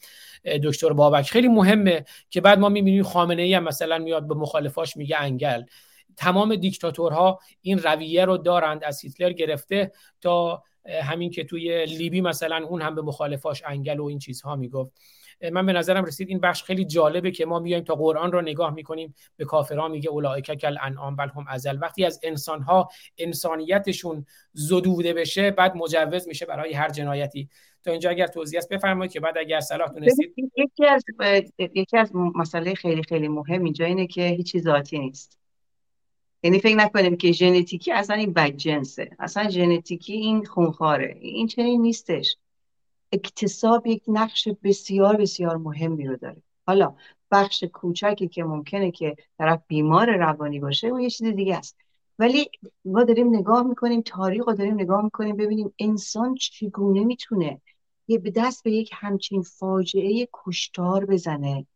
دکتر 0.65 0.93
بابک. 0.93 1.31
خیلی 1.31 1.49
مهمه 1.49 2.05
که 2.31 2.41
بعد 2.41 2.59
ما 2.59 2.69
می‌بینیم 2.69 3.03
خامنه 3.03 3.43
ای 3.43 3.55
هم 3.55 3.65
مثلا 3.65 3.99
میاد 3.99 4.29
به 4.29 4.35
مخالفاش 4.35 4.97
میگه 4.97 5.17
انگل. 5.21 5.63
تمام 6.17 6.57
دیکتاتورها 6.57 7.41
این 7.61 7.79
رویه 7.79 8.25
رو 8.25 8.37
دارند 8.37 8.85
از 8.85 9.01
هیتلر 9.01 9.33
گرفته 9.33 9.93
تا 10.21 10.63
همین 11.03 11.31
که 11.31 11.45
توی 11.45 11.87
لیبی 11.87 12.21
مثلا 12.21 12.67
اون 12.67 12.83
هم 12.83 12.95
به 12.95 13.03
مخالفاش 13.03 13.63
انگل 13.67 14.01
و 14.01 14.05
این 14.05 14.19
چیزها 14.19 14.57
می‌گفت. 14.57 14.93
من 15.53 15.67
به 15.67 15.73
نظرم 15.73 16.05
رسید 16.05 16.29
این 16.29 16.41
بخش 16.41 16.63
خیلی 16.63 16.85
جالبه 16.85 17.31
که 17.31 17.47
ما 17.47 17.59
میایم 17.59 17.85
تا 17.85 17.95
قرآن 17.95 18.33
رو 18.33 18.41
نگاه 18.41 18.75
می‌کنیم 18.75 19.15
به 19.37 19.45
کافرها 19.45 19.89
میگه 19.89 20.11
اولائک 20.11 20.53
کل 20.53 20.77
انعام 20.81 21.17
بل 21.17 21.29
هم 21.29 21.45
ازل. 21.49 21.79
وقتی 21.81 22.05
از 22.05 22.21
انسانها 22.23 22.89
انسانیتشون 23.19 24.27
زدوده 24.53 25.13
بشه 25.13 25.51
بعد 25.51 25.77
مجوز 25.77 26.29
میشه 26.29 26.47
برای 26.47 26.73
هر 26.73 26.89
جنایتی. 26.89 27.49
تا 27.85 27.91
اینجا 27.91 28.11
اگر 28.11 28.27
توضیح 28.27 28.59
است 28.59 28.69
بفرمایید 28.69 29.13
که 29.13 29.21
بعد 29.21 29.39
اگر 29.39 29.61
صلاح 29.61 29.89
تونستید. 29.89 30.35
یکی 30.57 30.87
از 30.87 31.05
یکی 31.59 31.97
از 31.97 32.11
مسئله 32.15 32.75
خیلی 32.75 33.03
خیلی 33.03 33.29
مهم 33.29 33.65
اینجا 33.65 33.85
اینه 33.85 34.07
که 34.07 34.27
هیچی 34.27 34.61
ذاتی 34.61 34.99
نیست. 34.99 35.39
یعنی 36.45 36.61
فکر 36.61 36.77
نکنیم 36.77 37.17
که 37.17 37.33
ژنتیکی 37.33 37.93
اصلا 37.93 38.17
این 38.17 38.33
بدجنسه 38.33 39.11
اصلا 39.19 39.51
ژنتیکی 39.51 40.13
این 40.13 40.45
خونخواره. 40.45 41.19
این 41.21 41.47
چنین 41.47 41.83
نیستش. 41.83 42.37
اکتساب 43.13 43.87
یک 43.87 44.03
نقش 44.09 44.49
بسیار 44.63 45.17
بسیار 45.17 45.57
مهمی 45.57 46.07
رو 46.07 46.17
داره. 46.17 46.43
حالا 46.67 46.95
بخش 47.31 47.65
کوچکی 47.65 48.29
که 48.29 48.45
ممکنه 48.45 48.91
که 48.91 49.17
طرف 49.39 49.63
بیمار 49.67 50.17
روانی 50.17 50.61
باشه 50.61 50.87
اون 50.87 51.01
یه 51.01 51.11
چیز 51.11 51.27
دیگه 51.27 51.57
است. 51.57 51.77
ولی 52.19 52.51
ما 52.85 53.05
داریم 53.05 53.37
نگاه 53.37 53.63
می‌کنیم 53.63 54.03
تاریخ 54.03 54.49
رو 54.49 54.55
داریم 54.55 54.75
نگاه 54.75 55.05
می‌کنیم 55.05 55.37
ببینیم 55.37 55.75
انسان 55.79 56.35
چگونه 56.35 57.05
می‌تونه 57.05 57.61
یه 58.09 58.19
به 58.19 58.31
دست 58.31 58.65
به 58.65 58.73
یک 58.73 58.91
همچین 58.93 59.43
فاجعه 59.43 60.29
کشتار 60.33 61.05
بزنه. 61.07 61.67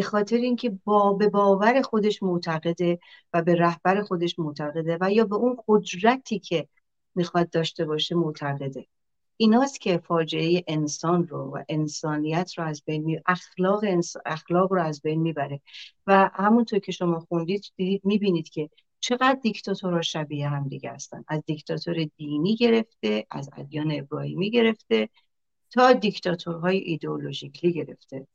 به 0.00 0.06
خاطر 0.06 0.36
اینکه 0.36 0.78
با 0.84 1.12
به 1.12 1.28
باور 1.28 1.82
خودش 1.82 2.22
معتقده 2.22 2.98
و 3.32 3.42
به 3.42 3.54
رهبر 3.54 4.02
خودش 4.02 4.38
معتقده 4.38 4.98
و 5.00 5.12
یا 5.12 5.24
به 5.24 5.34
اون 5.34 5.56
قدرتی 5.68 6.38
که 6.38 6.68
می‌خواد 7.14 7.50
داشته 7.50 7.84
باشه 7.84 8.14
معتقده. 8.14 8.86
ایناست 9.36 9.80
که 9.80 9.98
فاجعه 9.98 10.64
انسان 10.66 11.26
رو 11.26 11.56
و 11.56 11.62
انسانیت 11.68 12.52
رو 12.58 12.64
از 12.64 12.82
بین 12.86 13.04
می... 13.04 13.20
اخلاق, 13.26 13.84
اخلاق 14.26 14.72
رو 14.72 14.82
از 14.82 15.02
بین 15.02 15.20
می‌بره. 15.20 15.60
و 16.06 16.30
همونطور 16.34 16.78
که 16.78 16.92
شما 16.92 17.20
خوندید 17.20 17.72
دیدید 17.76 18.04
می‌بینید 18.04 18.48
که 18.48 18.70
چقدر 19.00 19.38
دیکتاتورها 19.42 20.02
شبیه 20.02 20.48
هم 20.48 20.68
دیگه 20.68 20.90
هستن. 20.90 21.24
از 21.28 21.42
دیکتاتور 21.46 22.04
دینی 22.16 22.56
گرفته 22.56 23.26
از 23.30 23.50
ادیان 23.56 23.92
ابراهیمی 23.92 24.50
گرفته 24.50 25.08
تا 25.70 25.92
دیکتاتورهای 25.92 26.78
ایدئولوژیکلی 26.78 27.72
گرفته 27.72 28.26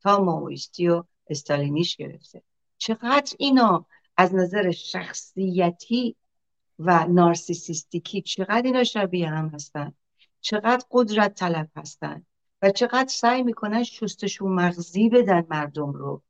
تا 0.00 0.24
ماویستی 0.24 0.88
و 0.88 1.04
استالینیش 1.28 1.96
گرفته. 1.96 2.42
چقدر 2.78 3.32
اینا 3.38 3.86
از 4.16 4.34
نظر 4.34 4.70
شخصیتی 4.70 6.16
و 6.78 7.06
نارسیسیستیکی 7.06 8.22
چقدر 8.22 8.62
اینا 8.64 8.84
شبیه 8.84 9.28
هم 9.28 9.48
هستن؟ 9.48 9.92
چقدر 10.40 10.84
قدرت 10.90 11.34
طلب 11.34 11.68
هستن؟ 11.76 12.26
و 12.62 12.70
چقدر 12.70 13.08
سعی 13.08 13.42
می‌کنن 13.42 13.82
شستشون 13.82 14.52
مغزی 14.52 15.08
بدن 15.08 15.44
مردم 15.50 15.92
رو 15.92 16.22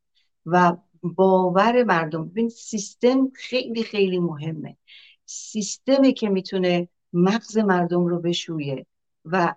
و 0.46 0.76
باور 1.02 1.84
مردم. 1.84 2.28
ببین 2.28 2.48
سیستم 2.48 3.30
خیلی 3.34 3.82
خیلی 3.82 4.18
مهمه. 4.18 4.76
سیستمی 5.24 6.12
که 6.12 6.28
می‌تونه 6.28 6.88
مغز 7.12 7.58
مردم 7.58 8.06
رو 8.06 8.20
بشویه 8.20 8.86
و 9.24 9.54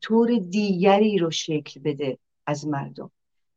طور 0.00 0.38
دیگری 0.38 1.18
رو 1.18 1.30
شکل 1.30 1.80
بده 1.80 2.18
از 2.46 2.66
مردم. 2.66 3.10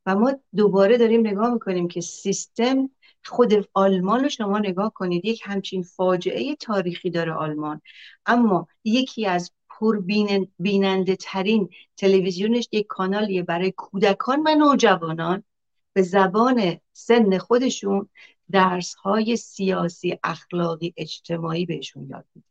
و 0.05 0.15
ما 0.15 0.33
دوباره 0.55 0.97
داریم 0.97 1.27
نگاه 1.27 1.53
می‌کنیم 1.53 1.87
که 1.87 2.01
سیستم 2.01 2.89
خود 3.25 3.69
آلمان 3.73 4.23
رو 4.23 4.29
شما 4.29 4.59
نگاه 4.59 4.93
کنید 4.93 5.25
یک 5.25 5.41
همچین 5.45 5.83
فاجعه 5.83 6.55
تاریخی 6.55 7.09
داره 7.09 7.33
آلمان. 7.33 7.81
اما 8.25 8.67
یکی 8.83 9.25
از 9.25 9.51
پر 9.69 9.99
بیننده 10.59 11.15
ترین 11.15 11.69
تلویزیونش 11.97 12.67
یک 12.71 12.87
کانالیه 12.87 13.43
برای 13.43 13.71
کودکان 13.71 14.43
و 14.45 14.55
نوجوانان. 14.55 15.43
به 15.93 16.01
زبان 16.01 16.79
سن 16.93 17.37
خودشون 17.37 18.09
درس 18.51 18.93
های 18.95 19.37
سیاسی 19.37 20.17
اخلاقی 20.23 20.93
اجتماعی 20.97 21.65
بهشون 21.65 22.07
یاد 22.09 22.25
میده 22.35 22.50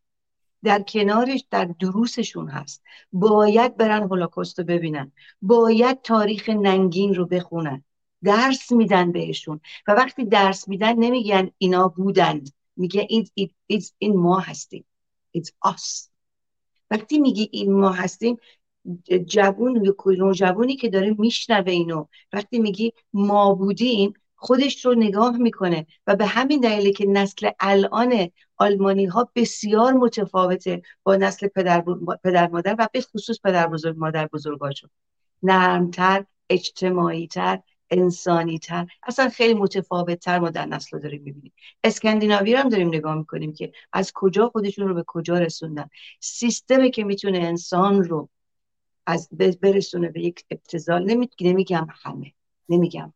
در 0.65 0.83
کنارش 0.83 1.45
در 1.51 1.65
دروسشون 1.65 2.49
هست. 2.49 2.83
باید 3.13 3.77
برن 3.77 4.03
هولوکاست 4.03 4.59
رو 4.59 4.65
ببینن. 4.65 5.13
باید 5.43 6.03
تاریخ 6.03 6.49
ننگین 6.49 7.15
رو 7.15 7.27
بخونن. 7.27 7.85
درس 8.25 8.73
میدن 8.73 9.13
بهشون. 9.13 9.61
و 9.89 9.93
وقتی 9.93 10.25
درس 10.25 10.69
میدن 10.69 10.99
نمیگن 10.99 11.51
اینا 11.59 11.89
بودند 11.89 12.53
میگه 12.77 13.07
این, 13.09 13.29
این 13.99 14.17
ما 14.17 14.39
هستیم. 14.39 14.85
It's 15.39 15.71
us. 15.73 16.09
وقتی 16.91 17.19
میگی 17.19 17.49
این 17.53 17.73
ما 17.73 17.91
هستیم 17.91 18.37
جوون 19.27 19.95
نوجوانی 20.07 20.77
که 20.77 20.89
داره 20.89 21.15
میشنوه 21.19 21.73
اینو. 21.73 22.07
وقتی 22.33 22.59
میگی 22.59 22.93
ما 23.13 23.55
بودیم 23.55 24.13
خودش 24.43 24.85
رو 24.85 24.95
نگاه 24.95 25.37
می‌کنه 25.37 25.87
و 26.07 26.17
به 26.17 26.27
همین 26.27 26.61
دلیل 26.61 26.93
که 26.93 27.07
نسل 27.07 27.51
الان 27.61 28.31
آلمانی 28.57 29.07
ها 29.07 29.31
بسیار 29.35 29.93
متفاوته 29.93 30.83
با 31.03 31.17
نسل 31.17 31.47
پدر, 31.47 31.85
پدر 32.25 32.49
مادر 32.49 32.77
و 32.79 32.89
به 32.93 33.01
خصوص 33.01 33.41
پدر 33.45 33.67
بزرگ 33.67 33.97
مادر 33.99 34.27
بزرگاشون. 34.27 34.91
نرمتر 35.43 36.25
اجتماعی 36.51 37.27
تر 37.27 37.61
انسانی 37.91 38.59
تر 38.59 38.87
اصلا 39.03 39.29
خیلی 39.29 39.55
متفاوت 39.55 40.19
تر 40.19 40.39
ما 40.39 40.51
در 40.51 40.67
نسل 40.67 40.99
داریم 40.99 41.23
می‌بینیم. 41.23 41.53
اسکندیناوی 41.85 42.55
هم 42.55 42.69
داریم 42.69 42.89
نگاه 42.89 43.15
می‌کنیم 43.15 43.53
که 43.53 43.73
از 43.93 44.13
کجا 44.15 44.49
خودشون 44.49 44.89
رو 44.89 44.95
به 44.95 45.05
کجا 45.07 45.39
رسوندن. 45.39 45.89
سیستمی 46.21 46.91
که 46.91 47.05
می‌تونه 47.05 47.39
انسان 47.39 48.05
رو 48.05 48.29
از 49.07 49.29
برسونه 49.63 50.09
به 50.09 50.21
یک 50.21 50.45
ابتزال 50.51 51.27
نمیگم 51.41 51.87
همه 52.03 52.33
نمیگم 52.69 53.13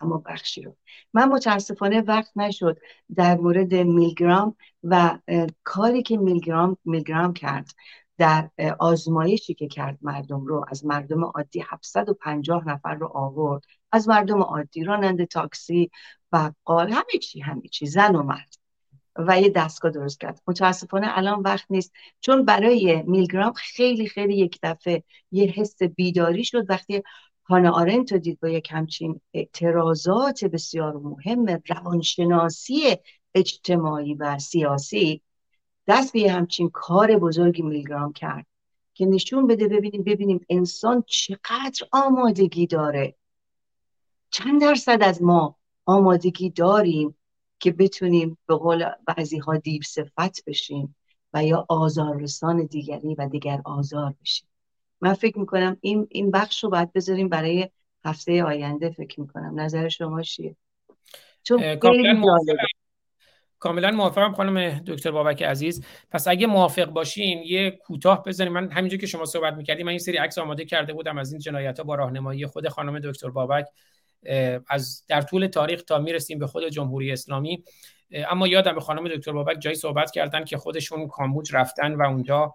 اما 0.00 0.18
بخشی 0.18 0.62
رو. 0.62 0.76
من 1.12 1.28
متاسفانه 1.28 2.00
وقت 2.00 2.32
نشد 2.36 2.78
در 3.16 3.36
مورد 3.36 3.74
میلگرام 3.74 4.56
و 4.82 5.18
کاری 5.64 6.02
که 6.02 6.16
میلگرام 6.16 6.76
میلگرام 6.84 7.32
کرد 7.32 7.70
در 8.18 8.50
آزمایشی 8.78 9.54
که 9.54 9.68
کرد 9.68 9.98
مردم 10.02 10.46
رو 10.46 10.64
از 10.68 10.84
مردم 10.86 11.24
عادی 11.24 11.64
750 11.70 12.68
نفر 12.68 12.94
رو 12.94 13.06
آورد. 13.14 13.62
از 13.92 14.08
مردم 14.08 14.42
عادی 14.42 14.84
راننده 14.84 15.26
تاکسی 15.26 15.90
بقال 16.32 16.90
همه 16.90 17.18
چی 17.22 17.40
همه 17.40 17.68
چی 17.68 17.86
زن 17.86 18.16
و 18.16 18.22
مرد. 18.22 18.54
و 19.16 19.40
یه 19.40 19.48
دستگاه 19.48 19.90
درست 19.90 20.20
کرد. 20.20 20.42
متاسفانه 20.46 21.06
الان 21.10 21.40
وقت 21.40 21.66
نیست. 21.70 21.92
چون 22.20 22.44
برای 22.44 23.02
میلگرام 23.06 23.52
خیلی 23.52 24.08
خیلی 24.08 24.36
یک 24.36 24.58
دفعه 24.62 25.02
یه 25.32 25.46
حس 25.46 25.82
بیداری 25.82 26.44
شد. 26.44 26.70
وقتی 26.70 27.02
هانا 27.48 27.72
آرنت 27.72 28.12
رو 28.12 28.18
دید 28.18 28.40
با 28.40 28.48
یک 28.48 28.68
همچین 28.70 29.20
اعتراضات 29.34 30.44
بسیار 30.44 30.96
مهم 30.96 31.62
روانشناسی 31.68 32.96
اجتماعی 33.34 34.14
و 34.14 34.38
سیاسی 34.38 35.22
دست 35.86 36.12
به 36.12 36.32
همچین 36.32 36.70
کار 36.70 37.18
بزرگی 37.18 37.62
میلگرام 37.62 38.12
کرد 38.12 38.46
که 38.94 39.06
نشون 39.06 39.46
بده 39.46 39.68
ببینیم 39.68 40.02
ببینیم 40.02 40.46
انسان 40.48 41.04
چقدر 41.06 41.86
آمادگی 41.92 42.66
داره. 42.66 43.14
چند 44.30 44.60
درصد 44.60 44.98
از 45.02 45.22
ما 45.22 45.56
آمادگی 45.86 46.50
داریم 46.50 47.16
که 47.58 47.72
بتونیم 47.72 48.38
به 48.46 48.54
قول 48.54 48.90
بعضی 49.06 49.38
ها 49.38 49.56
دیب 49.56 49.82
صفت 49.82 50.44
بشیم 50.44 50.96
و 51.32 51.44
یا 51.44 51.66
آزاررسان 51.68 52.64
دیگری 52.64 53.14
و 53.14 53.28
دیگر 53.28 53.60
آزار 53.64 54.14
بشیم. 54.20 54.48
من 55.00 55.14
فکر 55.14 55.38
می‌کنم 55.38 55.76
این 55.80 56.06
این 56.10 56.30
بخش 56.30 56.64
رو 56.64 56.70
باید 56.70 56.92
بذاریم 56.92 57.28
برای 57.28 57.70
هفته 58.04 58.44
آینده 58.44 58.90
فکر 58.90 59.20
می‌کنم. 59.20 59.60
نظر 59.60 59.88
شما 59.88 60.22
چیه؟ 60.22 60.56
چون 61.42 61.76
کاملا 63.58 63.90
موافقم. 63.90 64.32
خانم 64.32 64.68
دکتر 64.86 65.10
بابک 65.10 65.42
عزیز. 65.42 65.84
پس 66.10 66.28
اگه 66.28 66.46
موافق 66.46 66.84
باشین 66.84 67.42
یه 67.42 67.70
کوتاه 67.70 68.24
بزنیم 68.24 68.52
من 68.52 68.70
همینجور 68.70 69.00
که 69.00 69.06
شما 69.06 69.24
صحبت 69.24 69.54
می‌کردیم 69.54 69.86
من 69.86 69.90
این 69.90 69.98
سری 69.98 70.16
عکس 70.16 70.38
آماده 70.38 70.64
کرده 70.64 70.92
بودم 70.92 71.18
از 71.18 71.32
این 71.32 71.40
جنایت 71.40 71.78
ها 71.78 71.84
با 71.84 71.94
راهنمایی 71.94 72.46
خود 72.46 72.68
خانم 72.68 72.98
دکتر 72.98 73.30
بابک. 73.30 73.66
از 74.68 75.04
در 75.08 75.20
طول 75.20 75.46
تاریخ 75.46 75.82
تا 75.82 75.98
می‌رسیم 75.98 76.38
به 76.38 76.46
خود 76.46 76.68
جمهوری 76.68 77.12
اسلامی. 77.12 77.64
اما 78.12 78.48
یادم 78.48 78.74
به 78.74 78.80
خانم 78.80 79.08
دکتر 79.08 79.32
بابک 79.32 79.60
جایی 79.60 79.76
صحبت 79.76 80.10
کردن 80.10 80.44
که 80.44 80.56
خودشون 80.56 81.08
کامبوج 81.08 81.54
رفتن 81.54 81.94
و 81.94 82.02
اونجا 82.02 82.54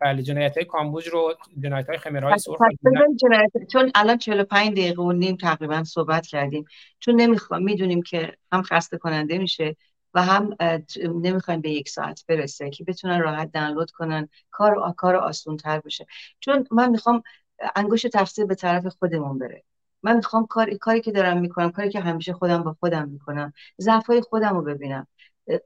بله 0.00 0.22
جنایت 0.22 0.56
های 0.56 0.66
کامبوج 0.66 1.08
رو 1.08 1.34
جنایت 1.62 1.86
های 1.88 1.98
خمرهای 1.98 2.38
سرخ 2.38 2.58
چون 3.72 3.90
الان 3.94 4.18
45 4.18 4.72
دقیقه 4.72 5.02
و 5.02 5.12
نیم 5.12 5.36
تقریبا 5.36 5.84
صحبت 5.84 6.26
کردیم. 6.26 6.64
چون 6.98 7.20
نمی‌خوام 7.20 7.62
می‌دونیم 7.62 8.02
که 8.02 8.36
هم 8.52 8.62
خسته 8.62 8.98
کننده 8.98 9.38
میشه 9.38 9.76
و 10.14 10.22
هم 10.22 10.56
نمی‌خوایم 11.14 11.60
به 11.60 11.70
یک 11.70 11.88
ساعت 11.88 12.24
برسه 12.28 12.70
که 12.70 12.84
بتونن 12.84 13.20
راحت 13.20 13.52
دانلود 13.52 13.90
کنن 13.90 14.28
کار 14.50 14.94
کار 14.96 15.16
آسون 15.16 15.56
تر 15.56 15.80
بشه 15.80 16.06
چون 16.40 16.66
من 16.70 16.90
می‌خوام 16.90 17.22
انگوش 17.76 18.02
تفسیر 18.02 18.46
به 18.46 18.54
طرف 18.54 18.86
خودمون 18.86 19.38
بره. 19.38 19.64
من 20.02 20.16
می‌خوام 20.16 20.46
کار 20.46 20.70
کاری 20.70 21.00
که 21.00 21.12
دارم 21.12 21.40
می‌کنم 21.40 21.70
کاری 21.70 21.90
که 21.90 22.00
همیشه 22.00 22.32
خودم 22.32 22.62
با 22.62 22.76
خودم 22.80 23.08
می‌کنم 23.08 23.52
ضعفای 23.80 24.20
خودم 24.20 24.54
رو 24.54 24.62
ببینم. 24.62 25.06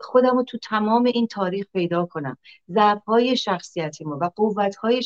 خودم 0.01 0.37
رو 0.37 0.43
تو 0.43 0.59
تمام 0.59 1.05
این 1.05 1.27
تاریخ 1.27 1.67
پیدا 1.73 2.07
کنم. 2.07 2.39
ضعفهای 2.71 3.37
شخصیتیمو 3.37 4.15
و 4.15 4.31
قوتهای 4.37 5.03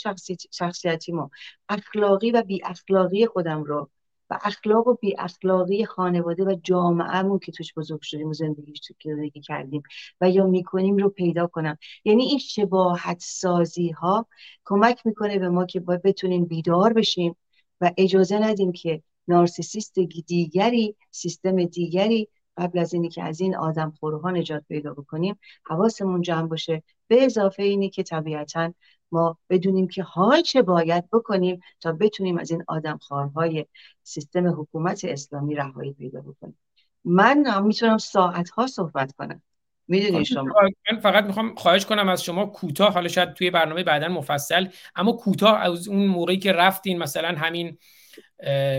شخصیتیمو 0.52 1.28
اخلاقی 1.68 2.30
و 2.30 2.42
بی 2.42 2.64
اخلاقی 2.64 3.26
خودم 3.26 3.64
رو 3.64 3.90
و 4.30 4.38
اخلاق 4.42 4.88
و 4.88 4.94
بی 4.94 5.16
اخلاقی 5.18 5.84
خانواده 5.84 6.44
و 6.44 6.56
جامعهمون 6.62 7.38
که 7.38 7.52
توش 7.52 7.74
بزرگ 7.74 8.00
شدیم 8.02 8.28
و 8.28 8.32
زندگی 8.32 8.72
زندگی 9.04 9.40
کردیم 9.40 9.82
و 10.20 10.30
یا 10.30 10.46
می‌کنیم 10.46 10.96
رو 10.96 11.08
پیدا 11.08 11.46
کنم. 11.46 11.78
یعنی 12.04 12.22
این 12.22 12.38
شباهت 12.38 13.18
سازی 13.20 13.90
ها 13.90 14.26
کمک 14.64 15.06
می‌کنه 15.06 15.38
به 15.38 15.48
ما 15.48 15.66
که 15.66 15.80
باید 15.80 16.02
بتونیم 16.02 16.44
بیدار 16.44 16.92
بشیم 16.92 17.36
و 17.80 17.92
اجازه 17.96 18.38
ندیم 18.38 18.72
که 18.72 19.02
نارسیسیست 19.28 19.98
دیگری 20.26 20.96
سیستم 21.10 21.64
دیگری 21.64 22.28
قبل 22.56 22.78
از 22.78 22.94
اینی 22.94 23.08
که 23.08 23.22
از 23.22 23.40
این 23.40 23.56
آدم 23.56 23.92
خورها 24.00 24.30
نجات 24.30 24.62
پیدا 24.68 24.94
بکنیم 24.94 25.38
حواسمون 25.64 26.22
جمع 26.22 26.48
باشه. 26.48 26.82
به 27.08 27.24
اضافه 27.24 27.62
اینی 27.62 27.90
که 27.90 28.02
طبیعتا 28.02 28.72
ما 29.12 29.38
بدونیم 29.50 29.88
که 29.88 30.02
حال 30.02 30.42
چه 30.42 30.62
باید 30.62 31.10
بکنیم 31.10 31.60
تا 31.80 31.92
بتونیم 31.92 32.38
از 32.38 32.50
این 32.50 32.64
آدم 32.68 32.98
خارهای 32.98 33.66
سیستم 34.02 34.60
حکومت 34.60 35.04
اسلامی 35.04 35.54
رهایی 35.54 35.92
پیدا 35.92 36.20
بکنیم. 36.20 36.58
من 37.04 37.62
می‌تونم 37.62 37.98
ساعت 37.98 38.50
ها 38.50 38.66
صحبت 38.66 39.12
کنم. 39.12 39.42
می‌دونی 39.88 40.24
شما؟ 40.24 40.52
من 40.92 40.98
فقط 41.00 41.24
می‌خوام 41.24 41.54
خواهش 41.54 41.86
کنم 41.86 42.08
از 42.08 42.24
شما 42.24 42.46
کوتاه 42.46 42.92
حالا 42.92 43.08
شاید 43.08 43.32
توی 43.32 43.50
برنامه 43.50 43.82
بعدا 43.82 44.08
مفصل 44.08 44.68
اما 44.96 45.12
کوتاه 45.12 45.58
از 45.58 45.88
اون 45.88 46.06
موقعی 46.06 46.38
که 46.38 46.52
رفتین 46.52 46.98
مثلا 46.98 47.28
همین 47.28 47.78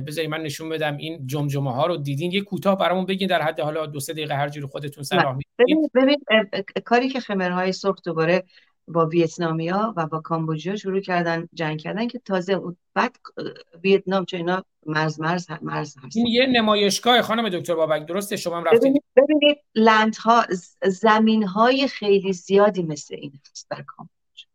بذارید 0.08 0.30
من 0.30 0.42
نشون 0.42 0.70
بدم 0.70 0.98
این 0.98 1.28
جمجمه 1.28 1.74
ها 1.74 1.88
رو 1.88 1.98
دیدین. 1.98 2.32
یه 2.32 2.42
کوتاه 2.42 2.78
برامون 2.78 3.06
بگین 3.06 3.28
در 3.28 3.42
حد 3.42 3.60
حالا 3.60 3.86
دو 3.86 4.00
سه 4.00 4.14
دقیقه 4.14 4.36
هر 4.36 4.50
جوری 4.50 4.68
خودتون 4.68 5.04
صلاح 5.04 5.38
ببین 5.60 5.90
ببین 5.96 6.20
کاری 6.86 7.10
که 7.10 7.20
خمرهای 7.20 7.72
سرخ 7.72 8.02
دوباره 8.04 8.44
با 8.88 9.06
ویتنامیا 9.06 9.94
و 9.98 10.08
با 10.08 10.20
کامبوجیا 10.20 10.76
شروع 10.76 11.00
کردن 11.00 11.50
جنگ 11.54 11.80
کردن 11.80 12.08
که 12.08 12.20
تازه 12.20 12.62
بعد 12.94 13.16
ویتنام 13.84 14.26
چون 14.26 14.38
اینا 14.38 14.64
مرز 14.86 15.20
مرز 15.20 15.48
مرز 15.62 15.96
هست 16.04 16.18
این 16.18 16.28
یه 16.28 16.46
نمایشگاه 16.46 17.22
خانم 17.22 17.50
دکتر 17.50 17.76
بابک 17.76 18.06
درسته؟ 18.06 18.36
شما 18.36 18.58
هم 18.58 18.64
رفتید 18.64 19.04
ببینید 19.16 19.58
لندها 19.76 20.46
زمین 20.84 21.44
های 21.44 21.88
خیلی 21.88 22.34
زیادی 22.34 22.84
مثل 22.84 23.16
این 23.16 23.40
هست 23.52 23.68
در 23.70 23.82
کامبوج. 23.88 24.46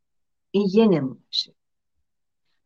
این 0.50 0.68
یه 0.72 0.86
نمایشه. 0.86 1.54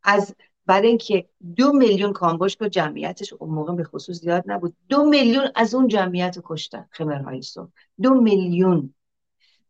از 0.02 0.34
برای 0.66 0.88
اینکه 0.88 1.28
دو 1.56 1.72
میلیون 1.72 2.12
کامبوج 2.12 2.56
که 2.56 2.68
جمعیتش 2.68 3.32
اون 3.32 3.50
موقع 3.50 3.74
به 3.74 3.84
خصوص 3.84 4.16
زیاد 4.20 4.44
نبود. 4.46 4.76
دو 4.88 5.04
میلیون 5.04 5.48
از 5.54 5.74
اون 5.74 5.88
جمعیت 5.88 6.38
کشتن 6.44 6.88
خمرهای 6.90 7.42
سو 7.42 7.68
دو 8.02 8.14
میلیون. 8.14 8.94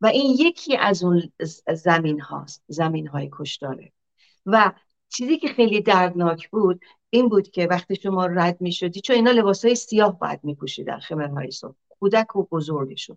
و 0.00 0.06
این 0.06 0.36
یکی 0.38 0.76
از 0.76 1.04
اون 1.04 1.32
زمین 1.74 2.20
هاست 2.20 2.62
زمین 2.68 3.06
های 3.06 3.28
کشتاره. 3.32 3.92
و 4.46 4.72
چیزی 5.08 5.38
که 5.38 5.48
خیلی 5.48 5.82
دردناک 5.82 6.50
بود 6.50 6.80
این 7.10 7.28
بود 7.28 7.50
که 7.50 7.66
وقتی 7.66 7.96
شما 7.96 8.26
رد 8.26 8.60
می 8.60 8.72
شدی 8.72 9.00
چون 9.00 9.16
اینا 9.16 9.30
لباس 9.30 9.64
های 9.64 9.74
سیاه 9.74 10.18
باید 10.18 10.40
می 10.42 10.54
پوشیدن 10.54 10.98
خمرهای 10.98 11.50
سو 11.50 11.74
کودک 11.88 12.36
و 12.36 12.46
بزرگشون. 12.50 13.16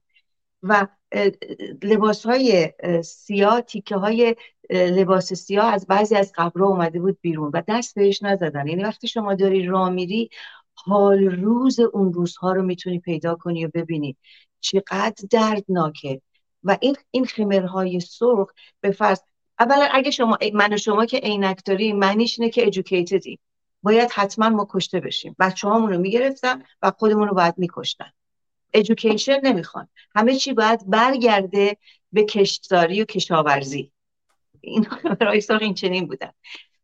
و 0.64 0.88
لباس 1.84 2.26
های 2.26 2.74
سیاه 3.04 3.62
تیکه 3.62 3.96
های 3.96 4.36
لباس 4.70 5.34
سیاه 5.34 5.74
از 5.74 5.88
بعضی 5.88 6.16
از 6.16 6.32
قبرها 6.36 6.68
اومده 6.68 7.00
بود 7.00 7.18
بیرون 7.22 7.52
و 7.54 7.62
دست 7.68 7.96
بهش 7.96 8.24
نزدن. 8.24 8.68
یعنی 8.68 8.84
وقتی 8.84 9.08
شما 9.08 9.36
داری 9.36 9.66
را 9.66 9.90
میری 9.90 10.30
حال 10.74 11.24
روز 11.24 11.80
اون 11.80 12.14
روزها 12.14 12.52
رو 12.52 12.64
می‌تونی 12.64 13.00
پیدا 13.00 13.36
کنی 13.36 13.66
و 13.66 13.70
ببینی. 13.74 14.18
چقدر 14.60 15.26
دردناکه. 15.32 16.22
و 16.64 16.78
این 16.82 16.96
این 17.12 17.26
خمرهای 17.26 18.00
سرخ 18.00 18.52
به 18.82 18.92
فرض 18.92 19.20
اولا 19.60 19.88
اگه 19.92 20.12
شما 20.12 20.38
من 20.54 20.74
و 20.74 20.78
شما 20.78 21.06
که 21.06 21.18
عینک 21.18 21.62
داریم 21.66 21.98
معنیش 21.98 22.40
اینه 22.40 22.52
که 22.52 22.68
ادوکیتدی 22.68 23.40
باید 23.84 24.12
حتما 24.12 24.50
ما 24.50 24.68
کشته 24.70 25.00
بشیم. 25.00 25.36
بچه 25.40 25.68
رو 25.68 25.98
می‌گرفتن 25.98 26.64
و 26.82 26.92
خودمون 26.92 27.28
رو 27.28 27.36
باید 27.36 27.54
میکشتن. 27.58 28.12
ادوکیشن 28.74 29.40
نمی‌خوان. 29.44 29.88
همه 30.16 30.36
چی 30.36 30.54
باید 30.54 30.90
برگرده 30.90 31.78
به 32.12 32.24
کشتزاری 32.24 33.02
و 33.02 33.06
کشاورزی. 33.06 33.92
این 34.62 34.88
برای 35.20 35.42
این 35.62 35.74
چنین 35.74 36.08
بودن. 36.08 36.32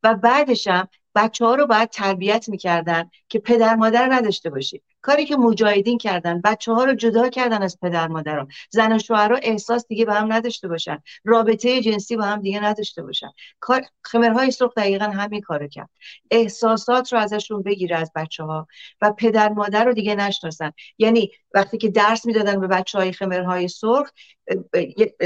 و 0.03 0.15
بعدش 0.15 0.67
هم 0.67 0.87
بچه 1.15 1.45
ها 1.45 1.55
رو 1.55 1.67
باید 1.67 1.89
تربیت 1.89 2.49
می‌کردن 2.49 3.09
که 3.29 3.39
پدر 3.39 3.75
مادر 3.75 4.13
نداشته 4.13 4.49
باشید 4.49 4.83
کاری 5.01 5.25
که 5.25 5.35
مجاهدین 5.35 5.97
کردن 5.97 6.41
بچه 6.41 6.73
ها 6.73 6.83
رو 6.83 6.93
جدا 6.93 7.29
کردن 7.29 7.63
از 7.63 7.77
پدر 7.81 8.07
مادران 8.07 8.47
زن 8.69 8.95
و 8.95 8.99
شوهرها 8.99 9.37
احساس 9.37 9.87
دیگه 9.87 10.05
به 10.05 10.13
هم 10.13 10.33
نداشته 10.33 10.67
باشن. 10.67 10.97
رابطه 11.25 11.81
جنسی 11.81 12.15
با 12.15 12.23
هم 12.23 12.41
دیگه 12.41 12.63
نداشته 12.63 13.03
باشن. 13.03 13.29
کار 13.59 13.81
خمرهای 14.03 14.51
سرخ 14.51 14.73
دقیقا 14.73 15.05
همین 15.05 15.41
کارو 15.41 15.67
کرد. 15.67 15.89
احساسات 16.31 17.13
رو 17.13 17.19
ازشون 17.19 17.63
بگیره 17.63 17.97
از 17.97 18.11
بچه 18.15 18.43
ها 18.43 18.67
و 19.01 19.11
پدر 19.11 19.49
مادر 19.49 19.85
رو 19.85 19.93
دیگه 19.93 20.15
نشناسن. 20.15 20.71
یعنی 20.97 21.31
وقتی 21.53 21.77
که 21.77 21.89
درس 21.89 22.25
می‌دادن 22.25 22.59
به 22.59 22.67
بچه 22.67 22.97
های 22.97 23.11
خمرهای 23.11 23.67
سرخ 23.67 24.11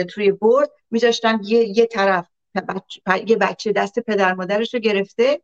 توی 0.09 0.31
برد 0.31 0.69
میذاشتن 0.91 1.39
یه, 1.43 1.77
یه 1.77 1.85
طرف 1.85 2.27
یه 3.27 3.35
بچه 3.35 3.71
دست 3.71 3.99
پدر 3.99 4.33
مادرش 4.33 4.73
رو 4.73 4.79
گرفته 4.79 5.41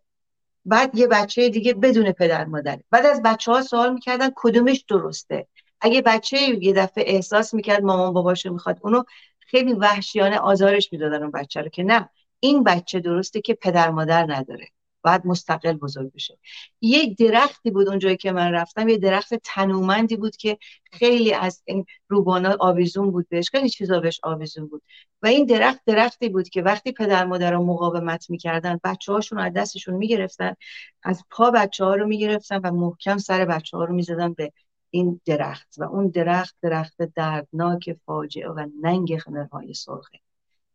بعد 0.66 0.95
یه 0.95 1.07
بچه 1.07 1.49
دیگه 1.49 1.74
بدون 1.74 2.11
پدر 2.11 2.45
مادر. 2.45 2.80
بعد 2.91 3.05
از 3.05 3.22
بچه 3.22 3.51
ها 3.51 3.61
سوال 3.61 3.93
می‌کردن 3.93 4.30
کدومش 4.36 4.86
درسته. 4.89 5.47
اگه 5.82 6.01
بچه 6.01 6.38
یه 6.38 6.74
دفعه 6.74 7.03
احساس 7.07 7.53
می‌کرد 7.53 7.84
مامان 7.84 8.13
باباشو 8.13 8.53
می‌خواد 8.53 8.80
اونو 8.82 9.03
خیلی 9.39 9.74
وحشیانه 9.74 10.38
آزارش 10.39 10.89
می‌دادن 10.93 11.22
اون 11.22 11.32
بچه 11.32 11.61
رو 11.61 11.70
که 11.70 11.84
نه 11.84 12.09
این 12.39 12.63
بچه 12.63 12.99
درسته 12.99 13.41
که 13.41 13.53
پدر 13.53 13.89
مادر 13.89 14.26
نداره. 14.34 14.68
باید 15.06 15.26
مستقل 15.26 15.74
بزرگ 15.74 16.14
بشه. 16.14 16.38
یک 16.82 17.18
درختی 17.18 17.72
بود 17.72 17.89
اونجایی 17.89 18.18
که 18.18 18.32
من 18.32 18.51
رفتم 18.51 18.89
یه 18.89 18.97
درخت 18.97 19.34
تنومندی 19.34 20.16
بود 20.16 20.36
که 20.36 20.58
خیلی 20.91 21.34
از 21.34 21.64
این 21.66 21.86
روبانا 22.08 22.56
آویزون 22.60 23.12
بود 23.12 23.30
بهش 23.30 23.49
خیلی 23.49 23.70
چیزا 23.70 23.99
بهش 23.99 24.20
آویزون 24.24 24.68
بود. 24.68 24.82
و 25.22 25.28
این 25.28 25.45
درخت 25.45 25.80
درختی 25.86 26.30
بود 26.30 26.49
که 26.49 26.62
وقتی 26.62 26.91
پدر 26.91 27.26
مادر 27.26 27.51
رو 27.51 27.66
مقاومت 27.66 28.30
می‌کردن 28.30 28.80
بچه 28.84 29.14
هاشون 29.14 29.39
از 29.39 29.53
دستشون 29.53 29.95
می‌گرفتن 29.95 30.56
از 31.03 31.24
پا 31.30 31.51
بچه 31.51 31.86
ها 31.86 31.95
رو 31.95 32.08
می‌گرفتن 32.08 32.58
و 32.64 32.72
محکم 32.72 33.18
سر 33.18 33.45
بچه 33.45 33.78
ها 33.78 33.84
رو 33.84 33.95
می‌زدن 33.95 34.34
به 34.34 34.53
این 34.89 35.22
درخت. 35.26 35.76
و 35.78 35.84
اون 35.84 36.08
درخت 36.08 36.56
درخت 36.62 37.01
دردناک 37.16 37.97
فاجعه 38.06 38.49
و 38.49 38.68
ننگ 38.82 39.18
خمرهای 39.18 39.74
سرخه 39.74 40.20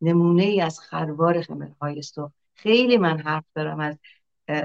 نمونه 0.00 0.42
ای 0.42 0.60
از 0.60 0.80
خروار 0.80 1.42
خمرهای 1.42 2.02
سرخ. 2.02 2.30
خیلی 2.54 2.96
من 2.96 3.18
حرف 3.18 3.44
دارم 3.54 3.80
از 3.80 3.98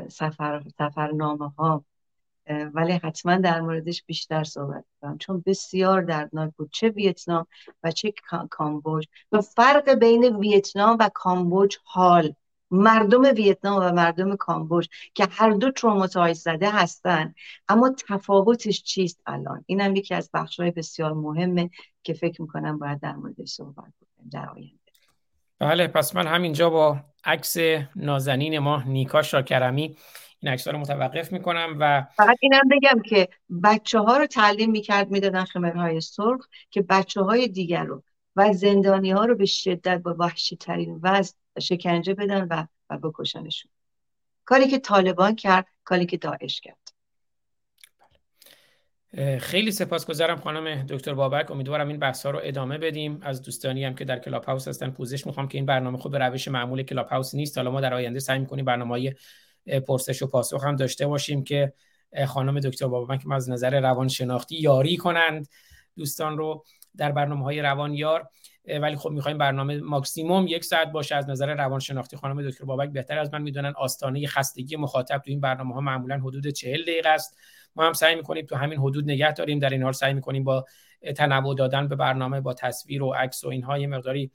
سفر 0.10 0.64
سفرنامه 0.78 1.50
ها 1.50 1.86
ولی 2.48 2.92
حتما 2.92 3.36
در 3.36 3.62
موردش 3.62 4.04
بیشتر 4.04 4.44
صحبت 4.44 4.86
کنم 5.02 5.18
چون 5.18 5.44
بسیار 5.46 6.02
دردناک 6.02 6.54
بود. 6.58 6.70
چه 6.72 6.90
ویتنام 6.90 7.48
و 7.84 7.92
چه 7.92 8.14
کامبوج. 8.50 9.08
و 9.32 9.42
فرق 9.42 9.94
بین 9.94 10.36
ویتنام 10.36 10.98
و 11.00 11.10
کامبوج 11.14 11.78
حال. 11.84 12.34
مردم 12.72 13.22
ویتنام 13.22 13.84
و 13.84 13.92
مردم 13.92 14.36
کامبوج 14.36 14.88
که 15.14 15.28
هر 15.32 15.50
دو 15.52 15.72
traumatize 15.72 16.40
زده 16.40 16.70
هستن. 16.70 17.34
اما 17.68 17.96
تفاوتش 18.08 18.84
چیست 18.84 19.22
الان؟ 19.26 19.64
اینم 19.68 19.96
یکی 19.96 20.14
از 20.14 20.30
بخشهای 20.34 20.72
بسیار 20.72 21.14
مهمه 21.14 21.70
که 22.04 22.14
فکر 22.14 22.42
می‌کنم 22.42 22.80
باید 22.80 23.00
در 23.00 23.16
موردش 23.16 23.50
صحبت 23.50 23.94
کنیم 24.00 24.30
در 24.32 24.50
آینده. 24.50 24.85
بله 25.60 25.88
پس 25.88 26.16
من 26.16 26.28
همینجا 26.28 26.70
با 26.70 27.00
عکس 27.24 27.58
نازنین 27.96 28.60
ما 28.60 28.84
نیکا 28.86 29.22
شاکرمی 29.22 29.98
این 30.40 30.54
عکس 30.54 30.68
رو 30.68 30.78
متوقف 30.78 31.32
می‌کنم 31.32 31.78
و 31.80 32.06
فقط 32.16 32.38
اینم 32.42 32.62
بگم 32.72 33.02
که 33.02 33.30
بچه 33.64 34.00
ها 34.00 34.18
رو 34.18 34.28
تعلیم 34.28 34.72
می‌کرد 34.72 35.12
می‌دادن 35.12 35.44
خمرهای 35.44 36.02
سرخ 36.02 36.48
که 36.70 36.82
بچه 36.82 37.22
های 37.22 37.48
دیگر 37.48 37.84
رو 37.84 38.04
و 38.36 38.54
زندانی 38.54 39.12
ها 39.12 39.26
رو 39.26 39.36
به 39.36 39.46
شدت 39.46 39.98
با 39.98 40.16
وحشی 40.20 40.58
ترین 40.58 41.00
وضع 41.04 41.36
شکنجه 41.60 42.14
بدن 42.14 42.48
و, 42.50 42.66
و 42.90 42.98
بکشنشون. 42.98 43.72
کاری 44.46 44.68
که 44.68 44.80
طالبان 44.80 45.36
کرد 45.36 45.68
کاری 45.84 46.06
که 46.06 46.18
داعش 46.18 46.62
کرد. 46.62 46.85
خیلی 49.40 49.72
سپاسگزارم 49.72 50.36
خانم 50.36 50.84
دکتر 50.84 51.14
بابک. 51.14 51.52
امیدوارم 51.52 51.88
این 51.88 52.00
بحث 52.00 52.26
ها 52.26 52.32
رو 52.32 52.40
ادامه 52.44 52.78
بدیم. 52.78 53.20
از 53.22 53.42
دوستانی 53.42 53.84
هم 53.84 53.96
که 53.96 54.06
در 54.06 54.20
کلاب 54.20 54.44
هاوس 54.44 54.68
هستن 54.68 54.90
پوزش 54.90 55.28
می‌خوام 55.28 55.48
که 55.48 55.58
این 55.58 55.66
برنامه 55.66 55.98
خود 55.98 56.12
به 56.12 56.18
روش 56.18 56.48
معمول 56.48 56.84
کلاب 56.84 57.08
هاوس 57.08 57.36
نیست. 57.36 57.58
حالا 57.58 57.72
ما 57.72 57.82
در 57.82 57.94
آینده 57.94 58.20
سعی 58.20 58.40
می‌کنیم 58.40 58.66
برنامه 58.66 58.92
های 58.92 59.14
پرسش 59.88 60.22
و 60.22 60.28
پاسخ 60.28 60.66
هم 60.66 60.76
داشته 60.76 61.08
باشیم 61.08 61.44
که 61.44 61.74
خانم 62.28 62.60
دکتر 62.60 62.88
بابک 62.88 63.32
از 63.32 63.50
نظر 63.50 63.80
روانشناختی 63.80 64.56
یاری 64.56 64.98
کنند. 64.98 65.48
دوستان 65.98 66.38
رو 66.38 66.64
در 66.98 67.12
برنامه 67.12 67.44
های 67.44 67.62
روانیار 67.62 68.30
ولی 68.68 68.96
خب 68.96 69.10
می‌خوایم 69.10 69.38
برنامه 69.38 69.78
ماکسیموم 69.78 70.48
یک 70.48 70.66
ساعت 70.66 70.92
باشه. 70.92 71.16
از 71.16 71.30
نظر 71.30 71.56
روانشناختی 71.56 72.18
خانم 72.18 72.50
دکتر 72.50 72.66
بابک 72.66 72.90
بهتر 72.90 73.20
از 73.20 73.34
من 73.34 73.42
می‌دونن. 73.42 73.74
آستانه 73.78 74.28
خستگی 74.28 74.76
مخاطب 74.76 75.18
تو 75.18 75.24
این 75.32 75.42
برنامه 75.42 75.74
ها 75.74 75.82
معمولا 75.82 76.18
حدود 76.18 76.48
40 76.48 76.82
دقیقه 76.82 77.10
است. 77.10 77.38
ما 77.76 77.88
هم 77.88 77.94
سعی 77.94 78.16
می‌کنیم 78.16 78.46
تو 78.46 78.56
همین 78.56 78.80
حدود 78.80 79.04
نگه 79.04 79.32
داریم. 79.34 79.60
در 79.60 79.70
این 79.70 79.84
حال 79.84 79.94
سعی 79.94 80.14
می‌کنیم 80.14 80.44
با 80.44 80.66
تنوع 81.16 81.56
دادن 81.56 81.88
به 81.88 81.96
برنامه 81.96 82.42
با 82.42 82.54
تصویر 82.54 83.04
و 83.04 83.14
عکس 83.14 83.44
و 83.44 83.48
اینها 83.48 83.78
یه 83.78 83.88
مقداری 83.88 84.32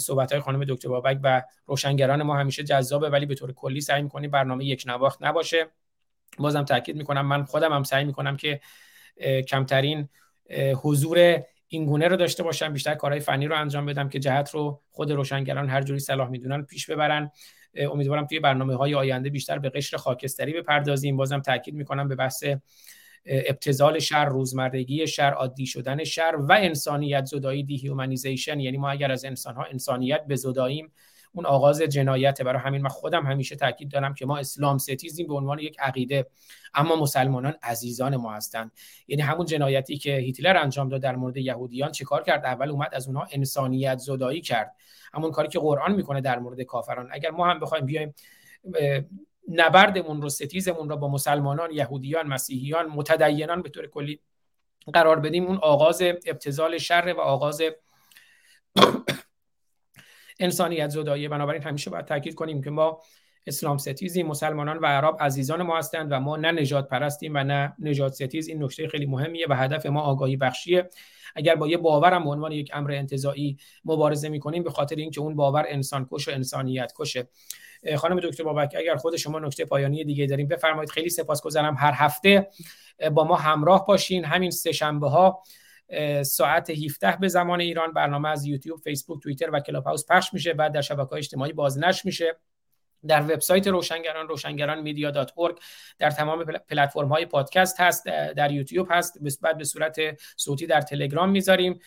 صحبت 0.00 0.32
های 0.32 0.40
خانم 0.40 0.64
دکتر 0.64 0.88
بابک 0.88 1.20
و 1.22 1.42
روشنگران 1.66 2.22
ما 2.22 2.36
همیشه 2.36 2.62
جذابه. 2.62 3.08
ولی 3.08 3.26
به 3.26 3.34
طور 3.34 3.52
کلی 3.52 3.80
سعی 3.80 4.02
می‌کنیم 4.02 4.30
برنامه 4.30 4.64
یک 4.64 4.84
نواخت 4.86 5.22
نباشه. 5.22 5.66
بازم 6.38 6.64
تاکید 6.64 6.96
می‌کنم 6.96 7.26
من 7.26 7.44
خودم 7.44 7.72
هم 7.72 7.82
سعی 7.82 8.04
می‌کنم 8.04 8.36
که 8.36 8.60
کمترین 9.48 10.08
حضور 10.82 11.42
این 11.72 11.84
گونه 11.84 12.08
رو 12.08 12.16
داشته 12.16 12.42
باشم 12.42 12.72
بیشتر 12.72 12.94
کارهای 12.94 13.20
فنی 13.20 13.46
رو 13.46 13.56
انجام 13.56 13.86
بدم 13.86 14.08
که 14.08 14.18
جهت 14.18 14.50
رو 14.50 14.80
خود 14.90 15.12
روشنگران 15.12 15.68
هر 15.68 15.82
جوری 15.82 16.00
صلاح 16.00 16.28
می‌دونن 16.28 16.62
پیش 16.62 16.90
ببرن. 16.90 17.30
امیدوارم 17.76 18.26
توی 18.26 18.40
برنامه 18.40 18.74
های 18.74 18.94
آینده 18.94 19.30
بیشتر 19.30 19.58
به 19.58 19.70
قشر 19.70 19.96
خاکستری 19.96 20.52
بپردازیم. 20.52 21.16
بازم 21.16 21.40
تاکید 21.40 21.74
می‌کنم 21.74 22.08
به 22.08 22.14
بحث 22.14 22.44
ابتذال 23.26 23.98
شر 23.98 24.24
روزمرگی 24.24 25.06
شر 25.06 25.30
عادی 25.30 25.66
شدن 25.66 26.04
شر 26.04 26.34
و 26.48 26.52
انسانیت 26.52 27.24
زدایی 27.24 27.64
dehumanization 27.64 28.60
یعنی 28.60 28.76
ما 28.76 28.90
اگر 28.90 29.12
از 29.12 29.24
انسان 29.24 29.54
ها 29.54 29.64
انسانیت 29.64 30.26
بزداییم 30.28 30.92
اون 31.32 31.46
آغاز 31.46 31.82
جنایت 31.82 32.42
برای 32.42 32.62
همین 32.62 32.82
من 32.82 32.88
خودم 32.88 33.26
همیشه 33.26 33.56
تاکید 33.56 33.90
دارم 33.90 34.14
که 34.14 34.26
ما 34.26 34.38
اسلام 34.38 34.78
ستیزیم 34.78 35.26
به 35.26 35.34
عنوان 35.34 35.58
یک 35.58 35.80
عقیده. 35.80 36.26
اما 36.74 36.96
مسلمانان 36.96 37.54
عزیزان 37.62 38.16
ما 38.16 38.32
هستند. 38.32 38.72
یعنی 39.08 39.22
همون 39.22 39.46
جنایتی 39.46 39.98
که 39.98 40.16
هیتلر 40.16 40.56
انجام 40.56 40.88
داد 40.88 41.02
در 41.02 41.16
مورد 41.16 41.36
یهودیان 41.36 41.92
چیکار 41.92 42.22
کرد؟ 42.22 42.44
اول 42.44 42.70
اومد 42.70 42.94
از 42.94 43.06
اونها 43.06 43.26
انسانیت 43.30 43.98
زدایی 43.98 44.40
کرد. 44.40 44.74
همون 45.14 45.30
کاری 45.30 45.48
که 45.48 45.58
قرآن 45.58 45.94
می‌کنه 45.94 46.20
در 46.20 46.38
مورد 46.38 46.62
کافران. 46.62 47.08
اگر 47.12 47.30
ما 47.30 47.46
هم 47.46 47.60
بخوایم 47.60 47.86
بیایم 47.86 48.14
نبردمون 49.48 50.22
رو 50.22 50.28
ستیزمون 50.28 50.88
رو 50.88 50.96
با 50.96 51.08
مسلمانان 51.08 51.70
یهودیان 51.72 52.26
مسیحیان 52.26 52.86
متدینان 52.86 53.62
به 53.62 53.68
طور 53.68 53.86
کلی 53.86 54.20
قرار 54.92 55.20
بدیم 55.20 55.46
اون 55.46 55.56
آغاز 55.56 56.02
ابتزال 56.02 56.78
شر 56.78 57.14
و 57.16 57.20
آغاز 57.20 57.62
انسانیت 60.42 60.88
زدایی 60.90 61.28
بنابراین 61.28 61.62
همیشه 61.62 61.90
باید 61.90 62.04
تاکید 62.04 62.34
کنیم 62.34 62.62
که 62.62 62.70
ما 62.70 63.00
اسلام 63.46 63.78
ستیزی 63.78 64.22
مسلمانان 64.22 64.78
و 64.78 64.86
عرب 64.86 65.16
عزیزان 65.20 65.62
ما 65.62 65.78
هستند 65.78 66.12
و 66.12 66.20
ما 66.20 66.36
نه 66.36 66.52
نژادپرستیم 66.52 67.32
و 67.34 67.44
نه 67.44 67.74
نژادستیز. 67.78 68.48
این 68.48 68.62
نکته 68.64 68.88
خیلی 68.88 69.06
مهمیه 69.06 69.46
و 69.50 69.54
هدف 69.54 69.86
ما 69.86 70.00
آگاهی 70.00 70.36
بخشیه. 70.36 70.88
اگر 71.36 71.54
با 71.54 71.68
یه 71.68 71.76
باورم 71.76 72.24
به 72.24 72.30
عنوان 72.30 72.52
یک 72.52 72.70
امر 72.74 72.92
انتزاعی 72.92 73.56
مبارزه 73.84 74.28
می‌کنیم 74.28 74.62
به 74.62 74.70
خاطر 74.70 74.96
اینکه 74.96 75.20
اون 75.20 75.36
باور 75.36 75.64
انسان 75.68 76.08
کش 76.10 76.28
و 76.28 76.30
انسانیت 76.30 76.92
کشه. 76.98 77.28
خانم 77.96 78.20
دکتر 78.20 78.44
بابک 78.44 78.74
اگر 78.78 78.96
خود 78.96 79.16
شما 79.16 79.38
نکته 79.38 79.64
پایانی 79.64 80.04
دیگه 80.04 80.26
داریم 80.26 80.48
بفرمایید. 80.48 80.90
خیلی 80.90 81.10
سپاسگزارم. 81.10 81.74
هر 81.78 81.92
هفته 81.94 82.50
با 83.14 83.24
ما 83.24 83.36
همراه 83.36 83.86
باشین. 83.86 84.24
همین 84.24 84.50
سه 84.50 84.72
شنبه 84.72 85.08
ها 85.08 85.42
ساعت 86.22 86.70
17 86.70 87.16
به 87.20 87.28
زمان 87.28 87.60
ایران 87.60 87.92
برنامه 87.92 88.28
از 88.28 88.46
یوتیوب، 88.46 88.80
فیسبوک، 88.80 89.22
توییتر 89.22 89.50
و 89.52 89.60
کلاب 89.60 89.84
هاوس 89.84 90.06
پخش 90.10 90.34
میشه 90.34 90.54
بعد 90.54 90.72
در 90.72 90.80
شبکه‌های 90.80 91.18
اجتماعی 91.18 91.52
بازنشر 91.52 92.02
میشه. 92.04 92.36
در 93.06 93.22
وبسایت 93.22 93.66
روشنگران 93.66 94.28
روشنگران 94.28 94.80
میدیا 94.80 95.10
در 95.98 96.10
تمام 96.10 96.44
پلتفرم 96.44 97.08
های 97.08 97.26
پادکست 97.26 97.80
هست 97.80 98.06
در 98.36 98.52
یوتیوب 98.52 98.88
هست 98.90 99.18
بعد 99.42 99.58
به 99.58 99.64
صورت 99.64 99.96
صوتی 100.36 100.66
در 100.66 100.80
تلگرام 100.80 101.30
می‌ذاریم. 101.30 101.78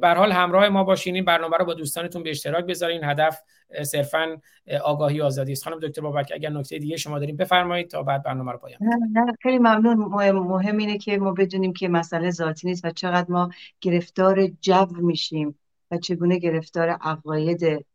به 0.00 0.08
حال 0.08 0.32
همراه 0.32 0.68
ما 0.68 0.84
باشین 0.84 1.14
این 1.14 1.24
برنامه 1.24 1.56
رو 1.56 1.64
با 1.64 1.74
دوستانتون 1.74 2.22
به 2.22 2.30
اشتراک 2.30 2.64
بذارین. 2.64 3.04
هدف 3.04 3.42
صرفا 3.82 4.40
آگاهی 4.84 5.20
آزادی 5.20 5.52
است. 5.52 5.64
خانم 5.64 5.78
دکتر 5.78 6.02
بابک 6.02 6.32
اگر 6.34 6.50
نکته 6.50 6.78
دیگه 6.78 6.96
شما 6.96 7.18
داریم 7.18 7.36
بفرمایید 7.36 7.88
تا 7.88 8.02
بعد 8.02 8.22
برنامه 8.22 8.52
رو 8.52 8.58
پایان 8.58 8.78
خیلی 9.42 9.58
ممنون. 9.58 9.98
مهم 10.32 10.76
اینه 10.76 10.98
که 10.98 11.18
ما 11.18 11.32
بدونیم 11.32 11.72
که 11.72 11.88
مسئله 11.88 12.30
ذاتی 12.30 12.68
نیست 12.68 12.84
و 12.84 12.90
چقدر 12.90 13.26
ما 13.28 13.50
گرفتار 13.80 14.46
جو 14.46 14.86
میشیم. 14.90 15.58
و 15.90 15.98
چگونه 15.98 16.38
گرفتار 16.38 16.88
عقاید 16.88 17.86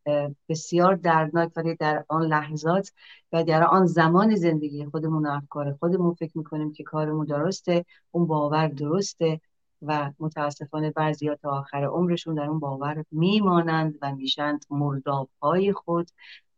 بسیار 0.50 0.96
دردناک 0.96 1.52
ولی 1.56 1.76
در 1.76 2.06
آن 2.08 2.22
لحظات 2.22 2.91
و 3.32 3.43
در 3.43 3.64
آن 3.64 3.86
زمان 3.86 4.36
زندگی 4.36 4.86
خودمون 4.86 5.26
و 5.26 5.30
افکار 5.30 5.74
خودمون 5.74 6.14
فکر 6.14 6.38
می‌کنیم 6.38 6.72
که 6.72 6.84
کارمون 6.84 7.26
درسته 7.26 7.86
اون 8.12 8.28
باور 8.28 8.68
درسته 8.68 9.41
و 9.82 10.12
متاسفانه 10.20 10.91
بعضی 10.91 11.36
تا 11.36 11.52
آخر 11.52 11.84
عمرشون 11.84 12.36
در 12.36 12.46
اون 12.46 12.60
باور 12.60 13.06
میمانند 13.12 13.98
و 14.02 14.16
میشند 14.16 14.66
مرداب 14.70 15.30
های 15.41 15.74
خود 15.74 16.10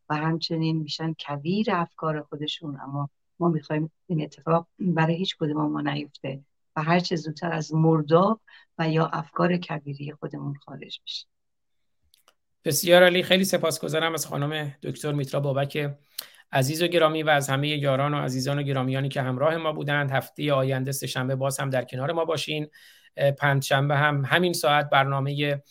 و 0.09 0.15
همچنین 0.15 0.77
میشن 0.77 1.15
کویر 1.19 1.71
افکار 1.71 2.21
خودشون. 2.21 2.79
اما 2.81 3.09
ما 3.39 3.49
می‌خوایم 3.49 3.91
این 4.07 4.21
اتفاق 4.23 4.67
برای 4.79 5.15
هیچ 5.15 5.38
کدوم 5.38 5.71
ما 5.71 5.81
نیفته. 5.81 6.41
و 6.78 6.84
هر 6.84 6.99
چه 6.99 7.15
زودتر 7.15 7.51
از 7.51 7.73
مرداب 7.73 8.41
و 8.78 8.89
یا 8.89 9.05
افکار 9.05 9.57
کبیری 9.57 10.11
خودمون 10.11 10.55
خارج 10.65 10.99
بشه. 11.05 11.25
بسیار 12.65 13.03
علی 13.03 13.23
خیلی 13.23 13.45
سپاسگزارم 13.45 14.13
از 14.13 14.25
خانم 14.25 14.75
دکتر 14.84 15.11
میترا 15.11 15.39
بابک 15.39 15.97
عزیز 16.51 16.84
و 16.84 16.88
گرامی 16.88 17.23
و 17.23 17.30
از 17.30 17.49
همه 17.49 17.67
یاران 17.67 18.13
و 18.13 18.17
عزیزان 18.17 18.59
و 18.59 18.63
گرامیانی 18.63 19.09
که 19.09 19.21
همراه 19.21 19.57
ما 19.57 19.73
بودند. 19.73 20.11
هفته 20.11 20.53
آینده 20.53 20.91
سه 20.91 21.07
شنبه 21.07 21.36
باز 21.36 21.59
هم 21.59 21.69
در 21.69 21.84
کنار 21.84 22.11
ما 22.11 22.25
باشین. 22.25 22.67
پنج 23.38 23.63
شنبه 23.63 23.95
هم 23.95 24.25
همین 24.25 24.53
ساعت 24.53 24.89
برنامه 24.89 25.61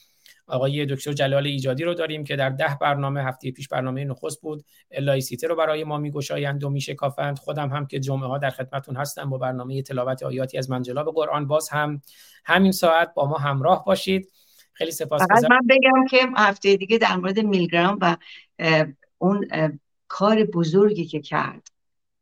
آقای 0.46 0.86
دکتر 0.86 1.12
جلال 1.12 1.46
ایجادی 1.46 1.84
رو 1.84 1.94
داریم 1.94 2.24
که 2.24 2.36
در 2.36 2.50
ده 2.50 2.78
برنامه 2.80 3.22
هفته 3.22 3.50
پیش 3.50 3.68
برنامه 3.68 4.04
نخست 4.04 4.40
بود. 4.42 4.64
لایسیته 5.00 5.46
رو 5.46 5.56
برای 5.56 5.84
ما 5.84 5.98
میگشایند 5.98 6.64
و 6.64 6.70
میشکافند. 6.70 7.38
خودم 7.38 7.68
هم 7.68 7.86
که 7.86 8.00
جمعه 8.00 8.26
ها 8.28 8.38
در 8.38 8.50
خدمتون 8.50 8.96
هستم 8.96 9.30
با 9.30 9.38
برنامه 9.38 9.82
تلاوت 9.82 10.22
آیاتی 10.22 10.58
از 10.58 10.70
منجلاب 10.70 11.14
قرآن 11.14 11.46
باز 11.46 11.68
هم 11.68 12.00
همین 12.44 12.72
ساعت 12.72 13.14
با 13.14 13.26
ما 13.28 13.38
همراه 13.38 13.84
باشید. 13.84 14.28
خیلی 14.72 14.90
سپاسگزارم 14.90 15.52
من 15.52 15.66
بگم 15.68 16.06
که 16.10 16.18
هفته 16.36 16.76
دیگه 16.76 16.98
در 16.98 17.16
مورد 17.16 17.38
میلگرام 17.38 17.98
و 18.00 18.16
اون 19.18 19.48
کار 20.08 20.44
بزرگی 20.44 21.04
که 21.04 21.20
کرد 21.20 21.68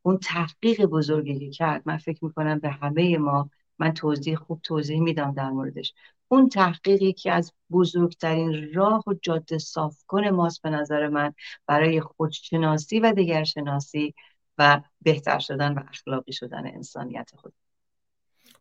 اون 0.03 0.19
تحقیق 0.19 0.85
بزرگی 0.85 1.39
که 1.39 1.51
کرد 1.51 1.83
من 1.85 1.97
فکر 1.97 2.25
می‌کنم 2.25 2.59
به 2.59 2.71
همه 2.71 3.19
ما 3.19 3.51
من 3.79 3.95
توضیح 3.95 4.37
خوب 4.37 4.61
توضیح 4.63 5.01
میدم 5.01 5.35
در 5.35 5.51
موردش. 5.51 5.95
اون 6.35 6.49
تحقیقی 6.49 7.13
که 7.13 7.33
از 7.33 7.53
بزرگترین 7.71 8.73
راه 8.75 9.05
و 9.07 9.15
جاده 9.23 9.59
صاف 9.59 10.05
کن 10.07 10.29
ماست 10.29 10.63
به 10.63 10.71
نظر 10.71 11.09
من 11.09 11.35
برای 11.67 12.01
خودشناسی 12.01 13.01
و 13.01 13.13
دیگرشناسی 13.13 14.15
و 14.59 14.81
بهتر 15.03 15.39
شدن 15.39 15.75
و 15.75 15.81
اخلاقی 15.89 16.33
شدن 16.33 16.67
انسانیت 16.67 17.31
خود. 17.37 17.53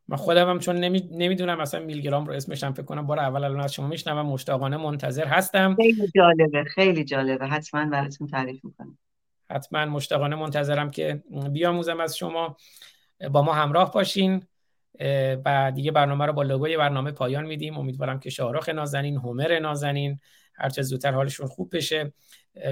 من 0.08 0.18
خودم 0.18 0.50
هم 0.50 0.60
چون 0.60 0.76
نمی... 0.76 1.10
نمی‌دونم 1.12 1.60
اصلا 1.60 1.80
میلگرام 1.80 2.26
رو 2.26 2.34
اسمش 2.34 2.64
هم 2.64 2.74
فکر 2.74 2.86
کنم 2.86 3.08
بار 3.08 3.20
اول 3.20 3.44
الان 3.44 3.60
از 3.60 3.74
شما 3.74 3.88
میشنوم 3.88 4.26
مشتاقانه 4.26 4.78
منتظر 4.78 5.26
هستم. 5.26 5.76
خیلی 5.76 6.12
جالبه 6.16 6.64
خیلی 6.64 7.04
جالبه. 7.04 7.48
حتما 7.48 7.86
براتون 7.86 8.28
تعریف 8.28 8.66
می‌کنم. 8.66 8.98
حتما 9.50 9.86
مشتاقانه 9.86 10.36
منتظرم 10.36 10.92
که 10.92 11.24
بیاموزم 11.52 12.00
از 12.00 12.18
شما. 12.18 12.58
با 13.32 13.42
ما 13.42 13.54
همراه 13.54 13.94
باشین. 13.94 14.44
و 15.46 15.72
دیگه 15.76 15.92
برنامه 15.92 16.26
رو 16.26 16.34
با 16.34 16.44
لوگوی 16.44 16.78
برنامه 16.78 17.12
پایان 17.12 17.46
میدیم. 17.46 17.78
امیدوارم 17.78 18.20
که 18.20 18.30
شاهرخ 18.30 18.70
نازنین 18.70 19.18
هومر 19.18 19.60
نازنین 19.60 20.20
هرچه 20.56 20.82
زودتر 20.82 21.12
حالشون 21.12 21.48
خوب 21.48 21.76
بشه 21.76 22.14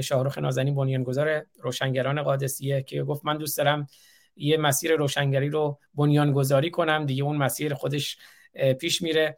شاهرخ 0.04 0.38
نازنین 0.38 0.76
بنیانگذار 0.76 1.46
روشنگران 1.60 2.24
قادسیه 2.24 2.84
که 2.84 3.04
گفت 3.04 3.26
من 3.26 3.38
دوست 3.38 3.58
دارم 3.58 3.88
یه 4.36 4.58
مسیر 4.58 4.96
روشنگری 4.96 5.50
رو 5.50 5.80
بنیانگذاری 5.96 6.72
کنم. 6.72 7.06
دیگه 7.06 7.24
اون 7.24 7.38
مسیر 7.38 7.74
خودش 7.74 8.18
پیش 8.80 9.02
میره. 9.02 9.38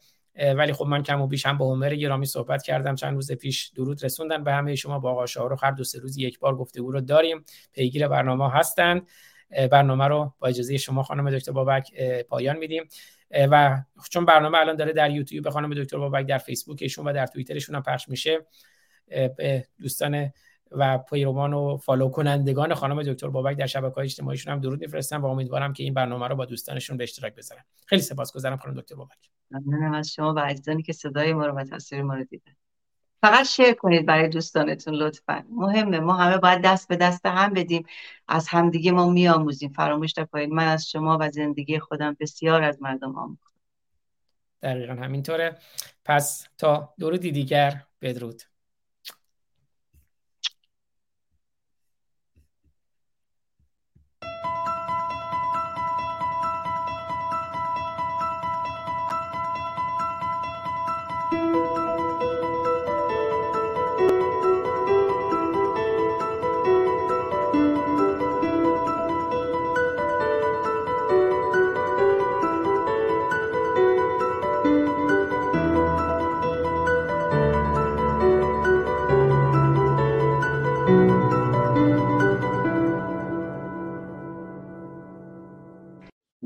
ولی 0.56 0.74
خب 0.74 0.86
من 0.86 1.04
کم 1.04 1.22
و 1.22 1.28
بیش 1.28 1.46
هم 1.46 1.58
با 1.58 1.66
عمر 1.66 1.96
گرامی 1.96 2.26
صحبت 2.26 2.64
کردم. 2.64 2.96
چند 2.96 3.14
روز 3.14 3.32
پیش 3.32 3.68
درود 3.76 4.06
رسوندن 4.06 4.44
به 4.44 4.54
همه 4.54 4.76
شما. 4.76 5.00
با 5.00 5.12
آقا 5.12 5.26
شاهرخ 5.26 5.64
هر 5.64 5.72
دو 5.72 5.84
سه 5.84 6.00
روز 6.00 6.18
یک 6.18 6.40
بار 6.40 6.56
گفتگو 6.56 6.92
رو 6.92 7.02
داریم. 7.02 7.46
پیگیر 7.74 8.08
برنامه 8.08 8.52
هستند 8.52 9.08
برنامه 9.72 10.08
رو 10.08 10.34
با 10.40 10.48
اجازه 10.48 10.78
شما 10.78 11.04
خانم 11.04 11.38
دکتر 11.38 11.52
بابک 11.52 12.02
پایان 12.30 12.58
میدیم. 12.58 12.84
و 13.52 13.82
چون 14.10 14.26
برنامه 14.26 14.58
الان 14.58 14.76
داره 14.76 14.94
در 14.94 15.12
یوتیوب 15.12 15.50
خانم 15.50 15.74
دکتر 15.74 15.98
بابک 15.98 16.26
در 16.26 16.38
فیسبوکشون 16.38 17.08
و 17.08 17.14
در 17.14 17.28
توییترشون 17.28 17.76
هم 17.76 17.84
پخش 17.84 18.10
میشه. 18.10 18.46
به 19.08 19.68
دوستان 19.82 20.32
و 20.72 20.98
پیروان 20.98 21.54
و 21.54 21.78
فالو 21.78 22.10
کنندگان 22.10 22.74
خانم 22.74 23.04
دکتر 23.04 23.28
بابک 23.28 23.58
در 23.58 23.66
شبکه 23.66 23.96
های 23.96 24.06
اجتماعیشون 24.06 24.54
هم 24.54 24.60
درود 24.60 24.82
میفرستم 24.82 25.22
و 25.22 25.26
امیدوارم 25.26 25.74
که 25.74 25.84
این 25.84 25.94
برنامه 25.94 26.28
رو 26.28 26.36
با 26.36 26.46
دوستانشون 26.46 26.98
به 26.98 27.04
اشتراک 27.04 27.36
بذارن. 27.36 27.64
خیلی 27.86 28.02
سپاسگزارم 28.02 28.58
خانم 28.58 28.82
دکتر 28.82 28.96
بابک. 28.96 29.30
ممنونم 29.52 29.94
از 29.94 30.14
شما 30.14 30.34
و 30.34 30.40
عزیزانی 30.40 30.84
که 30.84 30.94
صدای 30.94 31.34
ما 31.34 31.46
رو 31.46 31.54
و 31.54 31.64
تصویر 31.64 32.02
ما 32.02 32.16
رو 32.16 32.24
دیدن. 32.24 32.54
فقط 33.24 33.46
شیر 33.46 33.74
کنید 33.74 34.06
برای 34.06 34.30
دوستانتون 34.30 34.94
لطفا. 34.94 35.44
مهمه. 35.50 36.00
ما 36.00 36.14
همه 36.14 36.38
باید 36.38 36.62
دست 36.62 36.88
به 36.88 36.96
دست 36.96 37.26
هم 37.26 37.54
بدیم. 37.54 37.86
از 38.28 38.48
همدیگه 38.48 38.92
ما 38.92 39.10
میآموزیم. 39.10 39.74
فراموش 39.74 40.18
نکنید. 40.18 40.50
من 40.50 40.68
از 40.68 40.90
شما 40.90 41.18
و 41.22 41.32
زندگی 41.32 41.80
خودم 41.80 42.18
بسیار 42.20 42.64
از 42.64 42.82
مردم 42.82 43.16
آموختم 43.16 43.60
دقیقا 44.62 44.94
همینطوره. 44.94 45.58
پس 46.06 46.48
تا 46.58 46.94
درودی 47.00 47.32
دیگر. 47.32 47.84
بدرود. 48.02 48.42